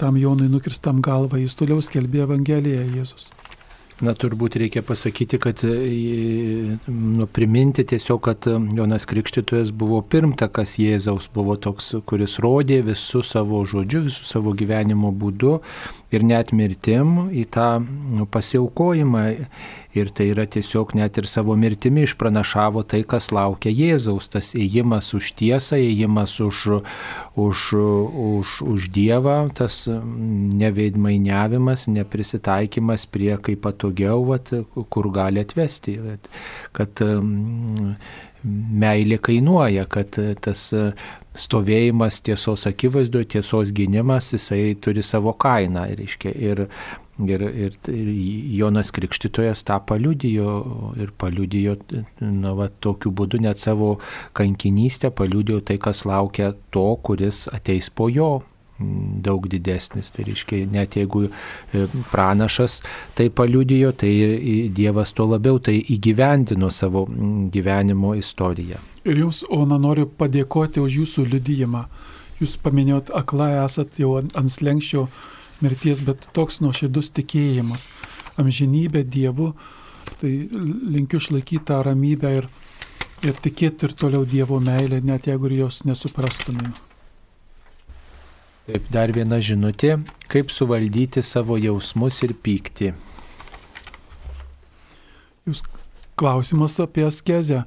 [0.00, 3.28] tam Jonui nukirstam galvą, jis toliau skelbė Evangeliją Jėzus.
[4.00, 11.26] Na, turbūt reikia pasakyti, kad e, nu, priminti tiesiog, kad Jonas Krikštytojas buvo pirmtakas Jėzaus,
[11.34, 15.58] buvo toks, kuris rodė visų savo žodžių, visų savo gyvenimo būdu
[16.16, 19.26] ir net mirtim į tą nu, pasiaukojimą.
[19.98, 25.10] Ir tai yra tiesiog net ir savo mirtimi išpranašavo tai, kas laukia Jėzaus, tas įėjimas
[25.18, 26.62] už tiesą, įėjimas už,
[27.34, 34.54] už, už, už Dievą, tas neveidmainiavimas, neprisitaikymas prie kaip patogiau, vat,
[34.94, 35.98] kur gali atvesti.
[36.04, 36.30] Vat,
[36.76, 37.02] kad
[38.44, 40.68] meilė kainuoja, kad tas
[41.36, 45.86] stovėjimas tiesos akivaizdoje, tiesos gynimas, jisai turi savo kainą.
[45.98, 46.64] Reiškia, ir,
[47.28, 48.10] ir, ir, ir
[48.58, 51.76] Jonas Krikštytojas tą paliudijo ir paliudijo,
[52.20, 53.96] na, va, tokiu būdu net savo
[54.36, 58.30] kankinystę, paliudijo tai, kas laukia to, kuris ateis po jo
[59.22, 60.10] daug didesnis.
[60.14, 62.80] Tai reiškia, net jeigu e, pranašas
[63.18, 64.12] tai paliudijo, tai
[64.74, 67.06] Dievas tuo labiau tai įgyvendino savo
[67.52, 68.80] gyvenimo istoriją.
[69.04, 71.84] Ir jums, Ona, noriu padėkoti už jūsų liudyjimą.
[72.40, 75.08] jūs paminėjot, akla esat jau ant slengščio
[75.64, 77.88] mirties, bet toks nuoširdus tikėjimas,
[78.40, 79.52] amžinybė Dievu,
[80.20, 82.48] tai linkiu išlaikyti tą ramybę ir,
[83.26, 86.72] ir tikėti ir toliau Dievo meilę, net jeigu ir jos nesuprastumėm.
[88.70, 89.96] Taip, dar viena žinutė,
[90.30, 92.92] kaip suvaldyti savo jausmus ir pyktį.
[95.48, 95.64] Jūs
[96.20, 97.64] klausimas apie askezę.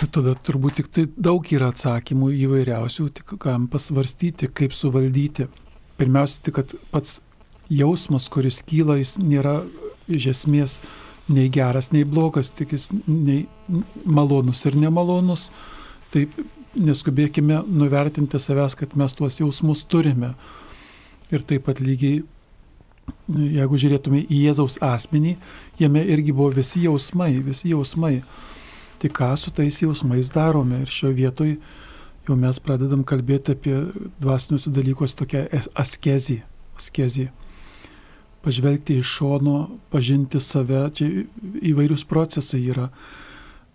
[0.00, 5.50] Ir tada turbūt tik tai daug yra atsakymų įvairiausių, tik galim pasvarstyti, kaip suvaldyti.
[6.00, 7.18] Pirmiausia, tik kad pats
[7.70, 9.60] jausmas, kuris kyla, jis nėra
[10.10, 10.78] iš esmės
[11.30, 13.44] nei geras, nei blogas, tik jis nei
[14.04, 15.50] malonus ir nemalonus.
[16.10, 16.34] Taip
[16.74, 20.32] neskubėkime nuvertinti savęs, kad mes tuos jausmus turime.
[21.30, 22.24] Ir taip pat lygiai,
[23.30, 25.36] jeigu žiūrėtume į Jėzaus asmenį,
[25.78, 28.20] jame irgi buvo visi jausmai, visi jausmai.
[29.00, 30.82] Tai ką su tais jausmais darome?
[30.82, 31.60] Ir šioje vietoje
[32.28, 33.76] jau mes pradedam kalbėti apie
[34.22, 35.46] dvasinius dalykus, tokią
[35.78, 36.40] askezį.
[36.78, 37.30] askezį.
[38.40, 39.56] Pažvelgti iš šono,
[39.92, 41.08] pažinti save, čia
[41.72, 42.88] įvairius procesai yra.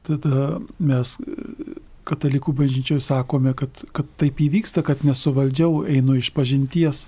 [0.05, 1.17] Tada mes
[2.05, 7.05] katalikų bažnyčioje sakome, kad, kad taip įvyksta, kad nesuvaldžiau, einu iš pažinties.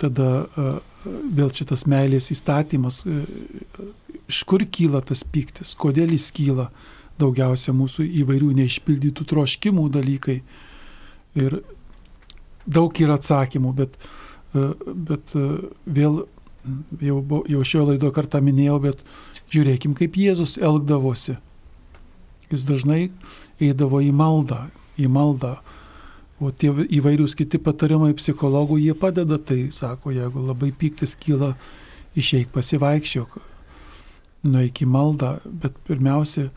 [0.00, 0.48] Tada
[1.04, 3.02] vėl šitas meilės įstatymas,
[4.28, 6.68] iš kur kyla tas piktis, kodėl jis kyla,
[7.22, 10.40] daugiausia mūsų įvairių neišpildytų troškimų dalykai.
[11.38, 11.62] Ir
[12.66, 13.96] daug yra atsakymų, bet,
[14.52, 15.34] bet
[15.86, 16.24] vėl
[17.00, 17.18] jau,
[17.48, 19.02] jau šio laido kartą minėjau, bet
[19.52, 21.38] žiūrėkim, kaip Jėzus elgdavosi.
[22.52, 23.06] Jis dažnai
[23.62, 24.66] eidavo į maldą,
[25.00, 25.56] į maldą.
[26.42, 31.52] O tie įvairiūs kiti patarimai psichologų, jie padeda, tai sako, jeigu labai piktis kyla,
[32.18, 33.38] išeik pasivaikščiok,
[34.50, 36.48] nueik į maldą, bet pirmiausia,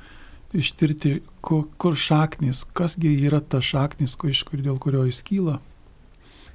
[0.56, 5.60] ištirti, kur, kur šaknis, kasgi yra ta šaknis, iš kur, dėl kurio jis kyla.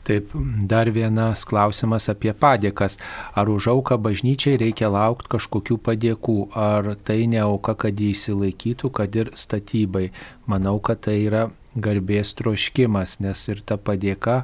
[0.05, 0.33] Taip,
[0.65, 2.97] dar vienas klausimas apie padėkas.
[3.37, 8.91] Ar už auką bažnyčiai reikia laukti kažkokių padėkų, ar tai ne auka, kad jį įsilaikytų,
[8.97, 10.09] kad ir statybai.
[10.49, 14.41] Manau, kad tai yra garbės troškimas, nes ir ta padėka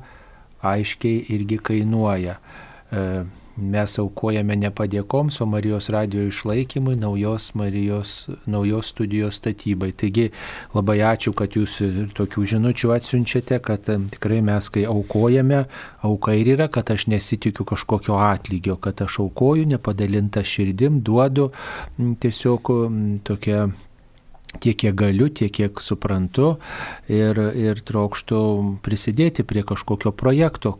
[0.60, 2.36] aiškiai irgi kainuoja.
[2.36, 3.24] E,
[3.56, 8.14] mes aukojame ne padėkoms, o Marijos radio išlaikymui, naujos Marijos,
[8.46, 9.92] naujos studijos statybai.
[9.96, 10.28] Taigi
[10.74, 15.64] labai ačiū, kad jūs ir tokių žinučių atsiunčiate, kad tikrai mes, kai aukojame,
[16.06, 21.50] auka ir yra, kad aš nesitikiu kažkokio atlygio, kad aš aukoju nepadalintą širdim, duodu
[21.96, 22.72] tiesiog
[23.26, 23.66] tokia
[24.60, 26.56] tiek, kiek galiu, tiek, kiek suprantu
[27.08, 28.40] ir, ir trokštų
[28.84, 30.74] prisidėti prie kažkokio projekto,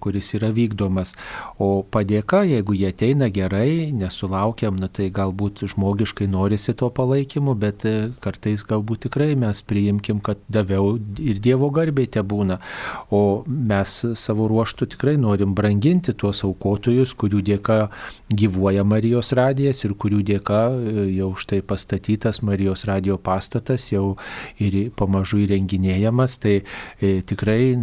[0.00, 1.14] kuris yra vykdomas.
[1.60, 7.84] O padėka, jeigu jie ateina gerai, nesulaukiam, na tai galbūt žmogiškai norisi to palaikymo, bet
[7.88, 12.60] e, kartais galbūt tikrai mes priimkim, kad daviau ir Dievo garbė te būna.
[13.10, 17.80] O mes savo ruoštų tikrai norim branginti tuos aukotojus, kurių dėka
[18.32, 24.16] gyvuoja Marijos radijas ir kurių dėka e, jau štai pastatytas Marijos radijas radio pastatas jau
[24.60, 26.60] ir pamažu įrenginėjamas, tai
[27.00, 27.74] e, tikrai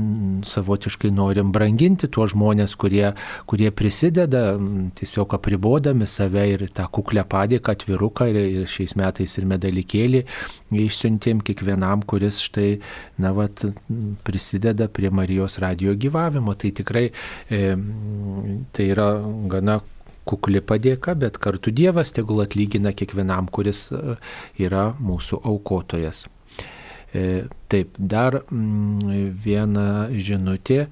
[0.47, 3.11] savotiškai norim branginti tuos žmonės, kurie,
[3.49, 4.57] kurie prisideda
[4.97, 10.23] tiesiog apribodami save ir tą kuklę padėką, atviruką ir, ir šiais metais ir medalikėlį
[10.77, 12.77] išsiuntėm kiekvienam, kuris štai,
[13.21, 13.65] na, vat,
[14.27, 16.55] prisideda prie Marijos radio gyvavimo.
[16.57, 17.07] Tai tikrai
[17.49, 17.61] e,
[18.73, 19.11] tai yra
[19.51, 19.79] gana
[20.27, 24.17] kukli padėka, bet kartu Dievas tegul atlygina kiekvienam, kuris e,
[24.63, 26.25] yra mūsų aukotojas.
[27.15, 30.87] E, taip, dar mm, viena žinutė.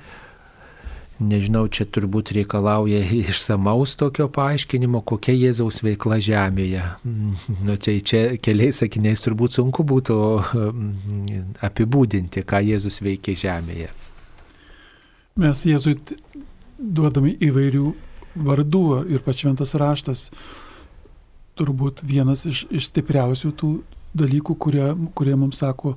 [1.15, 6.87] Nežinau, čia turbūt reikalauja išsamaus tokio paaiškinimo, kokia Jėzaus veikla žemėje.
[7.05, 10.17] Nu, čia, čia keliais sakiniais turbūt sunku būtų
[10.55, 13.91] mm, apibūdinti, ką Jėzus veikia žemėje.
[15.39, 15.97] Mes Jėzui
[16.79, 17.89] duodami įvairių
[18.35, 20.29] vardų ir pats šventas raštas
[21.55, 23.71] turbūt vienas iš, iš stipriausių tų
[24.15, 25.95] dalykų, kurie, kurie mums sako,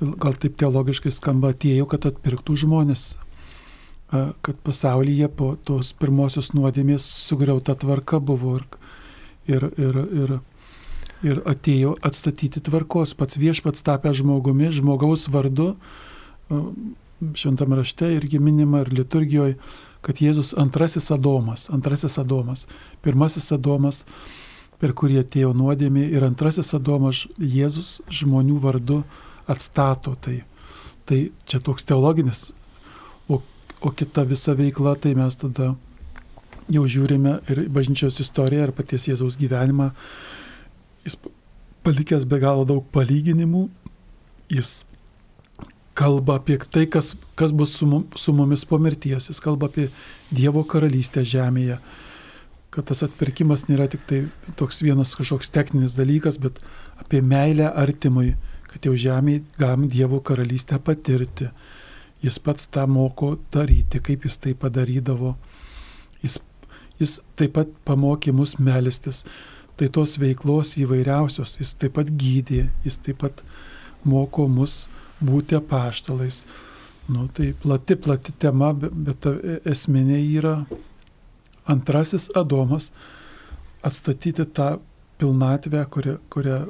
[0.00, 3.04] gal taip teologiškai skamba, atėjo, kad atpirktų žmonės,
[4.10, 8.64] kad pasaulyje po tos pirmosios nuodėmės sugriauta tvarka buvo ir,
[9.50, 10.32] ir, ir, ir,
[11.26, 13.14] ir atėjo atstatyti tvarkos.
[13.18, 15.74] Pats viešpats tapę žmogumi, žmogaus vardu,
[17.36, 19.58] šventame rašte irgi minima ir liturgijoje,
[20.04, 22.66] kad Jėzus antrasis Adomas, antrasis Adomas,
[23.04, 24.04] pirmasis Adomas,
[24.80, 29.02] per kurį atėjo nuodėmė ir antrasis Adomas Jėzus žmonių vardu
[29.50, 30.40] atstato tai.
[31.04, 32.50] Tai čia toks teologinis,
[33.28, 33.40] o,
[33.82, 35.74] o kita visa veikla, tai mes tada
[36.70, 39.90] jau žiūrime ir bažnyčios istoriją, ir paties Jėzaus gyvenimą.
[41.04, 41.16] Jis
[41.84, 43.66] palikęs be galo daug palyginimų,
[44.52, 44.84] jis
[45.94, 49.28] kalba apie tai, kas, kas bus su, mum, su mumis po mirties.
[49.30, 49.88] Jis kalba apie
[50.30, 51.80] Dievo karalystę žemėje.
[52.70, 54.20] Kad tas atpirkimas nėra tik tai
[54.58, 56.60] toks vienas kažkoks techninis dalykas, bet
[57.02, 58.36] apie meilę artimui,
[58.70, 61.50] kad jau žemėje galim Dievo karalystę patirti.
[62.22, 65.34] Jis pats tą moko daryti, kaip jis tai padarydavo.
[66.22, 66.36] Jis,
[67.00, 69.24] jis taip pat pamokė mus melstis.
[69.80, 73.40] Tai tos veiklos įvairiausios, jis taip pat gydė, jis taip pat
[74.04, 74.84] moko mus
[75.20, 76.44] būti apaštalais.
[77.10, 79.26] Nu, tai plati, plati tema, bet
[79.66, 80.54] esminė yra
[81.70, 82.90] antrasis Adomas
[83.82, 84.76] atstatyti tą
[85.18, 86.60] pilnatvę, kurią, kurią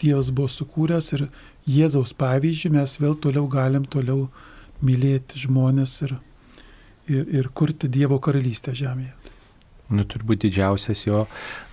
[0.00, 1.26] Dievas buvo sukūręs ir
[1.68, 4.30] Jėzaus pavyzdžių mes vėl toliau galim toliau
[4.80, 6.14] mylėti žmonės ir,
[7.04, 9.19] ir, ir kurti Dievo karalystę žemėje.
[9.90, 11.24] Nu, turbūt didžiausias jo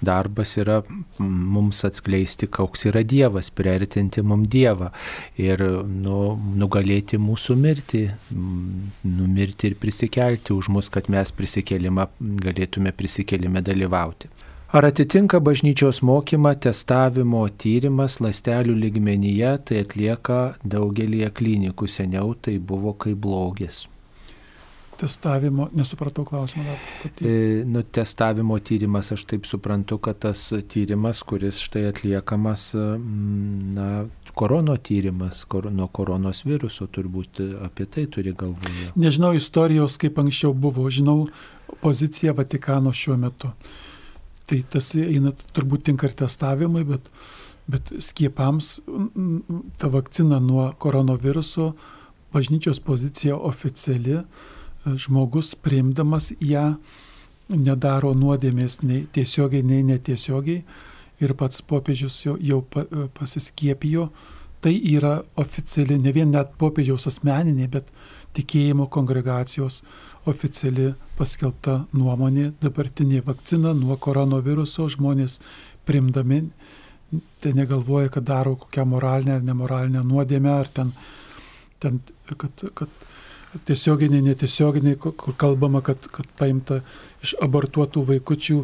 [0.02, 0.80] darbas yra
[1.22, 4.90] mums atskleisti, koks yra Dievas, priartinti mums Dievą
[5.38, 8.04] ir nu, nugalėti mūsų mirtį,
[9.06, 12.08] numirti ir prisikelti už mus, kad mes prisikelimą
[12.42, 14.32] galėtume prisikelime dalyvauti.
[14.76, 22.98] Ar atitinka bažnyčios mokymą testavimo tyrimas lastelių ligmenyje, tai atlieka daugelį klinikų, seniau tai buvo
[23.00, 23.86] kaip blogis
[25.00, 26.76] testavimo, nesupratau klausimą.
[27.22, 32.70] E, nu, testavimo tyrimas, aš taip suprantu, kad tas tyrimas, kuris štai atliekamas,
[33.78, 33.90] na,
[34.38, 38.92] korono tyrimas, kor, nuo koronos viruso, turbūt apie tai turi galvoje.
[39.00, 41.24] Nežinau istorijos, kaip anksčiau buvo, žinau
[41.82, 43.50] poziciją Vatikano šiuo metu.
[44.48, 47.10] Tai tas eina turbūt tinka ir testavimui, bet,
[47.68, 48.76] bet skiepams
[49.82, 51.72] ta vakcina nuo koronaviruso,
[52.34, 54.22] bažnyčios pozicija oficiali,
[54.96, 56.76] žmogus priimdamas ją
[57.50, 60.64] nedaro nuodėmės nei tiesiogiai, nei netiesiogiai
[61.24, 62.62] ir pats popiežius jau, jau
[63.18, 64.10] pasiskiepijo.
[64.62, 67.92] Tai yra oficiali, ne vien net popiežiaus asmeninė, bet
[68.38, 69.84] tikėjimo kongregacijos
[70.28, 75.38] oficiali paskelbta nuomonė, dabartinė vakcina nuo koronaviruso žmonės
[75.88, 76.42] primdami,
[77.42, 80.92] tai negalvoja, kad daro kokią moralinę ar nemoralinę nuodėmę, ar ten,
[81.80, 82.02] ten
[82.34, 83.08] kad, kad
[83.66, 86.82] tiesioginiai, netiesioginiai, kur kalbama, kad, kad paimta
[87.24, 88.62] iš abortuotų vaikučių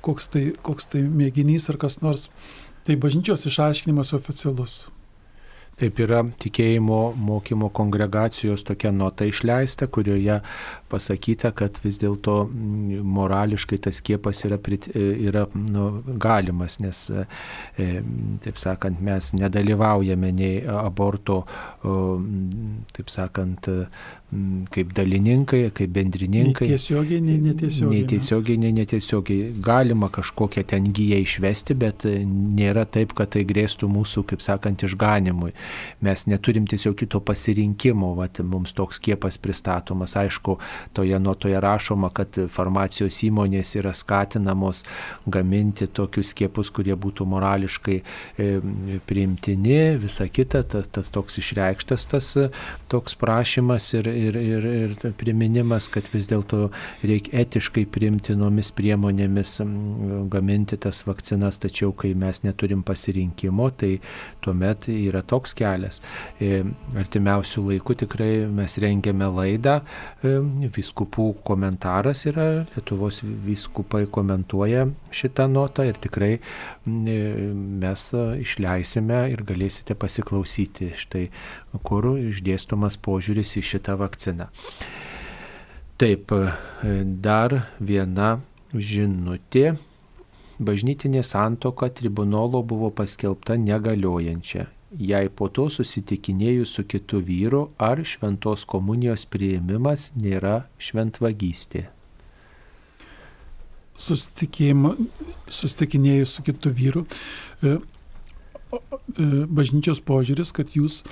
[0.00, 2.28] koks tai, koks tai mėginys ar kas nors.
[2.86, 4.86] Tai bažnyčios išaiškinimas oficialus.
[5.78, 10.40] Taip yra tikėjimo mokymo kongregacijos tokia nota išleista, kurioje
[10.90, 14.58] pasakyta, kad vis dėlto mm, morališkai tas skiepas yra,
[14.98, 15.84] yra nu,
[16.18, 17.04] galimas, nes,
[17.78, 17.92] e,
[18.42, 21.44] taip sakant, mes nedalyvaujame nei aborto,
[22.98, 24.17] taip sakant, Mm,
[24.74, 26.66] kaip dalininkai, kaip bendrininkai.
[26.68, 27.90] Tiesiogiai, netiesiogiai.
[27.94, 29.52] Nei tiesiogiai, nei netiesiogiai.
[29.64, 35.54] Galima kažkokią ten gyją išvesti, bet nėra taip, kad tai grėstų mūsų, kaip sakant, išganimui.
[36.04, 40.16] Mes neturim tiesiog kito pasirinkimo, vat, mums toks skiepas pristatomas.
[40.20, 40.58] Aišku,
[40.92, 44.84] toje nuotoje rašoma, kad farmacijos įmonės yra skatinamos
[45.24, 48.50] gaminti tokius skiepus, kurie būtų morališkai e,
[49.08, 52.34] priimtini, visa kita, tas, tas toks išreikštas tas
[52.88, 56.68] toks prašymas ir, ir, ir, ir priminimas, kad vis dėlto
[57.06, 59.58] reikia etiškai priimtinomis priemonėmis
[60.32, 63.94] gaminti tas vakcinas, tačiau kai mes neturim pasirinkimo, tai
[64.44, 66.02] tuomet yra toks kelias.
[66.40, 66.62] E,
[66.98, 69.78] artimiausių laikų tikrai mes rengiame laidą,
[70.22, 70.36] e,
[70.74, 76.40] viskupų komentaras yra, Lietuvos viskupai komentuoja šitą notą ir tikrai e,
[77.82, 78.04] mes
[78.42, 81.26] išleisime ir galėsite pasiklausyti štai,
[81.82, 84.48] kur išdėstomas požiūris į šitą vakciną.
[85.98, 86.32] Taip,
[87.24, 88.38] dar viena
[88.72, 89.76] žinutė.
[90.58, 94.66] Bažnytinė santoka tribunolo buvo paskelbta negaliojančia.
[94.98, 101.88] Jei po to susitikinėjus su kitu vyru, ar šventos komunijos prieimimas nėra šventvagystė?
[103.98, 107.04] Susitikinėjus su kitu vyru,
[107.60, 107.78] e, e,
[109.60, 111.04] bažnyčios požiūris, kad jūs e,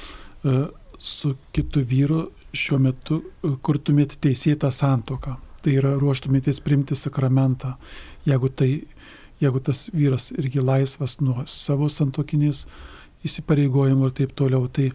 [0.98, 5.36] su kitu vyru šiuo metu e, kurtumėte teisėtą santoką.
[5.62, 7.74] Tai yra ruoštumėtės primti sakramentą.
[8.27, 8.70] Jeigu, tai,
[9.43, 12.64] jeigu tas vyras irgi laisvas nuo savo santokinės
[13.27, 14.90] įsipareigojimų ir taip toliau, tai,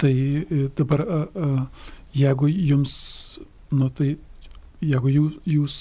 [0.00, 1.04] tai e, dabar
[2.16, 2.94] jeigu jums,
[3.72, 4.14] nu tai
[4.82, 5.76] jeigu jūs, jūs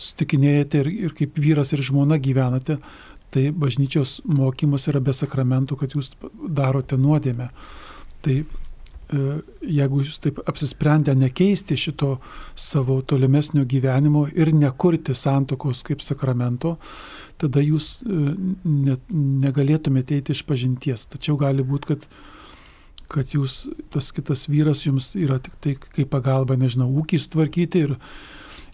[0.00, 2.78] sutikinėjate ir, ir kaip vyras ir žmona gyvenate,
[3.34, 7.50] tai bažnyčios mokymas yra be sakramentų, kad jūs darote nuodėmę.
[8.26, 8.40] Tai
[9.06, 9.18] E,
[9.62, 12.16] jeigu jūs taip apsisprendę nekeisti šito
[12.58, 16.74] savo tolimesnio gyvenimo ir nekurti santokos kaip sakramento,
[17.38, 18.32] tada jūs e,
[18.66, 18.96] ne,
[19.44, 21.06] negalėtumėte eiti iš pažinties.
[21.12, 22.08] Tačiau gali būti, kad,
[23.12, 23.60] kad jūs,
[23.94, 27.94] tas kitas vyras jums yra tik tai kaip pagalba, nežinau, ūkį sutvarkyti ir,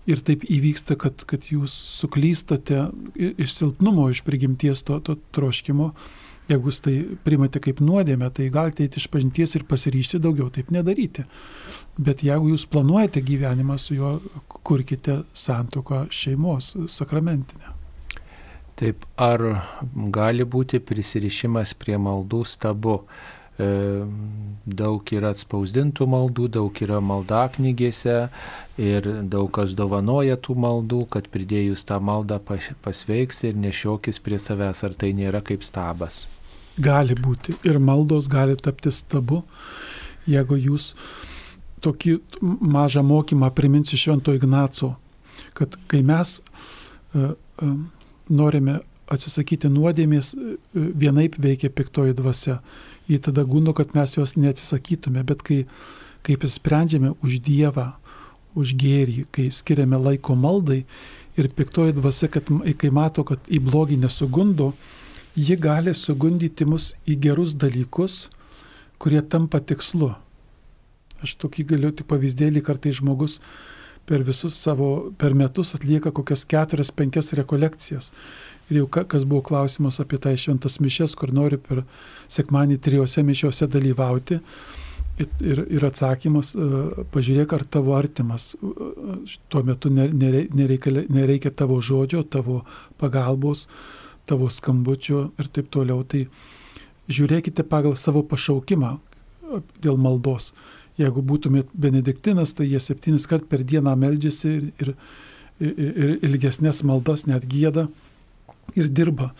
[0.08, 2.86] ir taip įvyksta, kad, kad jūs suklystate
[3.20, 5.92] iš silpnumo, iš prigimties to, to troškimo.
[6.50, 6.94] Jeigu jūs tai
[7.24, 11.24] primate kaip nuodėmę, tai galite eiti iš pažinties ir pasiryšti daugiau taip nedaryti.
[11.98, 14.16] Bet jeigu jūs planuojate gyvenimą su juo,
[14.66, 17.76] kurkite santoką šeimos sakramentinę.
[18.78, 19.42] Taip, ar
[19.94, 23.02] gali būti prisirišimas prie maldų stabu?
[23.62, 23.68] E,
[24.62, 28.16] daug yra atspausdintų maldų, daug yra maldaknygėse
[28.80, 32.38] ir daug kas dovanoja tų maldų, kad pridėjus tą maldą
[32.84, 36.24] pasveiks ir nešiokis prie savęs, ar tai nėra kaip stabas.
[36.80, 37.56] Gali būti.
[37.68, 39.42] Ir maldos gali tapti stabu,
[40.30, 40.92] jeigu jūs
[41.82, 44.94] tokį mažą mokymą priminsiu Švento Ignaco,
[45.58, 47.74] kad kai mes uh, uh,
[48.30, 48.78] norime
[49.12, 52.60] atsisakyti nuodėmės, uh, vienaip veikia piktoji dvasia
[53.10, 55.64] jį tada gundo, kad mes jos neatsisakytume, bet kai,
[56.26, 57.92] kai sprendžiame už Dievą,
[58.58, 60.82] už gėrį, kai skiriame laiko maldai
[61.40, 62.48] ir piktoji dvasia, kad
[62.78, 64.72] kai mato, kad į blogį nesugundo,
[65.36, 68.26] ji gali sugundyti mus į gerus dalykus,
[69.00, 70.12] kurie tampa tikslu.
[71.22, 73.38] Aš tokį galiu tik pavyzdėlį, kartai žmogus
[74.06, 78.10] per visus savo, per metus atlieka kokias keturias, penkias rekolekcijas.
[78.72, 81.82] Ir jau kas buvo klausimas apie tai šventas mišes, kur nori per
[82.32, 84.38] sekmanį trijose mišiuose dalyvauti.
[85.20, 86.66] Ir, ir atsakymas, e,
[87.12, 88.70] pažiūrėk, ar tavo artimas e,
[89.52, 92.62] tuo metu nereikia, nereikia tavo žodžio, tavo
[92.98, 93.66] pagalbos,
[94.26, 96.00] tavo skambučio ir taip toliau.
[96.08, 96.24] Tai
[97.12, 98.94] žiūrėkite pagal savo pašaukimą
[99.84, 100.54] dėl maldos.
[100.96, 104.94] Jeigu būtumėt benediktinas, tai jie septynis kart per dieną meldžiasi ir,
[105.60, 107.90] ir, ir ilgesnės maldas net gėda
[108.78, 109.32] ir dirba.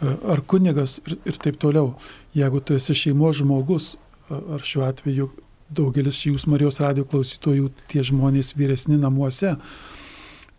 [0.00, 1.94] E, ar kunigas ir, ir taip toliau.
[2.36, 3.96] Jeigu tu esi šeimos žmogus,
[4.32, 5.30] ar šiuo atveju
[5.72, 9.56] daugelis jūs Marijos radio klausytojų, tie žmonės vyresni namuose,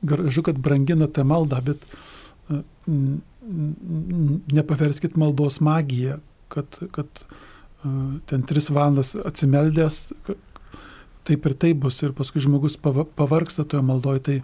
[0.03, 1.85] gražu, kad brangina tą maldą, bet
[4.53, 6.19] nepaverskit maldos magiją,
[6.53, 7.23] kad, kad
[8.30, 9.99] ten tris valandas atsimeldęs,
[11.27, 14.38] taip ir taip bus ir paskui žmogus pavarksta toje maldoje, tai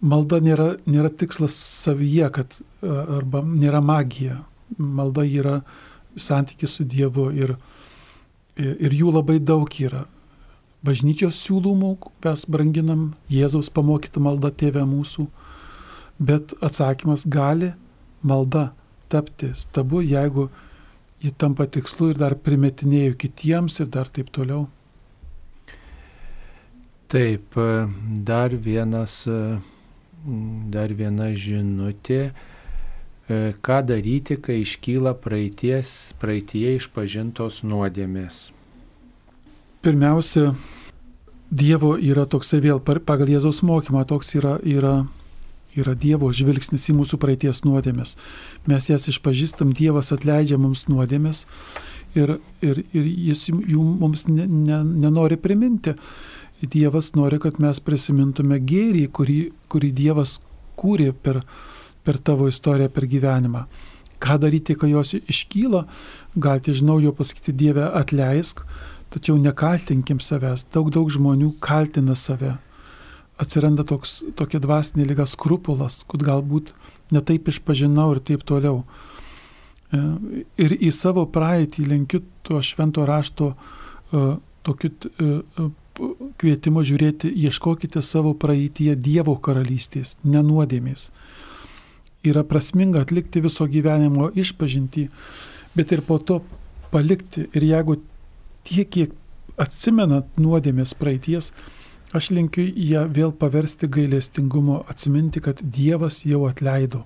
[0.00, 4.42] malda nėra, nėra tikslas savyje, kad, arba nėra magija.
[4.78, 5.60] Malda yra
[6.18, 7.56] santykis su Dievu ir,
[8.56, 10.04] ir jų labai daug yra.
[10.86, 15.26] Bažnyčios siūlymų mes branginam Jėzaus pamokytą maldą tėvę mūsų,
[16.18, 17.72] bet atsakymas gali
[18.22, 18.70] malda
[19.10, 20.48] tapti stabu, jeigu
[21.22, 24.66] ji tampa tikslu ir dar primetinėjų kitiems ir dar taip toliau.
[27.10, 27.54] Taip,
[28.26, 29.24] dar vienas
[30.72, 32.30] dar viena žinutė.
[33.26, 38.48] E, ką daryti, kai iškyla praeities, praeitie išpažintos nuodėmės?
[39.86, 40.54] Pirmiausia,
[41.46, 44.94] Dievo yra toksai vėl pagal Jėzaus mokymą, toks yra, yra,
[45.78, 48.16] yra Dievo žvilgsnis į mūsų praeities nuodėmės.
[48.66, 51.44] Mes jas išpažįstam, Dievas atleidžia mums nuodėmės
[52.18, 55.94] ir, ir, ir jis jų mums ne, ne, nenori priminti.
[56.62, 59.40] Dievas nori, kad mes prisimintume gėrį, kurį,
[59.72, 60.38] kurį Dievas
[60.80, 61.42] kūrė per,
[62.04, 63.66] per tavo istoriją, per gyvenimą.
[64.22, 65.84] Ką daryti, kai jos iškyla,
[66.36, 68.62] galite iš naujo pasakyti Dievę atleisk,
[69.12, 70.64] tačiau nekaltinkim savęs.
[70.72, 72.56] Daug daug žmonių kaltina save.
[73.36, 76.72] Atsiranda toks, tokia dvasinė lyga skrupulas, kad galbūt
[77.12, 78.86] netaip išpažinau ir taip toliau.
[79.92, 80.00] E,
[80.64, 85.68] ir į savo praeitį lenkiu to švento rašto uh, tokiu uh,
[86.40, 91.10] kvietimo žiūrėti, ieškokite savo praeitie Dievo karalystės, nenuodėmės.
[92.26, 95.06] Yra prasminga atlikti viso gyvenimo išpažinti,
[95.76, 96.40] bet ir po to
[96.92, 97.46] palikti.
[97.54, 98.00] Ir jeigu
[98.66, 99.14] tiek, kiek
[99.60, 101.52] atsimenat nuodėmės praeities,
[102.16, 107.04] aš linkiu ją vėl paversti gailestingumo, atsiminti, kad Dievas jau atleido.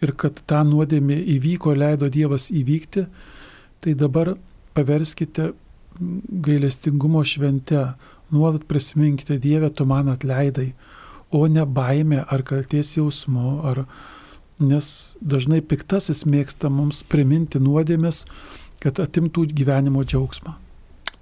[0.00, 3.04] Ir kad tą nuodėmę įvyko, leido Dievas įvykti,
[3.80, 4.34] tai dabar
[4.76, 5.50] paverskite
[6.46, 7.92] gailestingumo švente.
[8.30, 10.68] Nuolat prisiminkite Dievę, tu man atleidai,
[11.34, 13.80] o ne baime ar kalties jausmu, ar,
[14.62, 18.22] nes dažnai piktasis mėgsta mums priminti nuodėmės,
[18.78, 20.54] kad atimtų gyvenimo džiaugsmą.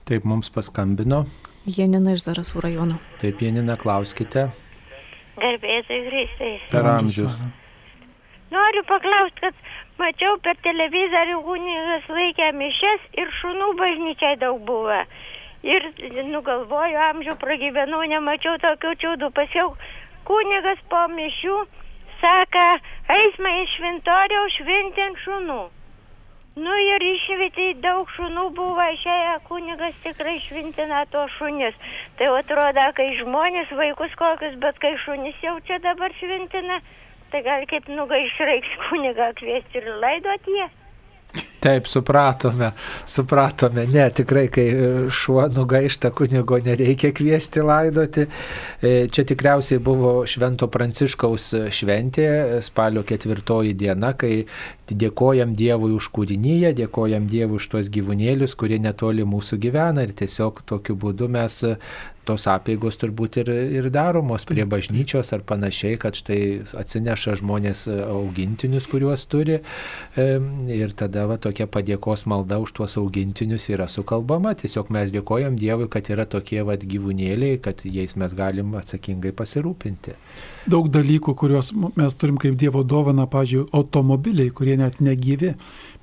[0.09, 1.25] Taip mums paskambino.
[1.69, 3.01] Janina iš Zarasų rajono.
[3.21, 4.51] Taip, Janina, klauskite.
[5.39, 6.53] Garbėtai Kristai.
[6.73, 7.41] Per amžius.
[8.51, 9.55] Noriu paklausti, kad
[10.01, 15.01] mačiau per televizorių kunigas laikė mišes ir šunų bažnyčiai daug buvo.
[15.67, 15.89] Ir
[16.33, 19.33] nugalvoju, amžių pragyvenau, nemačiau tokių čiūdų.
[19.37, 19.73] Pasiau
[20.29, 21.57] kunigas po mišių,
[22.23, 22.69] saka,
[23.17, 25.65] eismą iš šventoriaus šventint šunų.
[26.59, 31.77] Nu ir išvietė daug šunų buvo, išėję kunigas tikrai švintina tos šunis.
[32.19, 36.81] Tai atrodo, kai žmonės vaikus kokius, bet kai šunis jau čia dabar švintina,
[37.33, 40.69] tai gal kaip nugaiš reiks kunigą kviesti ir laidoti jie.
[41.61, 42.71] Taip, supratome,
[43.05, 43.83] supratome.
[43.91, 44.67] Ne, tikrai, kai
[45.11, 48.27] šuo nugaišta kunigo nereikia kviesti laidoti.
[48.83, 52.29] E, čia tikriausiai buvo Švento Pranciškaus šventė,
[52.63, 54.45] spalio ketvirtoji diena, kai
[54.89, 60.63] dėkojam Dievui už kūrinyje, dėkojam Dievui už tuos gyvūnėlius, kurie netoli mūsų gyvena ir tiesiog
[60.63, 61.65] tokiu būdu mes
[62.29, 66.41] tos apėgos turbūt ir, ir daromos prie bažnyčios ar panašiai, kad štai
[66.79, 69.61] atsineša žmonės augintinius, kuriuos turi
[70.19, 74.55] ir tada va, tokia padėkos malda už tuos augintinius yra sukalbama.
[74.59, 80.17] Tiesiog mes dėkojam Dievui, kad yra tokie va, gyvūnėliai, kad jais mes galim atsakingai pasirūpinti.
[80.69, 85.55] Daug dalykų, kuriuos mes turim kaip Dievo dovana, pažiūrėjau, automobiliai, kurie net negyvi,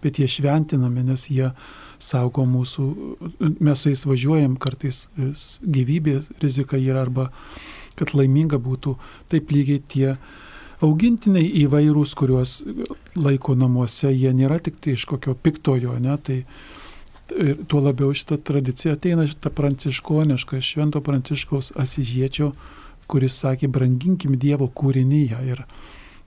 [0.04, 1.52] bet jie šventinami, nes jie
[2.00, 2.88] saugo mūsų,
[3.60, 5.06] mes su jais važiuojam, kartais
[5.62, 7.30] gyvybės rizika yra arba
[7.96, 8.96] kad laiminga būtų,
[9.32, 10.10] taip lygiai tie
[10.84, 12.56] augintiniai įvairūs, kuriuos
[13.16, 16.42] laiko namuose, jie nėra tik tai iš kokio piktojo, ne, tai
[17.34, 22.52] ir tuo labiau šitą tradiciją ateina šitą pranciškonišką, švento pranciškaus asižiečio,
[23.10, 25.40] kuris sakė, branginkim Dievo kūrinyje.
[25.48, 25.64] Ir,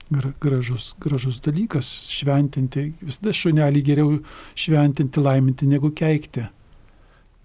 [0.09, 2.93] gražus, gražus dalykas šventinti.
[3.01, 4.15] Visada šunelį geriau
[4.57, 6.47] šventinti, laiminti negu keikti.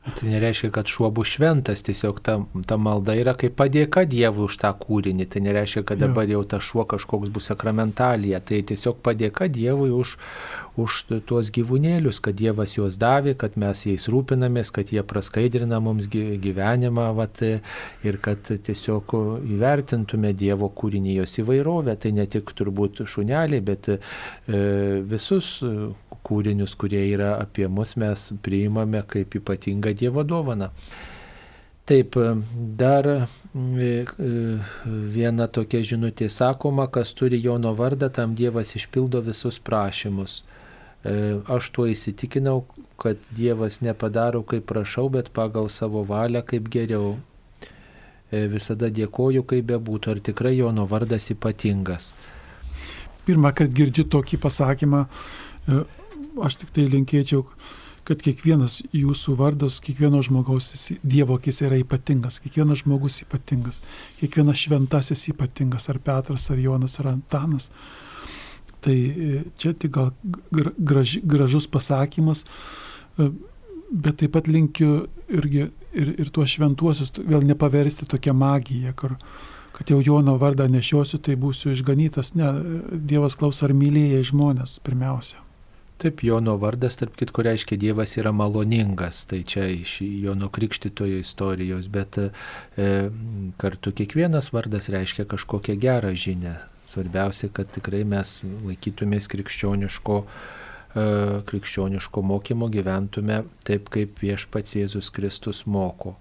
[0.05, 2.35] Tai nereiškia, kad šuo bus šventas, tiesiog ta,
[2.69, 5.25] ta malda yra kaip padėka Dievui už tą kūrinį.
[5.33, 8.43] Tai nereiškia, kad dabar jau ta šuo kažkoks bus sakramentalija.
[8.45, 10.13] Tai tiesiog padėka Dievui už,
[10.77, 16.11] už tuos gyvūnėlius, kad Dievas juos davė, kad mes jais rūpinamės, kad jie praskaidrina mums
[16.13, 17.41] gyvenimą vat,
[18.05, 19.17] ir kad tiesiog
[19.57, 21.97] įvertintume Dievo kūrinijos įvairovę.
[21.97, 23.99] Tai ne tik turbūt šuneliai, bet e,
[25.09, 25.63] visus
[26.25, 30.71] kūrinius, kurie yra apie mus, mes priimame kaip ypatingą Dievo dovaną.
[31.85, 32.17] Taip,
[32.77, 33.19] dar e,
[33.85, 34.05] e,
[35.13, 40.39] viena tokia žinutė sakoma, kas turi Jono vardą, tam Dievas išpildo visus prašymus.
[41.05, 41.13] E,
[41.45, 42.63] aš tuo įsitikinau,
[42.97, 47.19] kad Dievas nepadaro, kaip prašau, bet pagal savo valią, kaip geriau.
[48.35, 52.15] Visada dėkoju, kaip bebūtų, ar tikrai Jono vardas ypatingas.
[53.29, 55.05] Pirmą kartą girdžiu tokį pasakymą,
[56.43, 57.45] aš tik tai linkėčiau,
[58.05, 63.81] kad kiekvienas jūsų vardas, kiekvieno žmogaus Dievo akis yra ypatingas, kiekvienas žmogus ypatingas,
[64.19, 67.71] kiekvienas šventasis ypatingas, ar Petras, ar Jonas, ar Antanas.
[68.85, 70.13] Tai e, čia tik gal
[70.77, 72.45] graž, gražus pasakymas,
[73.17, 73.31] e,
[73.89, 79.17] bet taip pat linkiu irgi ir, ir tuos šventuosius vėl nepaversti tokią magiją, kur,
[79.75, 82.35] kad jau Jono vardą nešiosiu, tai būsiu išganytas.
[82.37, 82.53] Ne,
[82.93, 85.44] Dievas klaus ar mylėjai žmonės pirmiausia.
[85.99, 91.87] Taip, Jono vardas, tarp kitko, reiškia Dievas yra maloningas, tai čia iš Jono krikštitojo istorijos,
[91.89, 92.31] bet e,
[93.63, 96.57] kartu kiekvienas vardas reiškia kažkokią gerą žinę.
[96.91, 101.07] Svarbiausia, kad tikrai mes laikytumės krikščioniško, e,
[101.47, 106.17] krikščioniško mokymo, gyventume taip, kaip viešpats Jėzus Kristus moko.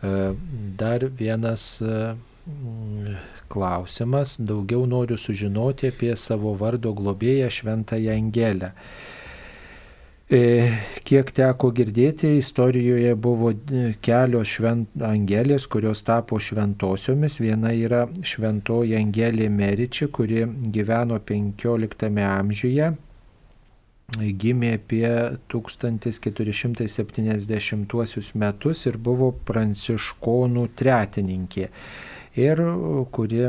[0.00, 0.32] E,
[0.80, 2.00] dar vienas e,
[3.48, 4.36] klausimas.
[4.38, 8.72] Daugiau noriu sužinoti apie savo vardo globėją Šventąją Angelę.
[10.30, 10.70] E,
[11.02, 13.50] kiek teko girdėti, istorijoje buvo
[13.98, 17.42] kelios švent angelės, kurios tapo šventosiomis.
[17.42, 22.94] Viena yra šventoji Angelė Meriči, kuri gyveno 15 amžiuje,
[24.44, 31.66] gimė apie 1470 metus ir buvo pranciškonų tretininkė
[32.38, 32.60] ir
[33.10, 33.48] kuri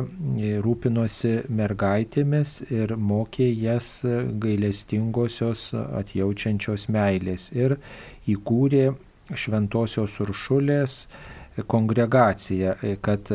[0.65, 4.01] rūpinosi mergaitėmis ir mokė jas
[4.41, 7.77] gailestingosios atjaučiančios meilės ir
[8.29, 8.91] įkūrė
[9.37, 11.05] šventosios uršulės
[11.67, 13.29] kongregaciją, kad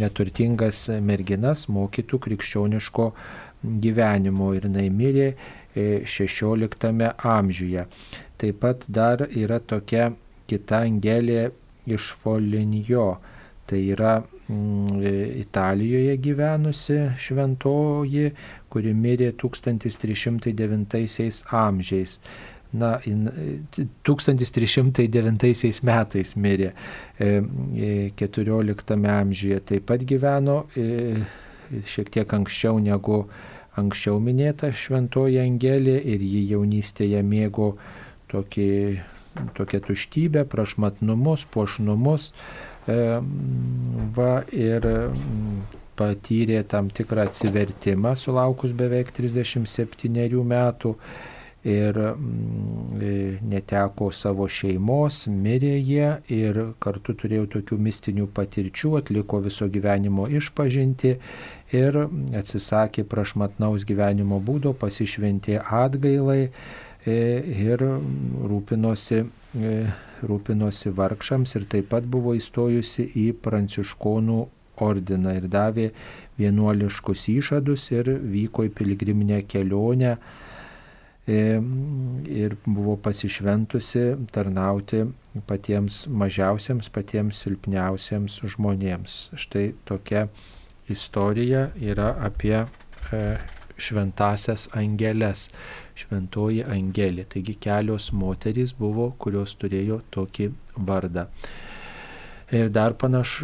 [0.00, 3.08] neturtingas merginas mokytų krikščioniško
[3.62, 5.28] gyvenimo ir jinai mirė
[5.76, 7.86] XVI amžiuje.
[8.40, 10.10] Taip pat dar yra tokia
[10.50, 11.52] kita angelė
[11.86, 13.20] iš Folinjo,
[13.66, 14.22] tai yra
[15.42, 18.30] Italijoje gyvenusi šventoji,
[18.72, 22.20] kuri mirė 1309 amžiais.
[22.72, 26.72] Na, 1309 metais mirė,
[27.20, 28.24] 14 e,
[29.12, 31.20] amžiuje taip pat gyveno, e,
[31.84, 33.28] šiek tiek anksčiau negu
[33.76, 37.74] anksčiau minėta šventoji Angelė ir ji jaunystėje mėgo
[38.32, 39.00] tokį,
[39.56, 42.32] tokią tuštybę, prašmatnumus, puošnumus
[42.86, 44.88] va, ir
[45.98, 50.96] patyrė tam tikrą atsivertimą sulaukus beveik 37 metų
[51.62, 51.98] ir
[53.46, 61.14] neteko savo šeimos, mirė jie ir kartu turėjo tokių mistinių patirčių, atliko viso gyvenimo išpažinti
[61.78, 61.98] ir
[62.38, 66.48] atsisakė prašmatnaus gyvenimo būdo, pasišventė atgailai
[67.06, 67.14] e,
[67.46, 67.86] ir
[68.50, 69.76] rūpinosi, e,
[70.28, 74.40] rūpinosi vargšams ir taip pat buvo įstojusi į pranciškonų
[74.82, 75.90] ordiną ir davė
[76.40, 81.40] vienuoliškus įžadus ir vyko į piligriminę kelionę e,
[82.42, 85.04] ir buvo pasišventusi tarnauti
[85.48, 89.18] patiems mažiausiams, patiems silpniausiems žmonėms.
[89.38, 90.26] Štai tokia
[90.92, 93.22] istorija yra apie e,
[93.82, 95.48] šventasias angelės,
[95.98, 97.26] šventoji angelė.
[97.28, 101.26] Taigi kelios moterys buvo, kurios turėjo tokį vardą.
[102.52, 103.38] Ir dar panaš,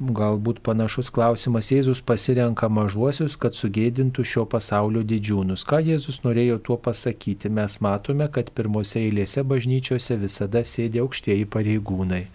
[0.00, 5.64] galbūt panašus klausimas, Jėzus pasirenka mažuosius, kad sugėdintų šio pasaulio didžiūnus.
[5.68, 7.52] Ką Jėzus norėjo tuo pasakyti?
[7.52, 12.22] Mes matome, kad pirmose eilėse bažnyčiose visada sėdė aukštieji pareigūnai.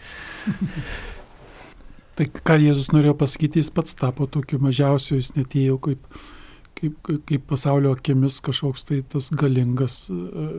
[2.20, 6.06] Tai ką Jėzus norėjo pasakyti, jis pats tapo tokiu mažiausiu, jis netėjo kaip,
[6.82, 10.04] kaip, kaip pasaulio akimis kažkoks tai tas galingas.
[10.10, 10.50] E,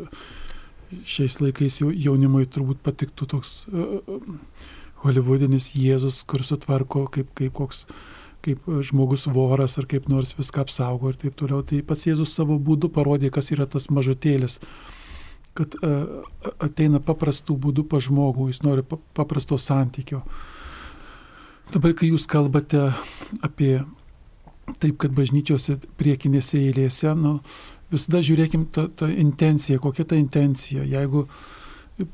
[1.08, 4.18] šiais laikais jaunimui turbūt patiktų toks e,
[5.02, 7.86] holivudinis Jėzus, kur sutvarko kaip, kaip koks
[8.42, 11.62] kaip žmogus voras ar kaip nors viską apsaugo ir taip toliau.
[11.66, 14.58] Tai pats Jėzus savo būdu parodė, kas yra tas mažutėlis,
[15.54, 16.24] kad uh,
[16.58, 18.82] ateina paprastų būdų pa žmogų, jis nori
[19.14, 20.24] paprasto santykio.
[21.72, 22.90] Dabar, kai jūs kalbate
[23.46, 23.76] apie
[24.82, 27.38] taip, kad bažnyčiose priekinėse eilėse, nu,
[27.92, 30.84] visada žiūrėkim tą, tą intenciją, kokia ta intencija.
[30.88, 31.26] Jeigu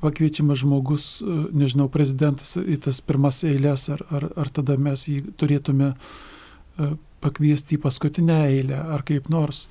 [0.02, 1.06] pakviečiamas žmogus,
[1.54, 6.90] nežinau, prezidentas į tas pirmas eilės, ar, ar, ar tada mes jį turėtume e,
[7.22, 9.66] pakviesti į paskutinę eilę, ar kaip nors.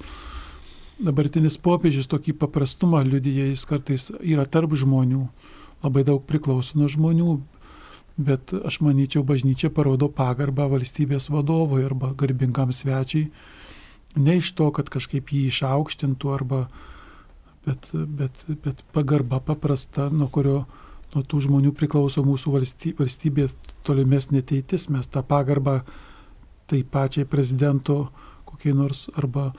[0.97, 5.27] Dabartinis popiežius tokį paprastumą liudyja, jis kartais yra tarp žmonių,
[5.83, 7.35] labai daug priklauso nuo žmonių,
[8.17, 13.29] bet aš manyčiau, bažnyčia parodo pagarbą valstybės vadovui arba garbingam svečiai,
[14.17, 16.65] ne iš to, kad kažkaip jį išaukštintų arba,
[17.65, 20.65] bet, bet, bet pagarba paprasta, nuo kurio
[21.13, 22.53] nuo tų žmonių priklauso mūsų
[22.97, 23.55] valstybės
[23.87, 25.79] tolimesnė ateitis, mes tą pagarbą
[26.67, 28.09] tai pačiai prezidento
[28.47, 29.51] kokiai nors arba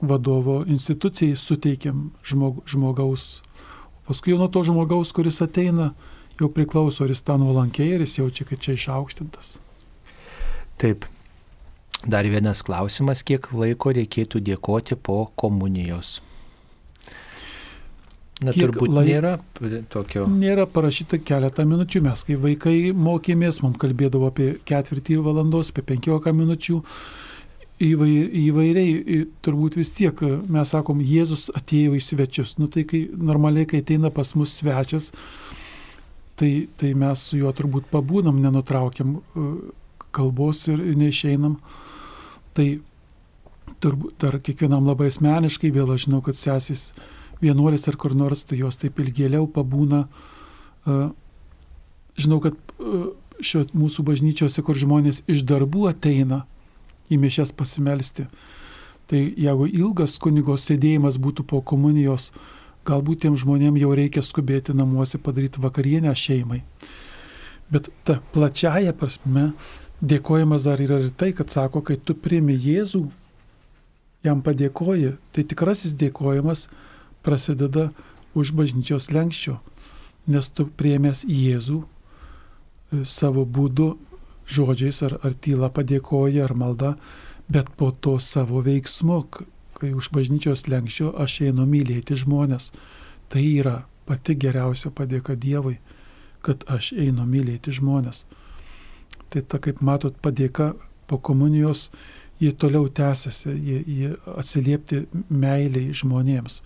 [0.00, 3.42] vadovo institucijai suteikiam žmog, žmogaus.
[4.04, 5.92] O paskui jau nuo to žmogaus, kuris ateina,
[6.40, 9.56] jau priklauso, ar jis tą nuolankiai, ar jis jaučia, kad čia išaukštintas.
[10.78, 11.08] Taip.
[12.06, 16.20] Dar vienas klausimas, kiek laiko reikėtų dėkoti po komunijos?
[18.38, 19.08] Na, Kiek turbūt laik...
[19.08, 19.32] nėra
[19.90, 20.28] tokio.
[20.30, 22.02] Nėra parašyta keletą minučių.
[22.06, 26.78] Mes, kai vaikai mokėmės, mums kalbėdavo apie ketvirtį valandos, apie penkiolika minučių.
[27.82, 32.56] Įvairiai, turbūt vis tiek mes sakom, Jėzus atėjo į svečius.
[32.62, 35.10] Nu tai kai normaliai, kai ateina pas mus svečias,
[36.38, 39.46] tai, tai mes su juo turbūt pabūnam, nenutraukiam e,
[40.14, 41.56] kalbos ir neišeinam.
[42.54, 42.66] Tai
[43.82, 46.92] turbūt dar kiekvienam labai asmeniškai, vėl aš žinau, kad sesis
[47.42, 50.04] vienuolis ar kur nors, tai jos taip ilgėliau pabūna.
[50.06, 51.00] E,
[52.22, 53.02] žinau, kad e,
[53.42, 56.44] šio mūsų bažnyčiose, kur žmonės iš darbų ateina
[57.10, 58.26] į mišes pasimelsti,
[59.08, 62.30] tai jeigu ilgas kunigos sėdėjimas būtų po komunijos,
[62.88, 66.62] Galbūt tiem žmonėm jau reikia skubėti namuose padaryti vakarienę šeimai.
[67.68, 69.50] Bet ta plačiaja prasme
[70.00, 73.02] dėkojimas dar yra ir tai, kad sako, kai tu priimi Jėzų,
[74.24, 76.68] jam padėkoji, tai tikrasis dėkojimas
[77.26, 77.90] prasideda
[78.38, 79.58] už bažnyčios lenkščio,
[80.30, 83.96] nes tu priemęs Jėzų e, savo būdu,
[84.48, 86.94] žodžiais ar, ar tyla padėkoji ar malda,
[87.52, 89.20] bet po to savo veiksmu,
[89.78, 92.72] kai už bažnyčios lenkščio aš einu mylėti žmonės.
[93.28, 95.78] Tai yra pati geriausia padėka Dievui,
[96.42, 98.24] kad aš einu mylėti žmonės.
[99.28, 100.72] Tai ta, kaip matot, padėka
[101.08, 101.88] po komunijos,
[102.40, 106.62] jie toliau tęsiasi, jie, jie atsiliepti meiliai žmonėms.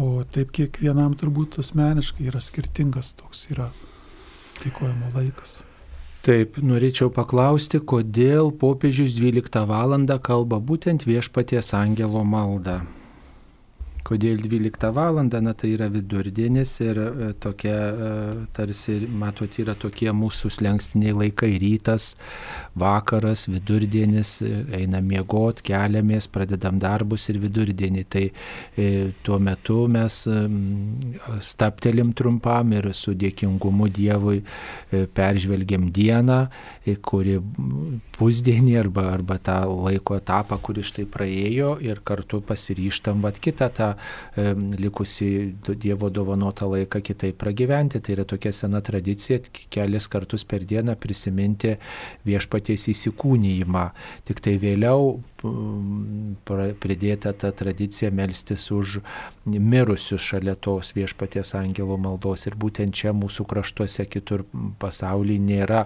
[0.00, 3.68] O taip kiekvienam turbūt asmeniškai yra skirtingas toks yra
[4.62, 5.60] dėkojimo laikas.
[6.22, 9.94] Taip, norėčiau paklausti, kodėl popiežius 12 val.
[10.22, 12.82] kalba būtent viešpaties angelo maldą.
[14.02, 15.20] Kodėl 12 val.
[15.22, 18.08] na tai yra vidurdienis ir e, tokia, e,
[18.52, 22.16] tarsi, matot, yra tokie mūsų slengstiniai laikai- rytas,
[22.74, 28.04] vakaras, vidurdienis, e, einam miegot, keliamės, pradedam darbus ir vidurdienį.
[28.12, 28.24] Tai
[29.22, 30.26] tuo metu mes
[31.40, 34.42] staptelim trumpam ir su dėkingumu Dievui
[34.90, 36.48] peržvelgiam dieną,
[37.02, 37.38] kuri
[38.18, 43.91] pusdienį arba, arba tą laiko etapą, kuris štai praėjo ir kartu pasiryštam, bet kitą tą
[43.94, 45.30] e, likusi
[45.82, 48.00] Dievo dovanotą laiką kitaip pragyventi.
[48.00, 49.40] Tai yra tokia sena tradicija
[49.72, 51.76] kelis kartus per dieną prisiminti
[52.28, 53.86] viešpaties įsikūnyjimą.
[54.28, 59.00] Tik tai vėliau pridėta ta tradicija melstis už
[59.46, 62.46] mirusius šalia tos viešpaties angelo maldos.
[62.46, 64.44] Ir būtent čia mūsų kraštuose kitur
[64.82, 65.84] pasaulyje nėra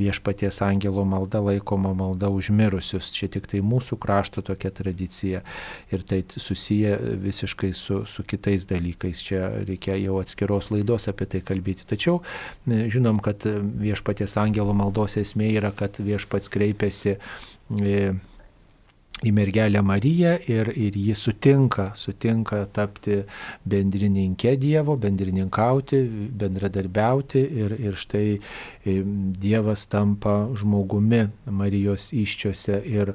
[0.00, 3.12] viešpaties angelo malda laikoma malda už mirusius.
[3.14, 5.44] Čia tik tai mūsų krašto tokia tradicija
[5.92, 9.24] ir tai susiję visiškai su, su kitais dalykais.
[9.24, 11.86] Čia reikia jau atskiros laidos apie tai kalbėti.
[11.88, 12.22] Tačiau
[12.66, 18.14] žinom, kad viešpaties angelo maldos esmė yra, kad viešpats kreipiasi e,
[19.24, 23.22] į mergelę Mariją ir, ir ji sutinka, sutinka tapti
[23.68, 26.02] bendrininkė Dievo, bendrininkauti,
[26.40, 28.26] bendradarbiauti ir, ir štai
[28.84, 33.14] Dievas tampa žmogumi Marijos iščiose ir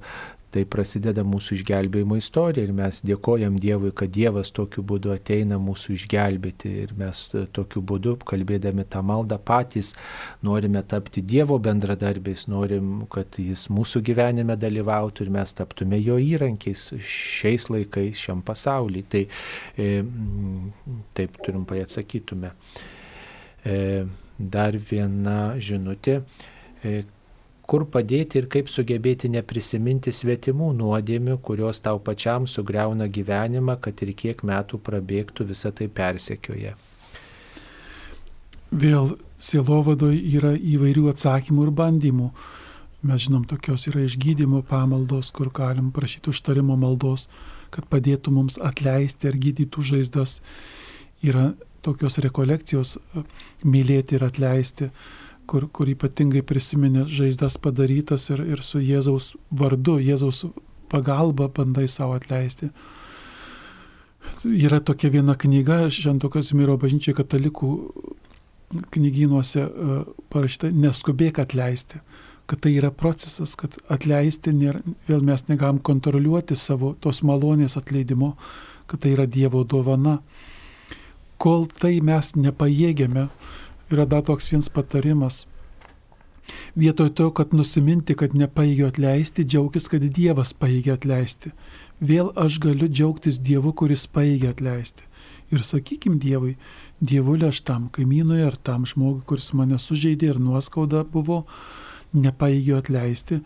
[0.49, 5.93] Tai prasideda mūsų išgelbėjimo istorija ir mes dėkojam Dievui, kad Dievas tokiu būdu ateina mūsų
[5.93, 7.21] išgelbėti ir mes
[7.53, 9.91] tokiu būdu, kalbėdami tą maldą patys,
[10.45, 16.87] norime tapti Dievo bendradarbiais, norim, kad Jis mūsų gyvenime dalyvautų ir mes taptume Jo įrankiais
[16.97, 19.05] šiais laikais, šiam pasauliui.
[19.09, 19.23] Tai
[19.77, 19.91] e,
[21.17, 22.55] taip trumpai atsakytume.
[23.69, 23.77] E,
[24.39, 26.21] dar viena žinutė.
[26.81, 27.03] E,
[27.69, 34.15] kur padėti ir kaip sugebėti neprisiminti svetimų nuodėmių, kurios tau pačiam sugriauna gyvenimą, kad ir
[34.17, 36.73] kiek metų prabėgtų visą tai persekioje.
[38.69, 42.31] Vėl sielovadoj yra įvairių atsakymų ir bandymų.
[43.09, 47.29] Mes žinom, tokios yra išgydymo pamaldos, kur galim prašyti užtarimo maldos,
[47.73, 50.39] kad padėtų mums atleisti ar gydyti žaizdas.
[51.21, 51.51] Yra
[51.85, 52.97] tokios rekolekcijos
[53.63, 54.89] mylėti ir atleisti
[55.49, 60.45] kur, kur ypatingai prisiminė žaizdas padarytas ir, ir su Jėzaus vardu, Jėzaus
[60.91, 62.69] pagalba bandai savo atleisti.
[64.45, 67.69] Yra tokia viena knyga, Švento Kazimiero bažnyčiai katalikų
[68.93, 69.99] knygynuose e,
[70.29, 72.01] parašyta, neskubėk atleisti,
[72.49, 78.35] kad tai yra procesas, kad atleisti, nėra, vėl mes negalim kontroliuoti savo tos malonės atleidimo,
[78.89, 80.19] kad tai yra Dievo dovana.
[81.39, 83.29] Kol tai mes nepajėgiame,
[83.91, 85.45] yra dar toks vienas patarimas.
[86.75, 91.51] Vietoj to, kad nusiminti, kad nepaėgiu atleisti, džiaugtis, kad Dievas paėgia atleisti.
[92.01, 95.05] Vėl aš galiu džiaugtis Dievu, kuris paėgia atleisti.
[95.53, 96.55] Ir sakykim Dievui,
[97.01, 101.43] Dievulė aš tam kaimynui ar tam žmogui, kuris mane sužeidė ir nuoskauda buvo,
[102.13, 103.39] nepaėgiu atleisti.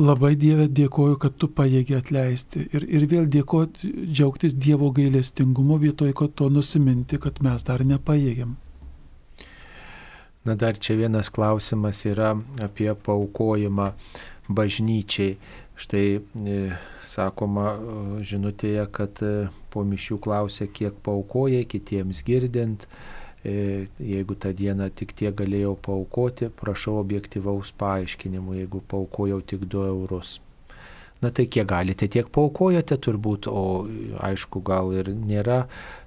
[0.00, 2.64] Labai Dieve dėkoju, kad tu paėgi atleisti.
[2.72, 8.56] Ir, ir vėl dėkoju, džiaugtis Dievo gailestingumo vietoj, kad to nusiminti, kad mes dar nepaėgiam.
[10.44, 12.32] Na dar čia vienas klausimas yra
[12.64, 13.90] apie paukojimą
[14.48, 15.36] bažnyčiai.
[15.80, 16.58] Štai e,
[17.08, 17.78] sakoma e,
[18.24, 22.88] žinutėje, kad e, po mišių klausia, kiek paukojai, kitiems girdint.
[23.40, 30.34] Jeigu tą dieną tik tiek galėjau paukoti, prašau objektivaus paaiškinimo, jeigu paukojau tik 2 eurus.
[31.20, 33.84] Na tai kiek galite, tiek paukojote turbūt, o
[34.24, 35.58] aišku, gal ir nėra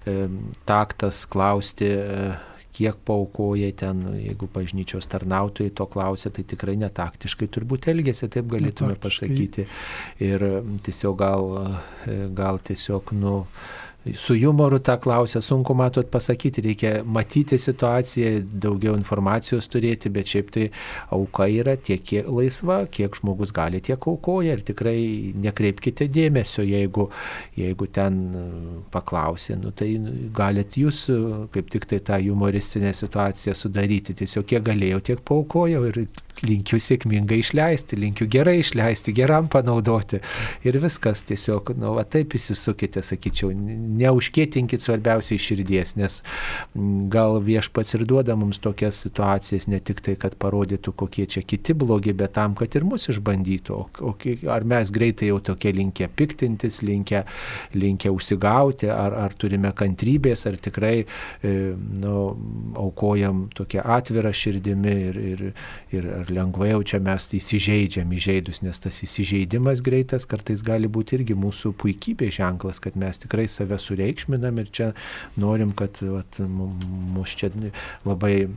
[0.10, 0.26] e,
[0.66, 1.90] taktas klausti.
[1.90, 2.32] E,
[2.74, 8.98] kiek paukojai ten, jeigu bažnyčios tarnautojai to klausia, tai tikrai netaktiškai turbūt elgesi, taip galėtume
[9.02, 9.68] pasakyti.
[10.26, 10.48] Ir
[10.86, 11.50] tiesiog gal,
[12.34, 13.44] gal tiesiog, nu,
[14.12, 20.52] su humoru tą klausia, sunku matot pasakyti, reikia matyti situaciją, daugiau informacijos turėti, bet šiaip
[20.52, 20.66] tai
[21.16, 24.98] auka yra tiek kiek laisva, kiek žmogus gali, tiek aukoja ir tikrai
[25.40, 27.08] nekreipkite dėmesio, jeigu,
[27.60, 28.20] jeigu ten
[28.92, 29.94] paklausė, nu, tai
[30.36, 31.06] galit jūs
[31.56, 36.04] kaip tik tai tą humoristinę situaciją sudaryti, tiesiog kiek galėjau, tiek paukojau ir
[36.42, 40.20] linkiu sėkmingai išleisti, linkiu gerai išleisti, geram panaudoti.
[40.66, 43.52] Ir viskas tiesiog, nu, va, taip įsisukite, sakyčiau,
[44.00, 46.20] neužkėtinkit svarbiausiai širdies, nes
[47.14, 51.76] gal viešpats ir duoda mums tokias situacijas, ne tik tai, kad parodytų, kokie čia kiti
[51.78, 53.78] blogi, bet tam, kad ir mus išbandytų.
[53.78, 54.14] O, o
[54.54, 57.24] ar mes greitai jau tokie linkę piktintis, linkę,
[57.78, 61.54] linkę užsigauti, ar, ar turime kantrybės, ar tikrai e,
[62.04, 62.16] nu,
[62.80, 65.44] aukojam tokią atvirą širdimi ir, ir,
[65.94, 71.20] ir ar lengvai jau čia mes įsižeidžiam įžeidus, nes tas įsižeidimas greitas kartais gali būti
[71.20, 74.90] irgi mūsų puikybė ženklas, kad mes tikrai save sureikšminam ir čia
[75.40, 77.52] norim, kad vat, mus čia
[78.08, 78.48] labai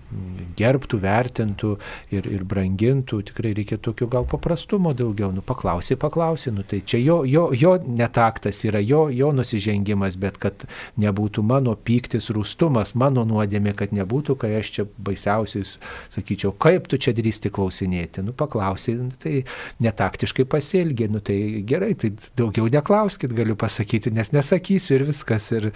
[0.58, 1.72] gerbtų, vertintų
[2.14, 3.20] ir, ir brangintų.
[3.30, 5.32] Tikrai reikia tokio gal paprastumo daugiau.
[5.34, 10.38] Nu, paklausai, paklausai, nu, tai čia jo, jo, jo netaktas yra, jo, jo nusižengimas, bet
[10.42, 10.66] kad
[11.00, 15.66] nebūtų mano pyktis, rūstumas, mano nuodėmė, kad nebūtų, kai aš čia baisiausiai
[16.14, 18.24] sakyčiau, kaip tu čia drįsti klausinėti.
[18.26, 19.44] Nu, paklausai, nu, tai
[19.84, 25.15] netaktiškai pasielgė, nu, tai gerai, tai daugiau neklauskit, galiu pasakyti, nes nesakysiu ir viskas.
[25.56, 25.70] Ir,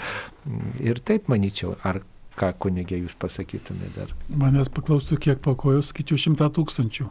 [0.82, 2.02] ir taip manyčiau, ar
[2.40, 4.12] ką kunigė jūs pasakytumėte dar?
[4.42, 7.08] Manęs paklaustų, kiek pakojo, skaičiu šimtą tūkstančių.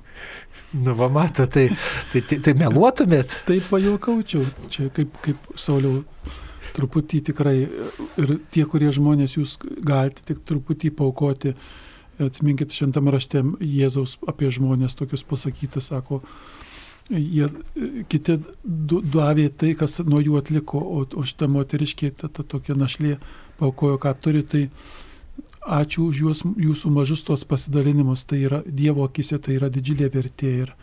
[0.80, 1.68] Nu, va, mato, tai,
[2.14, 3.40] tai, tai, tai meluotumėt?
[3.48, 4.46] Taip pajuokaučiau.
[4.74, 6.04] Čia kaip, kaip Sauliau,
[6.78, 11.56] truputį tikrai ir tie, kurie žmonės jūs galite tik truputį paukoti.
[12.20, 16.20] Atsiminkit šventame rašte Jėzaus apie žmonės tokius pasakyti, sako,
[17.10, 17.50] jie
[18.10, 23.18] kiti davė tai, kas nuo jų atliko, o, o šitą moteriškį, ta, ta tokia našlė
[23.60, 24.68] paukojo, ką turi, tai
[25.66, 30.54] ačiū už juos, jūsų mažus tos pasidalinimus, tai yra Dievo akise, tai yra didžiulė vertė
[30.64, 30.74] ir,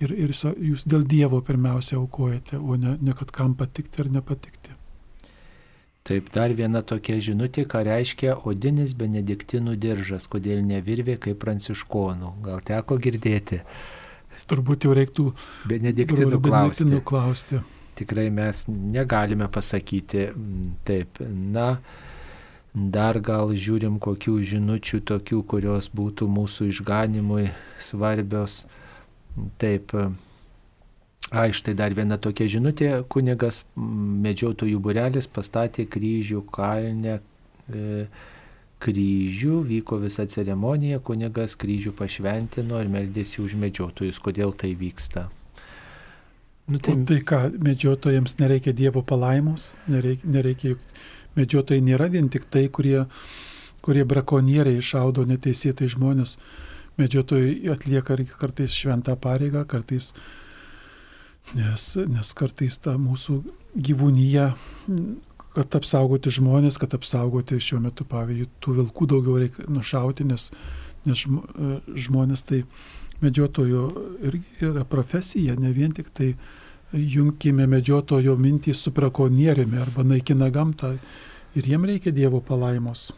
[0.00, 4.76] ir, ir jūs dėl Dievo pirmiausia aukojate, o ne, ne kad kam patikti ar nepatikti.
[6.10, 12.32] Taip, dar viena tokia žinutė, ką reiškia odinis benediktinų diržas, kodėl ne virvė kaip pranciškonų.
[12.46, 13.60] Gal teko girdėti?
[14.50, 15.26] Turbūt jau reiktų
[15.70, 17.02] benediktinų klausti.
[17.06, 17.60] klausti.
[18.00, 20.30] Tikrai mes negalime pasakyti.
[20.88, 21.74] Taip, na,
[22.74, 27.50] dar gal žiūrim kokių žinučių tokių, kurios būtų mūsų išganimui
[27.82, 28.64] svarbios.
[29.62, 29.94] Taip,
[31.30, 37.20] Ai, štai dar viena tokia žinutė, kunigas medžiotojų burelis pastatė kryžių kalne.
[37.70, 38.06] E,
[38.80, 44.20] kryžių, vyko visa ceremonija, kunigas kryžių pašventino ir meldėsi už medžiotojus.
[44.22, 45.28] Kodėl tai vyksta?
[46.70, 46.96] Nu, tai...
[46.96, 50.84] O tai ką, medžiotojams nereikia Dievo palaimos, nereikia, nereikia juk
[51.38, 53.04] medžiotojai nėra vien tik tai, kurie,
[53.84, 56.36] kurie brakonieriai išaudo neteisėtai žmonės.
[57.00, 60.12] Medžiotojai atlieka kartais šventą pareigą, kartais
[61.56, 63.40] Nes, nes kartais ta mūsų
[63.74, 64.44] gyvūnyje,
[65.54, 70.50] kad apsaugoti žmonės, kad apsaugoti šiuo metu, pavyzdžiui, tų vilkų daugiau reikia nušauti, nes,
[71.08, 71.24] nes
[72.06, 72.62] žmonės tai
[73.20, 73.86] medžiotojo
[74.30, 76.34] irgi yra profesija, ne vien tik tai
[76.92, 80.96] jungkime medžiotojo mintį su brakonieriumi arba naikina gamtą
[81.54, 83.10] ir jiem reikia Dievo palaimos.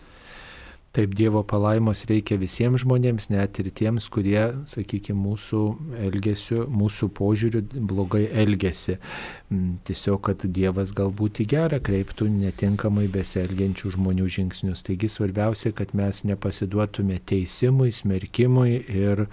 [0.93, 5.61] Taip Dievo palaimos reikia visiems žmonėms, net ir tiems, kurie, sakykime, mūsų
[6.05, 8.99] elgesiu, mūsų požiūriu blogai elgesi.
[9.49, 14.85] Mm, tiesiog, kad Dievas galbūt į gerą kreiptų netinkamai besielgiančių žmonių žingsnius.
[14.85, 19.25] Taigi svarbiausia, kad mes nepasiduotume teisimui, smerkimui ir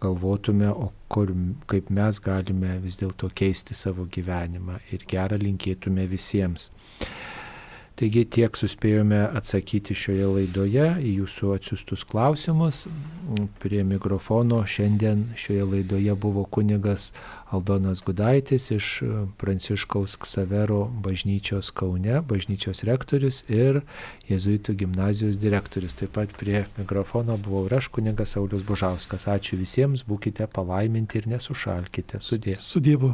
[0.00, 1.34] galvotume, o kur,
[1.68, 6.70] kaip mes galime vis dėlto keisti savo gyvenimą ir gerą linkėtume visiems.
[7.92, 12.86] Taigi tiek suspėjome atsakyti šioje laidoje į jūsų atsiustus klausimus.
[13.60, 17.10] Prie mikrofono šiandien šioje laidoje buvo kunigas
[17.52, 18.88] Aldonas Gudaitis iš
[19.38, 23.82] Pranciškaus Ksavero bažnyčios Kaune, bažnyčios rektorius ir
[24.30, 25.98] Jėzuitų gimnazijos direktorius.
[26.00, 29.28] Taip pat prie mikrofono buvau ir aš kunigas Saulis Bužauskas.
[29.28, 32.24] Ačiū visiems, būkite palaiminti ir nesušalkite.
[32.24, 32.56] Sudė.
[32.56, 33.12] Su Dievu.